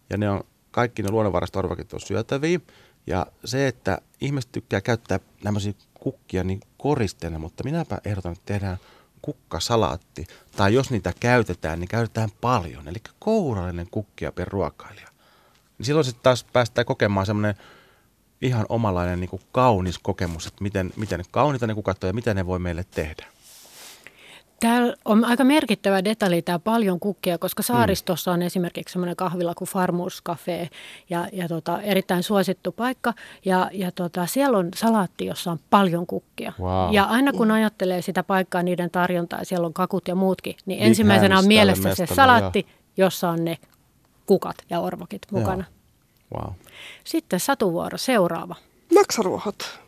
ja 0.09 0.17
ne 0.17 0.29
on, 0.29 0.43
kaikki 0.71 1.03
ne 1.03 1.11
luonnonvaraiset 1.11 1.55
orvokit 1.55 1.93
on 1.93 1.99
syötäviä. 1.99 2.59
Ja 3.07 3.25
se, 3.45 3.67
että 3.67 3.97
ihmiset 4.21 4.51
tykkää 4.51 4.81
käyttää 4.81 5.19
tämmöisiä 5.43 5.73
kukkia 5.93 6.43
niin 6.43 6.59
koristeena, 6.77 7.39
mutta 7.39 7.63
minäpä 7.63 7.97
ehdotan, 8.05 8.31
että 8.31 8.45
tehdään 8.45 8.77
kukkasalaatti, 9.21 10.27
tai 10.55 10.73
jos 10.73 10.91
niitä 10.91 11.13
käytetään, 11.19 11.79
niin 11.79 11.87
käytetään 11.87 12.29
paljon, 12.41 12.87
eli 12.87 12.97
kourallinen 13.19 13.87
kukkia 13.91 14.31
per 14.31 14.47
ruokailija. 14.47 15.07
Niin 15.77 15.85
silloin 15.85 16.05
sitten 16.05 16.23
taas 16.23 16.43
päästään 16.43 16.85
kokemaan 16.85 17.25
semmoinen 17.25 17.55
ihan 18.41 18.65
omalainen 18.69 19.19
niin 19.19 19.29
kuin 19.29 19.41
kaunis 19.51 19.99
kokemus, 19.99 20.47
että 20.47 20.63
miten, 20.63 20.93
miten 20.95 21.23
kauniita 21.31 21.67
ne 21.67 21.73
kukat 21.73 22.03
on 22.03 22.09
ja 22.09 22.13
mitä 22.13 22.33
ne 22.33 22.45
voi 22.45 22.59
meille 22.59 22.85
tehdä. 22.91 23.25
Täällä 24.61 24.95
on 25.05 25.25
aika 25.25 25.43
merkittävä 25.43 26.03
detalji 26.03 26.41
tämä 26.41 26.59
paljon 26.59 26.99
kukkia, 26.99 27.37
koska 27.37 27.63
saaristossa 27.63 28.31
on 28.31 28.41
esimerkiksi 28.41 28.93
semmoinen 28.93 29.15
kahvila 29.15 29.55
kuin 29.55 29.67
Farmers 29.67 30.23
Cafe 30.23 30.69
ja, 31.09 31.27
ja 31.33 31.47
tota, 31.47 31.81
erittäin 31.81 32.23
suosittu 32.23 32.71
paikka. 32.71 33.13
Ja, 33.45 33.69
ja 33.73 33.91
tota, 33.91 34.25
siellä 34.25 34.57
on 34.57 34.69
salaatti, 34.75 35.25
jossa 35.25 35.51
on 35.51 35.59
paljon 35.69 36.07
kukkia. 36.07 36.53
Wow. 36.59 36.93
Ja 36.93 37.03
aina 37.03 37.33
kun 37.33 37.51
ajattelee 37.51 38.01
sitä 38.01 38.23
paikkaa, 38.23 38.63
niiden 38.63 38.91
tarjontaa, 38.91 39.39
ja 39.39 39.45
siellä 39.45 39.67
on 39.67 39.73
kakut 39.73 40.07
ja 40.07 40.15
muutkin, 40.15 40.55
niin 40.65 40.79
Big 40.79 40.87
ensimmäisenä 40.87 41.39
on 41.39 41.47
mielessä 41.47 41.95
se 41.95 42.05
salaatti, 42.05 42.65
ja. 42.67 42.73
jossa 43.05 43.29
on 43.29 43.45
ne 43.45 43.57
kukat 44.25 44.55
ja 44.69 44.79
orvokit 44.79 45.21
mukana. 45.31 45.63
Wow. 46.35 46.53
Sitten 47.03 47.39
satuvuoro, 47.39 47.97
seuraava. 47.97 48.55
Maksaruohot. 48.93 49.79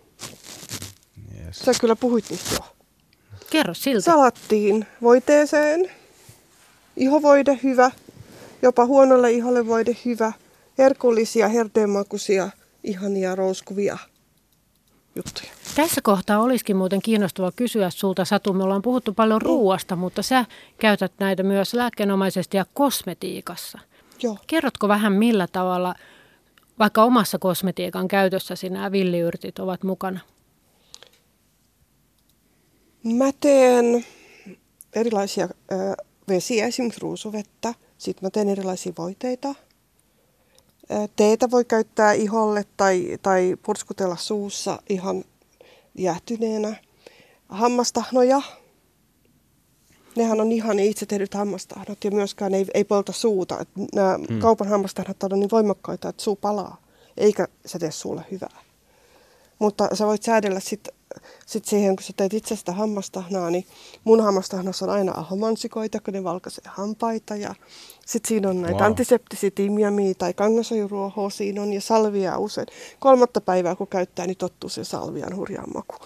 Yes. 1.45 1.59
Sä 1.59 1.71
kyllä 1.81 1.95
puhuit 1.95 2.29
niistä 2.29 2.55
jo. 2.55 2.72
Kerro 3.53 3.73
siltä. 3.73 4.01
Salattiin 4.01 4.85
voiteeseen. 5.01 5.91
Ihovoide 6.97 7.59
hyvä. 7.63 7.91
Jopa 8.61 8.85
huonolle 8.85 9.31
iholle 9.31 9.67
voide 9.67 9.97
hyvä. 10.05 10.33
Herkullisia, 10.77 11.47
herdeenmakuisia, 11.47 12.49
ihania, 12.83 13.35
rouskuvia 13.35 13.97
juttuja. 15.15 15.51
Tässä 15.75 16.01
kohtaa 16.01 16.39
olisikin 16.41 16.75
muuten 16.75 17.01
kiinnostava 17.01 17.51
kysyä 17.51 17.89
sulta, 17.89 18.25
Satu. 18.25 18.53
Me 18.53 18.63
ollaan 18.63 18.81
puhuttu 18.81 19.13
paljon 19.13 19.41
mm. 19.41 19.45
ruuasta, 19.45 19.95
mutta 19.95 20.21
sä 20.21 20.45
käytät 20.79 21.11
näitä 21.19 21.43
myös 21.43 21.73
lääkkeenomaisesti 21.73 22.57
ja 22.57 22.65
kosmetiikassa. 22.73 23.79
Joo. 24.23 24.37
Kerrotko 24.47 24.87
vähän 24.87 25.13
millä 25.13 25.47
tavalla 25.47 25.95
vaikka 26.79 27.03
omassa 27.03 27.39
kosmetiikan 27.39 28.07
käytössäsi 28.07 28.69
nämä 28.69 28.91
villiyrtit 28.91 29.59
ovat 29.59 29.83
mukana? 29.83 30.19
Mä 33.03 33.31
teen 33.39 34.05
erilaisia 34.93 35.49
ö, 35.71 35.75
vesiä, 36.27 36.65
esimerkiksi 36.65 37.01
ruusuvettä. 37.01 37.73
Sitten 37.97 38.25
mä 38.25 38.29
teen 38.29 38.49
erilaisia 38.49 38.93
voiteita. 38.97 39.55
Teetä 41.15 41.51
voi 41.51 41.65
käyttää 41.65 42.13
iholle 42.13 42.65
tai, 42.77 43.17
tai 43.21 43.55
purskutella 43.65 44.15
suussa 44.15 44.79
ihan 44.89 45.23
jäähtyneenä. 45.97 46.75
Hammastahnoja. 47.49 48.41
Nehän 50.15 50.41
on 50.41 50.51
ihan 50.51 50.79
itse 50.79 51.05
tehdyt 51.05 51.33
hammastahnot 51.33 52.03
ja 52.03 52.11
myöskään 52.11 52.53
ei, 52.53 52.65
ei 52.73 52.83
polta 52.83 53.11
suuta. 53.11 53.65
nämä 53.95 54.19
hmm. 54.29 54.39
kaupan 54.39 54.67
hammastahnot 54.67 55.23
on 55.23 55.39
niin 55.39 55.51
voimakkaita, 55.51 56.09
että 56.09 56.23
suu 56.23 56.35
palaa, 56.35 56.81
eikä 57.17 57.47
se 57.65 57.79
tee 57.79 57.91
suulle 57.91 58.25
hyvää. 58.31 58.61
Mutta 59.59 59.89
sä 59.93 60.05
voit 60.05 60.23
säädellä 60.23 60.59
sitten 60.59 60.93
sitten 61.45 61.69
siihen, 61.69 61.95
kun 61.95 62.03
sä 62.03 62.13
teet 62.17 62.33
itse 62.33 62.55
sitä 62.55 62.71
hammastahnaa, 62.71 63.49
niin 63.49 63.65
mun 64.03 64.23
hammastahnassa 64.23 64.85
on 64.85 64.91
aina 64.91 65.11
ahomansikoita, 65.15 65.99
kun 65.99 66.13
ne 66.13 66.23
valkaisee 66.23 66.63
hampaita. 66.67 67.35
Ja 67.35 67.55
sitten 68.05 68.27
siinä 68.27 68.49
on 68.49 68.61
näitä 68.61 68.77
wow. 68.77 68.85
antiseptisiä 68.85 69.51
timjamia 69.51 70.13
tai 70.17 70.33
kangasajuruohoa 70.33 71.29
siinä 71.29 71.61
on 71.61 71.73
ja 71.73 71.81
salvia 71.81 72.37
usein. 72.37 72.67
Kolmatta 72.99 73.41
päivää 73.41 73.75
kun 73.75 73.87
käyttää, 73.87 74.27
niin 74.27 74.37
tottuu 74.37 74.69
se 74.69 74.83
salvian 74.83 75.35
hurjaan 75.35 75.69
maku. 75.73 75.95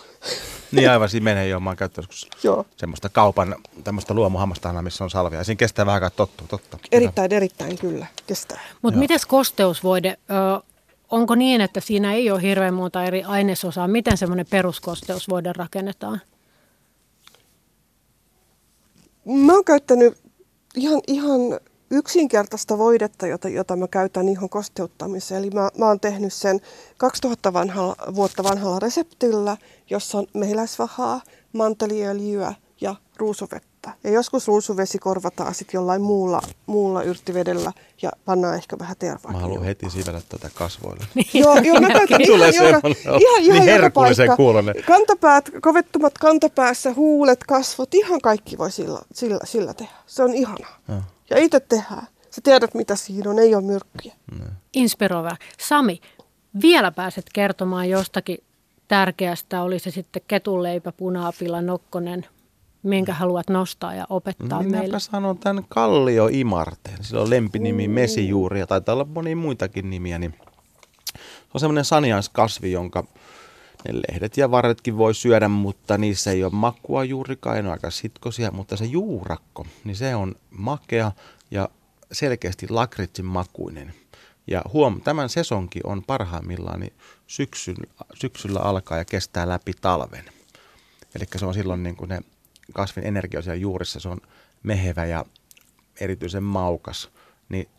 Niin 0.71 0.89
aivan, 0.89 1.09
siinä 1.09 1.23
menee 1.23 1.47
jo. 1.47 1.59
Mä 1.59 1.69
oon 1.69 1.77
käyttänyt 1.77 2.11
semmoista 2.77 3.09
kaupan 3.09 3.55
tämmöistä 3.83 4.13
luomuhammastahnaa, 4.13 4.81
missä 4.81 5.03
on 5.03 5.09
salvia. 5.09 5.43
Siinä 5.43 5.57
kestää 5.57 5.85
vähän 5.85 5.95
aikaa 5.95 6.09
tottua, 6.09 6.47
totta. 6.47 6.77
Erittäin, 6.91 7.33
erittäin 7.33 7.77
kyllä, 7.77 8.07
kestää. 8.27 8.61
Mutta 8.81 8.99
miten 8.99 9.19
kosteusvoide, 9.27 10.17
onko 11.11 11.35
niin, 11.35 11.61
että 11.61 11.79
siinä 11.79 12.13
ei 12.13 12.31
ole 12.31 12.41
hirveän 12.41 12.73
monta 12.73 13.03
eri 13.03 13.23
ainesosaa? 13.23 13.87
Miten 13.87 14.17
semmoinen 14.17 14.45
peruskosteusvoide 14.49 15.53
rakennetaan? 15.53 16.21
Mä 19.25 19.53
oon 19.53 19.65
käyttänyt 19.65 20.17
ihan, 20.75 21.01
ihan 21.07 21.41
yksinkertaista 21.91 22.77
voidetta, 22.77 23.27
jota, 23.27 23.49
jota 23.49 23.75
mä 23.75 23.87
käytän 23.87 24.29
ihan 24.29 24.49
kosteuttamiseen. 24.49 25.43
Eli 25.43 25.49
mä, 25.49 25.69
mä 25.77 25.85
oon 25.87 25.99
tehnyt 25.99 26.33
sen 26.33 26.59
2000 26.97 27.53
vanhalla, 27.53 27.95
vuotta 28.15 28.43
vanhalla 28.43 28.79
reseptillä, 28.79 29.57
jossa 29.89 30.17
on 30.17 30.27
mehiläisvahaa, 30.33 31.21
manteliöljyä 31.53 32.53
ja 32.81 32.95
ruusuvettä 33.17 33.66
vettä. 33.87 34.07
Ja 34.07 34.13
joskus 34.13 34.47
ruusuvesi 34.47 34.99
korvataan 34.99 35.55
sitten 35.55 35.77
jollain 35.77 36.01
muulla, 36.01 36.41
muulla 36.65 37.03
yrttivedellä 37.03 37.71
ja 38.01 38.11
pannaan 38.25 38.55
ehkä 38.55 38.79
vähän 38.79 38.95
tervaa. 38.99 39.31
Mä 39.31 39.39
haluan 39.39 39.63
heti 39.63 39.89
sivellä 39.89 40.21
tätä 40.29 40.49
kasvoille. 40.53 41.05
joo, 41.33 41.57
joo, 41.57 41.81
mä 41.81 41.87
käytän 41.87 42.21
ihan, 42.21 42.53
joka, 42.55 42.87
ihan, 43.19 43.41
ihan 43.41 43.59
niin 43.59 43.63
herkullisen 43.63 44.35
kuulonen. 44.35 44.75
Kantapäät, 44.87 45.51
kovettumat 45.61 46.17
kantapäässä, 46.17 46.93
huulet, 46.93 47.43
kasvot, 47.43 47.93
ihan 47.93 48.21
kaikki 48.21 48.57
voi 48.57 48.71
sillä, 48.71 48.99
sillä, 49.13 49.39
sillä 49.43 49.73
tehdä. 49.73 49.91
Se 50.05 50.23
on 50.23 50.33
ihanaa. 50.33 50.79
Ja, 50.87 51.01
ja 51.29 51.37
itse 51.37 51.59
tehdään. 51.59 52.07
Sä 52.31 52.41
tiedät, 52.43 52.73
mitä 52.73 52.95
siinä 52.95 53.29
on, 53.29 53.39
ei 53.39 53.55
ole 53.55 53.63
myrkkyjä. 53.63 54.13
Inspiroiva. 54.73 55.37
Sami, 55.59 56.01
vielä 56.61 56.91
pääset 56.91 57.25
kertomaan 57.33 57.89
jostakin 57.89 58.37
tärkeästä, 58.87 59.61
oli 59.61 59.79
se 59.79 59.91
sitten 59.91 60.21
ketunleipä, 60.27 60.91
punaapila, 60.91 61.61
nokkonen, 61.61 62.25
minkä 62.87 63.13
haluat 63.13 63.49
nostaa 63.49 63.95
ja 63.95 64.05
opettaa 64.09 64.63
Minäpä 64.63 64.79
meille? 64.79 64.99
sanon 64.99 65.37
tämän 65.37 65.65
Kallio 65.69 66.27
Imarteen. 66.31 67.03
Sillä 67.03 67.21
on 67.21 67.29
lempinimi 67.29 67.87
Mesijuuri 67.87 68.59
ja 68.59 68.67
taitaa 68.67 68.93
olla 68.93 69.05
monia 69.05 69.35
muitakin 69.35 69.89
nimiä. 69.89 70.19
Niin 70.19 70.35
se 71.13 71.51
on 71.53 71.59
semmoinen 71.59 71.85
saniaiskasvi, 71.85 72.71
jonka 72.71 73.03
ne 73.87 73.93
lehdet 73.93 74.37
ja 74.37 74.51
varretkin 74.51 74.97
voi 74.97 75.13
syödä, 75.13 75.47
mutta 75.47 75.97
niissä 75.97 76.31
ei 76.31 76.43
ole 76.43 76.51
makua 76.53 77.03
juurikaan, 77.03 77.55
ne 77.55 77.61
on 77.63 77.71
aika 77.71 77.91
sitkosia, 77.91 78.51
mutta 78.51 78.77
se 78.77 78.85
juurakko, 78.85 79.65
niin 79.83 79.95
se 79.95 80.15
on 80.15 80.35
makea 80.51 81.11
ja 81.51 81.69
selkeästi 82.11 82.67
lakritsin 82.69 83.25
makuinen. 83.25 83.93
Ja 84.47 84.61
huom, 84.73 85.01
tämän 85.01 85.29
sesonki 85.29 85.79
on 85.83 86.03
parhaimmillaan 86.03 86.79
niin 86.79 86.93
syksyn, 87.27 87.75
syksyllä 88.13 88.59
alkaa 88.59 88.97
ja 88.97 89.05
kestää 89.05 89.49
läpi 89.49 89.71
talven. 89.81 90.25
Eli 91.15 91.25
se 91.35 91.45
on 91.45 91.53
silloin 91.53 91.83
niin 91.83 91.95
kuin 91.95 92.09
ne 92.09 92.21
kasvin 92.73 93.07
energia 93.07 93.41
siellä 93.41 93.55
juurissa, 93.55 93.99
se 93.99 94.09
on 94.09 94.17
mehevä 94.63 95.05
ja 95.05 95.25
erityisen 95.99 96.43
maukas. 96.43 97.09
Niin 97.49 97.69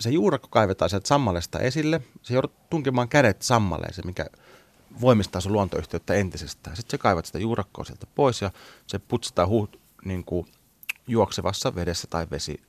se 0.00 0.10
juurakko 0.10 0.48
kaivetaan 0.50 0.90
sieltä 0.90 1.08
sammalesta 1.08 1.58
esille, 1.58 2.00
se 2.22 2.34
joudut 2.34 2.70
tunkemaan 2.70 3.08
kädet 3.08 3.42
sammaleen, 3.42 3.94
se 3.94 4.02
mikä 4.02 4.26
voimistaa 5.00 5.40
sun 5.40 5.52
luontoyhteyttä 5.52 6.14
entisestään. 6.14 6.76
Sitten 6.76 6.90
se 6.90 6.98
kaivat 6.98 7.26
sitä 7.26 7.38
juurakkoa 7.38 7.84
sieltä 7.84 8.06
pois 8.14 8.42
ja 8.42 8.50
se 8.86 8.98
putsataan 8.98 9.48
huut, 9.48 9.80
niin 10.04 10.24
kuin 10.24 10.46
juoksevassa 11.06 11.74
vedessä 11.74 12.06
tai 12.10 12.26
vesi 12.30 12.60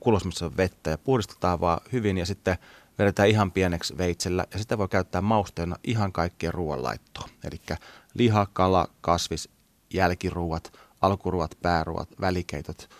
kulos, 0.00 0.24
missä 0.24 0.46
on 0.46 0.56
vettä 0.56 0.90
ja 0.90 0.98
puhdistetaan 0.98 1.60
vaan 1.60 1.80
hyvin 1.92 2.18
ja 2.18 2.26
sitten 2.26 2.58
vedetään 2.98 3.28
ihan 3.28 3.52
pieneksi 3.52 3.98
veitsellä 3.98 4.44
ja 4.52 4.58
sitä 4.58 4.78
voi 4.78 4.88
käyttää 4.88 5.20
mausteena 5.20 5.76
ihan 5.84 6.12
kaikkien 6.12 6.54
ruoanlaittoon. 6.54 7.30
Eli 7.44 7.78
liha, 8.14 8.46
kala, 8.52 8.88
kasvis, 9.00 9.48
jälkiruuat, 9.94 10.72
alkuruuat, 11.00 11.56
pääruuat, 11.62 12.08
välikeitot, 12.20 12.90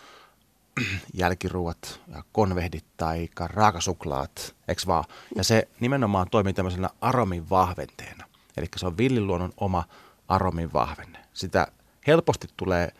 jälkiruuat, 1.13 2.01
konvehdit 2.31 2.85
tai 2.97 3.29
raakasuklaat, 3.45 4.55
eikö 4.67 4.81
vaan? 4.87 5.03
Ja 5.35 5.43
se 5.43 5.67
nimenomaan 5.79 6.27
toimii 6.31 6.53
tämmöisenä 6.53 6.89
aromin 7.01 7.49
vahventeena. 7.49 8.25
Eli 8.57 8.67
se 8.75 8.85
on 8.85 8.97
villiluonnon 8.97 9.53
oma 9.57 9.83
aromin 10.27 10.73
vahvenne. 10.73 11.19
Sitä 11.33 11.67
helposti 12.07 12.47
tulee 12.57 12.91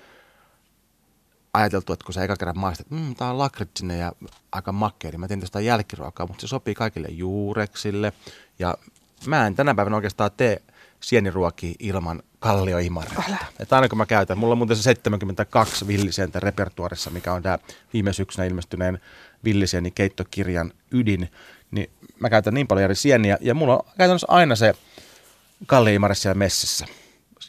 ajateltu, 1.54 1.94
että 1.94 2.06
kun 2.06 2.14
sä 2.14 2.24
eka 2.24 2.36
kerran 2.36 2.60
maistat, 2.60 2.86
että 2.86 2.96
mmm, 2.96 3.16
tämä 3.16 3.32
on 3.32 3.38
lakritsinen 3.38 4.00
ja 4.00 4.12
aika 4.52 4.72
makkea, 4.72 5.12
niin 5.12 5.20
mä 5.20 5.28
teen 5.28 5.40
tästä 5.40 5.60
jälkiruokaa, 5.60 6.28
mutta 6.28 6.42
se 6.42 6.48
sopii 6.48 6.74
kaikille 6.74 7.08
juureksille. 7.08 8.14
Ja 8.60 8.76
mä 9.26 9.48
en 9.48 9.56
tänä 9.56 9.76
päivänä 9.76 9.96
oikeastaan 9.96 10.32
tee 10.38 10.62
sieniruokia 11.04 11.74
ilman 11.80 12.24
kallioimaretta. 12.40 13.36
Että 13.60 13.76
aina 13.76 13.90
kun 13.90 13.98
mä 13.98 14.06
käytän, 14.06 14.38
mulla 14.38 14.52
on 14.52 14.58
muuten 14.58 14.78
se 14.78 14.84
72 14.84 15.88
villisentä 15.88 16.40
repertuarissa, 16.40 17.10
mikä 17.10 17.34
on 17.34 17.44
tämä 17.44 17.60
viime 17.94 18.14
syksynä 18.14 18.46
ilmestyneen 18.46 19.00
villisieni 19.44 19.92
keittokirjan 19.92 20.74
ydin, 20.92 21.32
niin 21.72 21.90
mä 22.20 22.30
käytän 22.30 22.54
niin 22.54 22.68
paljon 22.68 22.84
eri 22.84 22.96
sieniä, 22.96 23.38
ja 23.42 23.54
mulla 23.54 23.78
on 23.78 23.84
käytännössä 23.98 24.28
aina 24.30 24.56
se 24.56 24.74
kallioimare 25.66 26.16
siellä 26.16 26.38
messissä. 26.38 26.86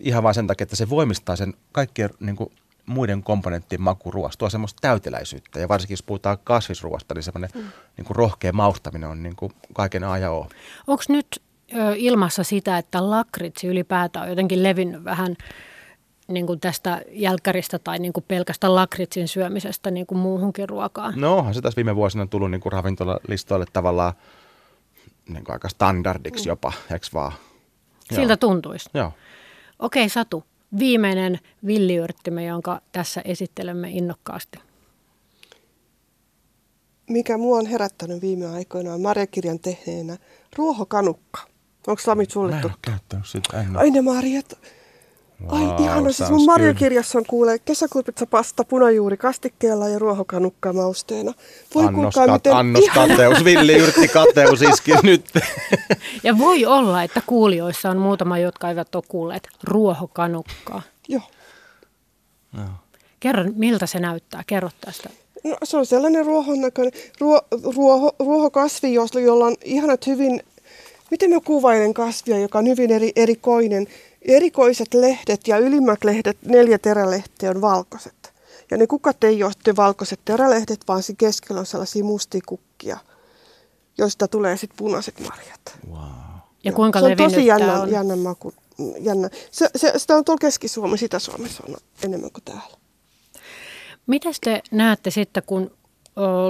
Ihan 0.00 0.22
vain 0.22 0.34
sen 0.34 0.46
takia, 0.46 0.62
että 0.62 0.76
se 0.76 0.90
voimistaa 0.90 1.36
sen 1.36 1.54
kaikkien 1.72 2.10
niin 2.20 2.36
kuin, 2.36 2.52
muiden 2.86 3.22
komponenttien 3.22 3.82
makuruoasta, 3.82 4.38
tuo 4.38 4.50
semmoista 4.50 4.78
täyteläisyyttä. 4.80 5.60
Ja 5.60 5.68
varsinkin 5.68 5.92
jos 5.92 6.02
puhutaan 6.02 6.38
kasvisruoasta, 6.44 7.14
niin 7.14 7.22
semmoinen 7.22 7.50
mm. 7.54 7.62
niin 7.96 8.04
kuin 8.04 8.16
rohkea 8.16 8.52
maustaminen 8.52 9.08
on 9.08 9.22
niin 9.22 9.36
kuin 9.36 9.52
kaiken 9.74 10.04
ajan 10.04 10.32
oo. 10.32 10.48
Onko 10.86 11.02
nyt 11.08 11.42
ilmassa 11.96 12.44
sitä, 12.44 12.78
että 12.78 13.10
lakritsi 13.10 13.66
ylipäätään 13.66 14.22
on 14.22 14.30
jotenkin 14.30 14.62
levinnyt 14.62 15.04
vähän 15.04 15.36
niin 16.28 16.46
kuin 16.46 16.60
tästä 16.60 17.02
jälkkäristä 17.10 17.78
tai 17.78 17.98
niin 17.98 18.12
kuin 18.12 18.24
pelkästä 18.28 18.74
lakritsin 18.74 19.28
syömisestä 19.28 19.90
niin 19.90 20.06
kuin 20.06 20.18
muuhunkin 20.18 20.68
ruokaan? 20.68 21.14
No 21.16 21.38
onhan 21.38 21.54
se 21.54 21.60
tässä 21.60 21.76
viime 21.76 21.96
vuosina 21.96 22.26
tullut 22.26 22.50
niin 22.50 22.60
kuin 22.60 22.72
ravintolalistoille 22.72 23.66
tavallaan 23.72 24.12
niin 25.28 25.44
kuin 25.44 25.52
aika 25.52 25.68
standardiksi 25.68 26.48
jopa, 26.48 26.72
eikö 26.92 27.06
vaan? 27.14 27.32
Siltä 28.08 28.32
Joo. 28.32 28.36
tuntuisi. 28.36 28.90
Joo. 28.94 29.12
Okei 29.78 30.08
Satu, 30.08 30.44
viimeinen 30.78 31.38
villiyrttimme, 31.66 32.44
jonka 32.44 32.80
tässä 32.92 33.22
esittelemme 33.24 33.90
innokkaasti. 33.90 34.58
Mikä 37.10 37.38
mua 37.38 37.58
on 37.58 37.66
herättänyt 37.66 38.22
viime 38.22 38.46
aikoina 38.46 38.94
on 38.94 39.00
Marjakirjan 39.00 39.58
tehneenä 39.60 40.16
ruohokanukka. 40.56 41.51
Onko 41.86 42.02
Lamit 42.06 42.30
sulle 42.30 42.52
Mä 42.52 42.58
en 42.58 42.64
ole 42.64 42.72
käyttänyt 42.82 43.26
sitä. 43.26 43.60
En 43.60 43.70
ole. 43.70 43.78
Ai 43.78 43.90
ne 43.90 44.00
marjat. 44.02 44.52
Ai 45.48 45.66
Vau, 45.66 45.82
ihana, 45.82 46.12
siis 46.12 46.30
mun 46.30 46.46
marjakirjassa 46.46 47.18
on 47.18 47.24
kuulee 47.28 47.58
kesäkurpitsa 47.58 48.26
pasta 48.26 48.64
punajuuri 48.64 49.16
kastikkeella 49.16 49.88
ja 49.88 49.98
ruohokanukka 49.98 50.72
mausteena. 50.72 51.32
Voi 51.74 51.84
Annos, 51.84 51.94
kuulkaa, 52.14 52.26
kat, 52.26 52.34
miten 52.34 52.56
annos 52.56 52.84
ihana- 52.84 53.08
kateus, 53.08 53.44
villiyrtti 53.44 54.08
kateus 54.08 54.62
iski 54.62 54.92
nyt. 55.02 55.24
Ja 56.22 56.38
voi 56.38 56.66
olla, 56.66 57.02
että 57.02 57.20
kuulijoissa 57.26 57.90
on 57.90 57.98
muutama, 57.98 58.38
jotka 58.38 58.68
eivät 58.68 58.94
ole 58.94 59.04
kuulleet 59.08 59.48
ruohokanukkaa. 59.64 60.82
Joo. 61.08 61.22
Kerro, 63.20 63.44
miltä 63.54 63.86
se 63.86 64.00
näyttää. 64.00 64.42
Kerro 64.46 64.70
tästä. 64.84 65.10
No, 65.44 65.56
se 65.64 65.76
on 65.76 65.86
sellainen 65.86 66.26
ruohon 66.26 66.60
näköinen 66.60 66.92
ruo, 67.20 67.42
ruoho, 67.76 68.12
ruohokasvi, 68.20 68.94
jos- 68.94 69.14
jolla 69.14 69.46
on 69.46 69.56
ihanat 69.64 70.06
hyvin, 70.06 70.42
miten 71.12 71.30
mä 71.30 71.40
kuvailen 71.40 71.94
kasvia, 71.94 72.38
joka 72.38 72.58
on 72.58 72.68
hyvin 72.68 72.90
eri, 72.90 73.12
erikoinen. 73.16 73.86
Erikoiset 74.22 74.94
lehdet 74.94 75.48
ja 75.48 75.58
ylimmät 75.58 76.04
lehdet, 76.04 76.38
neljä 76.44 76.78
terälehteä 76.78 77.50
on 77.50 77.60
valkoiset. 77.60 78.32
Ja 78.70 78.76
ne 78.76 78.86
kukat 78.86 79.24
ei 79.24 79.44
ole 79.44 79.52
valkoiset 79.76 80.20
terälehdet, 80.24 80.80
vaan 80.88 81.02
siinä 81.02 81.16
keskellä 81.18 81.60
on 81.60 81.66
sellaisia 81.66 82.04
mustia 82.04 82.40
kukkia, 82.46 82.98
joista 83.98 84.28
tulee 84.28 84.56
sitten 84.56 84.76
punaiset 84.76 85.20
marjat. 85.20 85.78
Wow. 85.90 85.98
Ja 86.64 86.72
kuinka 86.72 87.00
se 87.00 87.06
on 87.06 87.16
tosi 87.16 87.46
jännä, 87.46 87.80
on? 87.80 87.90
jännä 87.90 88.16
maku. 88.16 88.54
Jännä. 89.00 89.30
Se, 89.50 89.68
se, 89.76 89.92
sitä 89.96 90.16
on 90.16 90.24
tuolla 90.24 90.38
Keski-Suomi, 90.38 90.98
sitä 90.98 91.18
Suomessa 91.18 91.62
on 91.68 91.76
enemmän 92.04 92.30
kuin 92.30 92.44
täällä. 92.44 92.76
Miten 94.06 94.34
te 94.44 94.62
näette 94.70 95.10
sitten, 95.10 95.42
kun 95.46 95.70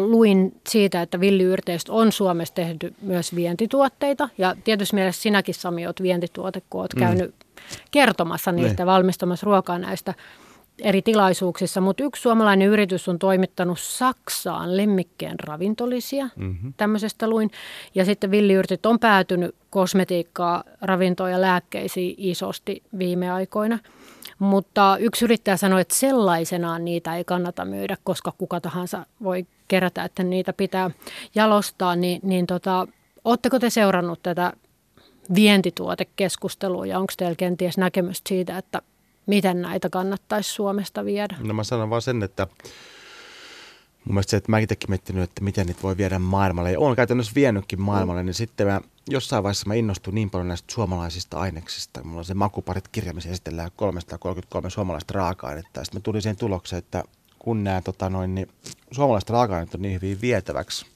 luin 0.01 0.61
siitä, 0.69 1.03
että 1.03 1.21
villiyrteistä 1.21 1.93
on 1.93 2.13
Suomessa 2.13 2.55
tehty 2.55 2.95
myös 3.03 3.35
vientituotteita, 3.35 4.29
ja 4.39 4.57
tietysti 4.65 4.97
mielessä 4.97 5.23
sinäkin 5.23 5.55
Sami 5.55 5.87
olet 5.87 6.03
vientituote, 6.03 6.63
kun 6.71 6.81
olet 6.81 6.95
käynyt 6.99 7.35
kertomassa 7.91 8.53
niistä, 8.53 8.83
Niin. 8.83 8.87
valmistamassa 8.87 9.45
ruokaa 9.45 9.79
näistä 9.79 10.15
eri 10.79 11.03
tilaisuuksissa, 11.03 11.81
mutta 11.81 12.05
yksi 12.05 12.23
suomalainen 12.23 12.69
yritys 12.69 13.09
on 13.09 13.19
toimittanut 13.19 13.81
Saksaan 13.81 14.77
lemmikkeen 14.77 15.41
ravintolisia, 15.41 16.29
mm-hmm. 16.37 16.75
tämmöisestä 16.77 17.29
luin, 17.29 17.51
ja 17.95 18.05
sitten 18.05 18.31
villiyrtit 18.31 18.87
on 18.87 18.99
päätynyt 18.99 19.55
kosmetiikkaa, 19.71 20.65
ravintoa 20.83 21.31
ja 21.31 21.41
lääkkeisiin 21.41 22.15
isosti 22.19 22.83
viime 22.99 23.31
aikoina. 23.31 23.79
Mutta 24.43 24.97
yksi 25.01 25.25
yrittäjä 25.25 25.57
sanoi, 25.57 25.81
että 25.81 25.95
sellaisenaan 25.95 26.85
niitä 26.85 27.17
ei 27.17 27.25
kannata 27.25 27.65
myydä, 27.65 27.97
koska 28.05 28.33
kuka 28.39 28.61
tahansa 28.61 29.07
voi 29.23 29.47
kerätä, 29.69 30.05
että 30.05 30.23
niitä 30.23 30.53
pitää 30.53 30.91
jalostaa. 31.35 31.97
Niin, 31.97 32.21
niin 32.25 32.47
tota, 32.47 32.87
oletteko 33.25 33.59
te 33.59 33.71
seurannut 33.71 34.23
tätä 34.23 34.53
vientituotekeskustelua 35.35 36.87
ja 36.87 36.99
onko 36.99 37.13
teillä 37.17 37.35
kenties 37.35 37.79
näkemystä 37.79 38.29
siitä, 38.29 38.59
että 38.59 38.83
miten 39.27 39.63
näitä 39.63 39.91
kannattaisi 39.91 40.51
Suomesta 40.51 41.05
viedä? 41.05 41.37
No 41.43 41.55
mä 41.55 41.65
sanon 41.65 41.91
vaan 41.91 42.03
sen, 42.03 42.23
että 42.23 42.47
mun 44.05 44.15
mielestä 44.15 44.31
se, 44.31 44.37
että 44.37 44.51
mä 44.51 44.59
itsekin 44.59 44.91
miettinyt, 44.91 45.23
että 45.23 45.45
miten 45.45 45.67
niitä 45.67 45.83
voi 45.83 45.97
viedä 45.97 46.19
maailmalle. 46.19 46.73
Ja 46.73 46.81
olen 46.81 46.97
käytännössä 46.97 47.33
vienytkin 47.35 47.81
maailmalle, 47.81 48.23
niin 48.23 48.35
sitten 48.35 48.67
mä 48.67 48.81
jossain 49.09 49.43
vaiheessa 49.43 49.69
mä 49.69 49.75
innostuin 49.75 50.15
niin 50.15 50.31
paljon 50.31 50.49
näistä 50.49 50.75
suomalaisista 50.75 51.39
aineksista. 51.39 52.05
Mulla 52.05 52.19
on 52.19 52.25
se 52.25 52.35
makuparit 52.35 52.89
kirja, 52.89 53.15
missä 53.15 53.31
esitellään 53.31 53.71
333 53.77 54.71
suomalaista 54.71 55.15
raaka-ainetta. 55.15 55.85
Sitten 55.85 56.01
mä 56.01 56.03
tulin 56.03 56.23
siihen 56.23 56.37
tulokseen, 56.37 56.79
että 56.79 57.05
kun 57.39 57.65
nämä 57.65 57.83
tota 57.83 58.11
noin, 58.11 58.35
niin 58.35 58.49
suomalaiset 58.91 59.31
raaka-aineet 59.31 59.75
on 59.75 59.83
niin 59.83 59.95
hyvin 59.95 60.21
vietäväksi, 60.21 60.87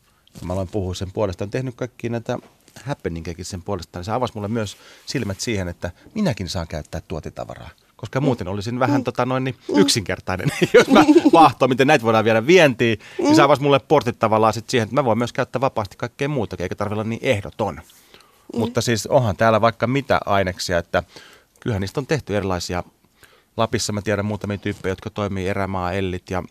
ja 0.40 0.46
mä 0.46 0.52
aloin 0.52 0.68
puhua 0.68 0.94
sen 0.94 1.12
puolesta, 1.12 1.44
on 1.44 1.50
tehnyt 1.50 1.74
kaikki 1.74 2.08
näitä 2.08 2.38
happeningiäkin 2.84 3.44
sen 3.44 3.62
puolesta, 3.62 3.98
niin 3.98 4.04
se 4.04 4.12
avasi 4.12 4.34
mulle 4.34 4.48
myös 4.48 4.76
silmät 5.06 5.40
siihen, 5.40 5.68
että 5.68 5.90
minäkin 6.14 6.48
saan 6.48 6.68
käyttää 6.68 7.00
tuotitavaraa. 7.00 7.70
Koska 7.96 8.20
muuten 8.20 8.48
olisin 8.48 8.78
vähän 8.78 9.04
tota 9.04 9.26
noin, 9.26 9.44
niin 9.44 9.54
yksinkertainen, 9.76 10.48
jos 10.74 10.88
mä 10.88 11.04
vahtoon, 11.32 11.68
miten 11.68 11.86
näitä 11.86 12.04
voidaan 12.04 12.24
viedä 12.24 12.46
vientiin, 12.46 12.98
niin 13.18 13.36
se 13.36 13.42
avasi 13.42 13.62
mulle 13.62 13.78
portit 13.78 14.18
tavallaan 14.18 14.52
sit 14.52 14.70
siihen, 14.70 14.84
että 14.84 14.94
mä 14.94 15.04
voin 15.04 15.18
myös 15.18 15.32
käyttää 15.32 15.60
vapaasti 15.60 15.96
kaikkea 15.96 16.28
muutakin, 16.28 16.62
eikä 16.62 16.74
tarvitse 16.74 16.94
olla 16.94 17.08
niin 17.08 17.20
ehdoton. 17.22 17.80
Mutta 18.56 18.80
siis 18.80 19.06
onhan 19.06 19.36
täällä 19.36 19.60
vaikka 19.60 19.86
mitä 19.86 20.20
aineksia, 20.26 20.78
että 20.78 21.02
kyllähän 21.60 21.80
niistä 21.80 22.00
on 22.00 22.06
tehty 22.06 22.36
erilaisia. 22.36 22.82
Lapissa 23.56 23.92
mä 23.92 24.02
tiedän 24.02 24.24
muutamia 24.26 24.58
tyyppejä, 24.58 24.90
jotka 24.90 25.10
toimii 25.10 25.48
erämaa 25.48 25.92
ellit 25.92 26.30
ja 26.30 26.42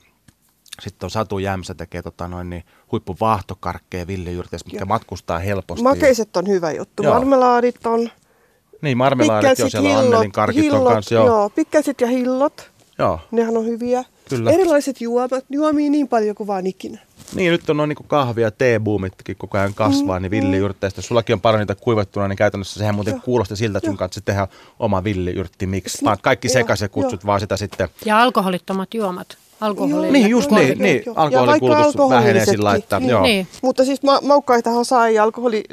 sitten 0.81 1.07
on 1.07 1.11
Satu 1.11 1.39
Jämsä 1.39 1.73
tekee 1.73 2.01
tota 2.01 2.27
noin, 2.27 2.49
niin 2.49 2.63
huippuvaahtokarkkeja 2.91 4.07
villiyrteistä, 4.07 4.67
mitkä 4.67 4.81
Joo. 4.81 4.87
matkustaa 4.87 5.39
helposti. 5.39 5.83
Makeiset 5.83 6.37
on 6.37 6.47
hyvä 6.47 6.71
juttu. 6.71 7.03
Joo. 7.03 7.13
Marmelaadit 7.13 7.85
on 7.85 8.09
Niin, 8.81 8.97
marmelaadit 8.97 9.59
jo 9.59 9.69
siellä 9.69 9.99
Annelin 9.99 10.31
karkit 10.31 10.63
hillot, 10.63 10.87
on 10.87 10.93
kanssa, 10.93 11.15
joo. 11.15 11.25
joo. 11.27 11.49
Pikkäsit 11.49 12.01
ja 12.01 12.07
hillot, 12.07 12.71
joo. 12.99 13.19
nehän 13.31 13.57
on 13.57 13.65
hyviä. 13.65 14.03
Kyllä. 14.29 14.51
Erilaiset 14.51 15.01
juomat, 15.01 15.45
juomia 15.49 15.89
niin 15.89 16.07
paljon 16.07 16.35
kuin 16.35 16.47
vaan 16.47 16.67
ikinä. 16.67 16.99
Niin, 17.35 17.51
nyt 17.51 17.69
on 17.69 17.77
noin 17.77 17.87
niin 17.89 17.97
kahvi- 18.07 18.41
ja 18.41 18.51
teebuumitkin 18.51 19.35
koko 19.37 19.57
ajan 19.57 19.73
kasvaa, 19.73 20.19
mm, 20.19 20.21
niin 20.21 20.31
villiyrtteistä. 20.31 20.99
Jos 20.99 21.07
sullakin 21.07 21.33
on 21.33 21.41
paljon 21.41 21.59
niitä 21.59 21.75
kuivattuna, 21.75 22.27
niin 22.27 22.37
käytännössä 22.37 22.79
sehän 22.79 22.95
muuten 22.95 23.11
Joo. 23.11 23.21
kuulosti 23.25 23.55
siltä, 23.55 23.77
että 23.77 23.87
sun 23.89 23.97
kanssa 23.97 24.21
tehdä 24.21 24.47
oma 24.79 25.03
villiyrtti 25.03 25.67
miksi. 25.67 25.97
Sni- 25.97 26.05
Vaan 26.05 26.17
kaikki 26.21 26.49
sekaisin 26.49 26.85
ja 26.85 26.89
kutsut 26.89 27.23
joo. 27.23 27.27
vaan 27.27 27.39
sitä 27.39 27.57
sitten. 27.57 27.89
Ja 28.05 28.21
alkoholittomat 28.21 28.93
juomat. 28.93 29.27
Alkoholi. 29.61 30.11
Niin, 30.11 30.29
just 30.29 30.51
Joo, 30.51 30.59
niin, 30.59 30.69
joo, 30.69 30.77
niin. 30.81 31.03
joo. 31.05 31.29
Ja 31.29 31.45
vaikka 31.45 32.09
vähenee 32.09 32.45
sillä 32.45 32.63
lailla, 32.63 32.77
että 32.83 32.95
alkoholisetkin. 32.95 33.09
joo. 33.09 33.21
Niin. 33.23 33.47
Mutta 33.61 33.85
siis 33.85 34.03
ma- 34.03 34.21
maukkaitahan 34.21 34.85
saa 34.85 35.07
ei 35.07 35.19
alkoholi 35.19 35.63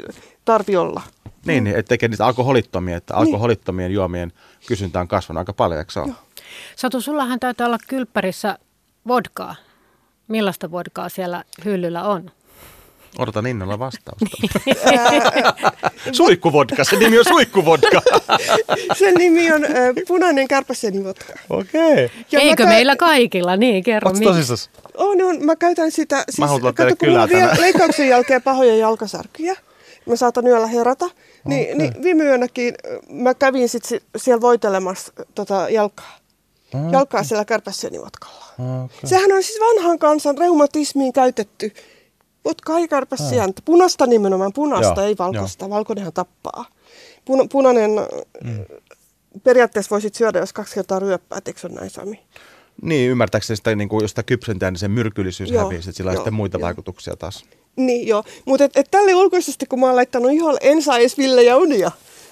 tarvi 0.45 0.75
olla. 0.75 1.01
Niin, 1.45 1.63
niin, 1.63 1.75
ettei 1.75 1.97
niitä 2.01 2.25
alkoholittomia, 2.25 2.97
että 2.97 3.15
alkoholittomien 3.15 3.93
juomien 3.93 4.31
kysyntä 4.67 4.99
on 4.99 5.07
kasvanut 5.07 5.39
aika 5.39 5.53
paljon, 5.53 5.79
eikö 5.79 5.91
se 5.91 5.99
ole? 5.99 6.11
Satu, 6.75 7.01
sullahan 7.01 7.39
taitaa 7.39 7.67
olla 7.67 7.77
kylppärissä 7.87 8.57
vodkaa. 9.07 9.55
Millaista 10.27 10.71
vodkaa 10.71 11.09
siellä 11.09 11.43
hyllyllä 11.65 12.03
on? 12.03 12.31
Odotan 13.19 13.47
innolla 13.47 13.79
vastausta. 13.79 14.25
suikkuvodka, 16.11 16.83
se 16.83 16.95
nimi 16.95 17.19
on 17.19 17.25
suikkuvodka. 17.25 18.01
Sen 18.99 19.13
nimi 19.13 19.51
on 19.51 19.65
äh, 19.65 19.71
punainen 20.07 20.47
kärpäsenivodka. 20.47 21.33
Okei. 21.49 22.11
Mä 22.33 22.39
Eikö 22.39 22.63
kä- 22.63 22.67
meillä 22.67 22.95
kaikilla? 22.95 23.57
Niin, 23.57 23.83
kerro. 23.83 24.09
Oletko 24.09 24.29
tosissas? 24.29 24.69
On, 24.97 25.21
on. 25.21 25.45
Mä 25.45 25.55
käytän 25.55 25.91
sitä, 25.91 26.23
siis, 26.29 26.37
haluan 26.39 26.59
tulla 26.61 26.73
teille 26.73 26.91
kato, 26.91 26.99
kun 26.99 27.09
mulla 27.09 27.23
on 27.23 27.29
kylään 27.29 27.41
vielä 27.41 27.55
tänään. 27.55 27.61
leikkauksen 27.61 28.07
jälkeen 28.07 28.41
pahoja 28.41 28.75
jalkasärkyjä. 28.75 29.55
Mä 30.05 30.15
saatan 30.15 30.47
yöllä 30.47 30.67
herätä. 30.67 31.05
Niin, 31.45 31.63
Okei. 31.63 31.75
niin 31.75 32.03
viime 32.03 32.23
yönäkin 32.23 32.75
mä 33.09 33.33
kävin 33.33 33.69
sit 33.69 33.85
si- 33.85 34.03
siellä 34.17 34.41
voitelemassa 34.41 35.13
tota 35.35 35.69
jalkaa. 35.69 36.17
Jalkaa 36.91 37.23
siellä 37.23 37.45
kärpäsenivodkalla. 37.45 38.45
Okay. 38.59 39.09
Sehän 39.09 39.31
on 39.31 39.43
siis 39.43 39.59
vanhan 39.59 39.99
kansan 39.99 40.37
reumatismiin 40.37 41.13
käytetty 41.13 41.73
vodka 42.45 42.77
ei 42.77 42.87
kärpäsientä. 42.87 43.61
Punasta 43.65 44.07
nimenomaan, 44.07 44.53
punasta, 44.53 45.01
Joo, 45.01 45.07
ei 45.07 45.15
valkoista. 45.19 45.69
Valkoinenhan 45.69 46.13
tappaa. 46.13 46.65
Puna, 47.25 47.43
punainen 47.51 47.91
mm. 48.43 48.65
periaatteessa 49.43 49.89
voisit 49.89 50.15
syödä, 50.15 50.39
jos 50.39 50.53
kaksi 50.53 50.75
kertaa 50.75 50.99
ryöppäät, 50.99 51.47
eikö 51.47 51.59
se 51.59 51.67
ole 51.67 51.75
näin 51.75 51.89
Sami? 51.89 52.19
Niin, 52.81 53.09
ymmärtääkseni 53.09 53.57
sitä, 53.57 53.75
niin 53.75 53.89
kuin, 53.89 54.03
jos 54.03 54.11
sitä 54.11 54.23
kypsentää, 54.23 54.71
niin 54.71 54.79
se 54.79 54.87
myrkyllisyys 54.87 55.51
että 55.51 55.91
sillä 55.91 56.11
on 56.11 56.17
sitten 56.17 56.33
muita 56.33 56.57
joo. 56.57 56.65
vaikutuksia 56.65 57.15
taas. 57.15 57.45
Niin 57.75 58.07
joo, 58.07 58.23
mutta 58.45 58.63
et, 58.63 58.77
et 58.77 58.91
tälle 58.91 59.15
ulkoisesti 59.15 59.65
kun 59.65 59.79
mä 59.79 59.85
oon 59.85 59.95
laittanut 59.95 60.31
iholle, 60.31 60.59
en 60.61 60.81
saa 60.81 60.97
edes 60.97 61.17
Ville 61.17 61.43
ja 61.43 61.57
Unia, 61.57 61.91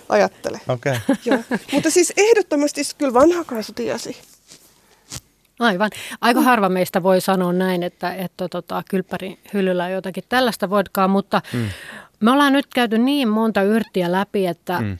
ajattele. 0.09 0.61
Okei. 0.67 0.97
Okay. 1.09 1.57
Mutta 1.71 1.89
siis 1.89 2.13
ehdottomasti 2.17 2.81
kyllä 2.97 3.13
vanha 3.13 3.43
kansa 3.43 3.73
tiesi. 3.73 4.17
Aivan. 5.59 5.89
Aika 6.21 6.41
harva 6.41 6.69
meistä 6.69 7.03
voi 7.03 7.21
sanoa 7.21 7.53
näin, 7.53 7.83
että, 7.83 8.13
että 8.13 8.47
tota, 8.49 8.83
kylppärin 8.89 9.39
hyllyllä 9.53 9.83
on 9.83 9.91
jotakin 9.91 10.23
tällaista 10.29 10.69
vodkaa, 10.69 11.07
mutta 11.07 11.41
mm. 11.53 11.69
me 12.19 12.31
ollaan 12.31 12.53
nyt 12.53 12.67
käyty 12.75 12.97
niin 12.97 13.27
monta 13.27 13.61
yrttiä 13.61 14.11
läpi, 14.11 14.47
että 14.47 14.81
mm. 14.81 14.97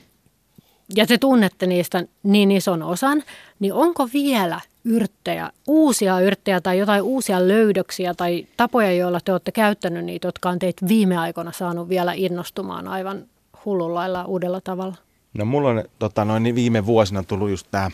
ja 0.96 1.06
te 1.06 1.18
tunnette 1.18 1.66
niistä 1.66 2.04
niin 2.22 2.52
ison 2.52 2.82
osan, 2.82 3.22
niin 3.60 3.72
onko 3.72 4.08
vielä 4.12 4.60
yrttejä, 4.84 5.50
uusia 5.66 6.20
yrttejä 6.20 6.60
tai 6.60 6.78
jotain 6.78 7.02
uusia 7.02 7.48
löydöksiä 7.48 8.14
tai 8.14 8.46
tapoja, 8.56 8.92
joilla 8.92 9.20
te 9.24 9.32
olette 9.32 9.52
käyttänyt 9.52 10.04
niitä, 10.04 10.28
jotka 10.28 10.48
on 10.48 10.58
teitä 10.58 10.88
viime 10.88 11.16
aikoina 11.16 11.52
saanut 11.52 11.88
vielä 11.88 12.12
innostumaan 12.12 12.88
aivan 12.88 13.24
hullun 13.64 13.94
lailla 13.94 14.24
uudella 14.24 14.60
tavalla? 14.60 14.96
No 15.34 15.44
mulla 15.44 15.68
on 15.68 15.84
tota, 15.98 16.24
noin, 16.24 16.42
niin 16.42 16.54
viime 16.54 16.86
vuosina 16.86 17.22
tullut 17.22 17.50
just 17.50 17.66
tämä 17.70 17.90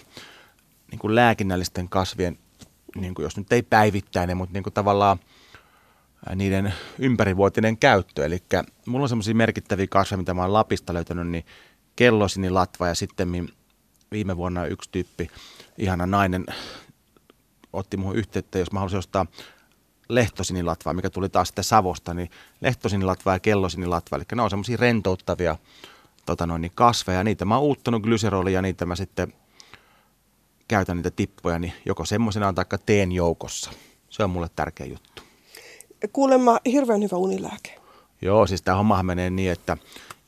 niin 0.90 1.14
lääkinnällisten 1.14 1.88
kasvien, 1.88 2.38
niin 2.96 3.14
kuin, 3.14 3.24
jos 3.24 3.36
nyt 3.36 3.52
ei 3.52 3.62
päivittäinen, 3.62 4.36
mutta 4.36 4.52
niin 4.52 4.62
kuin 4.62 4.74
tavallaan 4.74 5.18
niiden 6.34 6.74
ympärivuotinen 6.98 7.76
käyttö. 7.76 8.24
Eli 8.24 8.42
mulla 8.86 9.02
on 9.02 9.08
semmoisia 9.08 9.34
merkittäviä 9.34 9.86
kasveja, 9.90 10.18
mitä 10.18 10.34
mä 10.34 10.42
oon 10.42 10.52
Lapista 10.52 10.94
löytänyt, 10.94 11.28
niin 11.28 11.44
kellosinilatva 11.96 12.88
ja 12.88 12.94
sitten 12.94 13.48
viime 14.12 14.36
vuonna 14.36 14.66
yksi 14.66 14.90
tyyppi, 14.92 15.30
ihana 15.78 16.06
nainen, 16.06 16.46
otti 17.72 17.96
muuhun 17.96 18.16
yhteyttä, 18.16 18.58
jos 18.58 18.72
mä 18.72 18.78
haluaisin 18.78 18.98
ostaa 18.98 19.26
lehtosinilatvaa, 20.08 20.94
mikä 20.94 21.10
tuli 21.10 21.28
taas 21.28 21.48
sitten 21.48 21.64
Savosta, 21.64 22.14
niin 22.14 22.30
lehtosinilatvaa 22.60 23.34
ja 23.34 23.40
kellosinilatvaa, 23.40 24.16
eli 24.16 24.24
ne 24.34 24.42
on 24.42 24.50
semmoisia 24.50 24.76
rentouttavia 24.76 25.56
tota 26.26 26.46
noin, 26.46 26.62
niin 26.62 26.72
kasveja. 26.74 27.24
Niitä 27.24 27.44
mä 27.44 27.56
oon 27.56 27.64
uuttanut 27.64 28.02
glyserolia 28.02 28.54
ja 28.54 28.62
niitä 28.62 28.86
mä 28.86 28.96
sitten 28.96 29.32
käytän 30.68 30.96
niitä 30.96 31.10
tippoja, 31.10 31.58
niin 31.58 31.72
joko 31.84 32.04
semmoisena 32.04 32.52
tai 32.52 32.64
teen 32.86 33.12
joukossa. 33.12 33.70
Se 34.10 34.24
on 34.24 34.30
mulle 34.30 34.48
tärkeä 34.56 34.86
juttu. 34.86 35.22
Kuulemma 36.12 36.58
hirveän 36.66 37.02
hyvä 37.02 37.16
unilääke. 37.16 37.80
Joo, 38.22 38.46
siis 38.46 38.62
tämä 38.62 38.76
hommahan 38.76 39.06
menee 39.06 39.30
niin, 39.30 39.52
että 39.52 39.76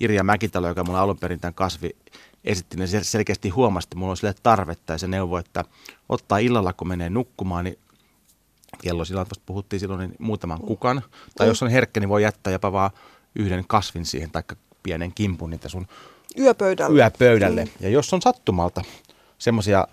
Irja 0.01 0.24
Mäkitalo, 0.24 0.68
joka 0.68 0.84
mulla 0.84 1.01
alun 1.01 1.18
perin 1.18 1.40
tämän 1.40 1.55
kasvi 1.55 1.96
esitti, 2.45 2.76
niin 2.76 2.88
se 2.88 3.05
selkeästi 3.05 3.49
huomasi, 3.49 3.86
että 3.86 3.97
mulla 3.97 4.11
on 4.11 4.16
sille 4.16 4.34
tarvetta 4.43 4.93
ja 4.93 4.99
se 4.99 5.07
neuvo, 5.07 5.38
että 5.38 5.64
ottaa 6.09 6.38
illalla, 6.38 6.72
kun 6.72 6.88
menee 6.88 7.11
nukkumaan, 7.11 7.64
niin 7.64 7.78
kello 8.82 9.05
silloin, 9.05 9.26
tuosta 9.28 9.43
puhuttiin 9.47 9.80
silloin, 9.80 10.01
niin 10.01 10.16
muutaman 10.18 10.61
kukan. 10.61 11.03
Tai 11.36 11.47
jos 11.47 11.62
on 11.62 11.70
herkkä, 11.70 12.01
niin 12.01 12.09
voi 12.09 12.22
jättää 12.22 12.53
jopa 12.53 12.72
vaan 12.72 12.91
yhden 13.34 13.64
kasvin 13.66 14.07
siihen, 14.07 14.30
tai 14.30 14.43
pienen 14.82 15.12
kimpun 15.14 15.51
niitä 15.51 15.68
sun 15.68 15.86
Yöpöydällä. 16.38 16.97
yöpöydälle. 16.97 17.68
Ja 17.80 17.88
jos 17.88 18.14
on 18.14 18.22
sattumalta 18.22 18.82
semmoisia 19.38 19.88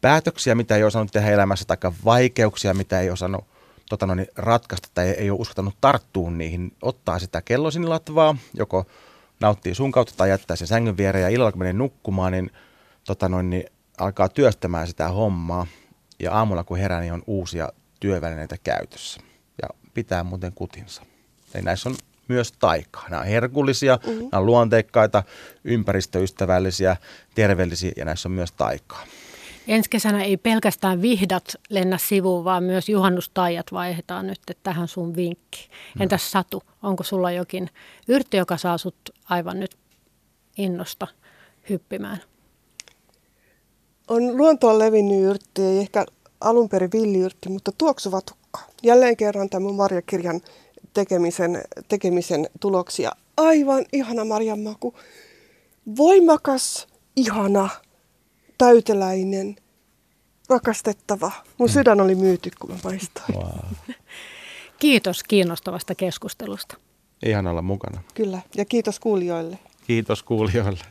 päätöksiä, 0.00 0.54
mitä 0.54 0.76
ei 0.76 0.84
osannut 0.84 1.12
tehdä 1.12 1.30
elämässä, 1.30 1.64
tai 1.64 1.92
vaikeuksia, 2.04 2.74
mitä 2.74 3.00
ei 3.00 3.10
osannut 3.10 3.44
tota 3.88 4.06
noin, 4.06 4.26
ratkaista 4.36 4.88
tai 4.94 5.08
ei 5.08 5.30
ole 5.30 5.40
uskaltanut 5.40 5.74
tarttua 5.80 6.30
niihin, 6.30 6.72
ottaa 6.82 7.18
sitä 7.18 7.42
kellosinilatvaa, 7.42 8.36
joko 8.54 8.86
nauttii 9.40 9.74
sun 9.74 9.92
kautta 9.92 10.14
tai 10.16 10.28
jättää 10.28 10.56
sen 10.56 10.68
sängyn 10.68 10.96
viereen 10.96 11.22
ja 11.22 11.28
illalla 11.28 11.52
kun 11.52 11.58
menee 11.58 11.72
nukkumaan, 11.72 12.32
niin, 12.32 12.50
tota 13.04 13.28
noin, 13.28 13.50
niin 13.50 13.64
alkaa 13.98 14.28
työstämään 14.28 14.86
sitä 14.86 15.08
hommaa. 15.08 15.66
Ja 16.20 16.32
aamulla 16.32 16.64
kun 16.64 16.78
herää, 16.78 17.00
niin 17.00 17.12
on 17.12 17.22
uusia 17.26 17.68
työvälineitä 18.00 18.56
käytössä. 18.64 19.20
Ja 19.62 19.68
pitää 19.94 20.24
muuten 20.24 20.52
kutinsa. 20.52 21.02
Eli 21.54 21.62
näissä 21.62 21.88
on 21.88 21.96
myös 22.28 22.52
taikaa. 22.52 23.08
Nämä 23.08 23.20
on 23.20 23.26
herkullisia, 23.28 23.98
mm-hmm. 24.06 24.18
nämä 24.18 24.40
on 24.40 24.46
luonteikkaita, 24.46 25.22
ympäristöystävällisiä, 25.64 26.96
terveellisiä 27.34 27.92
ja 27.96 28.04
näissä 28.04 28.28
on 28.28 28.32
myös 28.32 28.52
taikaa. 28.52 29.04
Ensi 29.68 29.90
kesänä 29.90 30.24
ei 30.24 30.36
pelkästään 30.36 31.02
vihdat 31.02 31.44
lennä 31.70 31.98
sivuun, 31.98 32.44
vaan 32.44 32.64
myös 32.64 32.88
juhannustaijat 32.88 33.66
vaihdetaan 33.72 34.26
nyt 34.26 34.38
että 34.50 34.62
tähän 34.62 34.88
sun 34.88 35.16
vinkki. 35.16 35.68
Entäs 36.00 36.30
Satu, 36.30 36.62
onko 36.82 37.04
sulla 37.04 37.32
jokin 37.32 37.70
yrtti, 38.08 38.36
joka 38.36 38.56
saa 38.56 38.78
sut 38.78 38.96
aivan 39.24 39.60
nyt 39.60 39.76
innosta 40.58 41.06
hyppimään? 41.68 42.22
On 44.08 44.36
luontoon 44.36 44.78
levinnyt 44.78 45.22
yrtti, 45.22 45.62
ei 45.62 45.78
ehkä 45.78 46.06
alun 46.40 46.68
perin 46.68 46.92
villiyrtti, 46.92 47.48
mutta 47.48 47.72
tuoksuva 47.78 48.20
tukka. 48.20 48.60
Jälleen 48.82 49.16
kerran 49.16 49.48
tämän 49.48 49.74
marjakirjan 49.74 50.40
tekemisen, 50.94 51.62
tekemisen 51.88 52.48
tuloksia. 52.60 53.12
Aivan 53.36 53.84
ihana 53.92 54.24
marjanmaku. 54.24 54.94
Voimakas, 55.96 56.86
ihana, 57.16 57.68
täyteläinen, 58.58 59.56
rakastettava. 60.48 61.32
Mun 61.58 61.68
sydän 61.68 62.00
oli 62.00 62.14
myyty, 62.14 62.50
kun 62.60 62.70
mä 62.70 62.76
maistoin. 62.84 63.34
Wow. 63.34 63.72
Kiitos 64.78 65.22
kiinnostavasta 65.22 65.94
keskustelusta. 65.94 66.76
Ihan 67.26 67.46
olla 67.46 67.62
mukana. 67.62 68.02
Kyllä, 68.14 68.40
ja 68.56 68.64
kiitos 68.64 69.00
kuulijoille. 69.00 69.58
Kiitos 69.86 70.22
kuulijoille. 70.22 70.84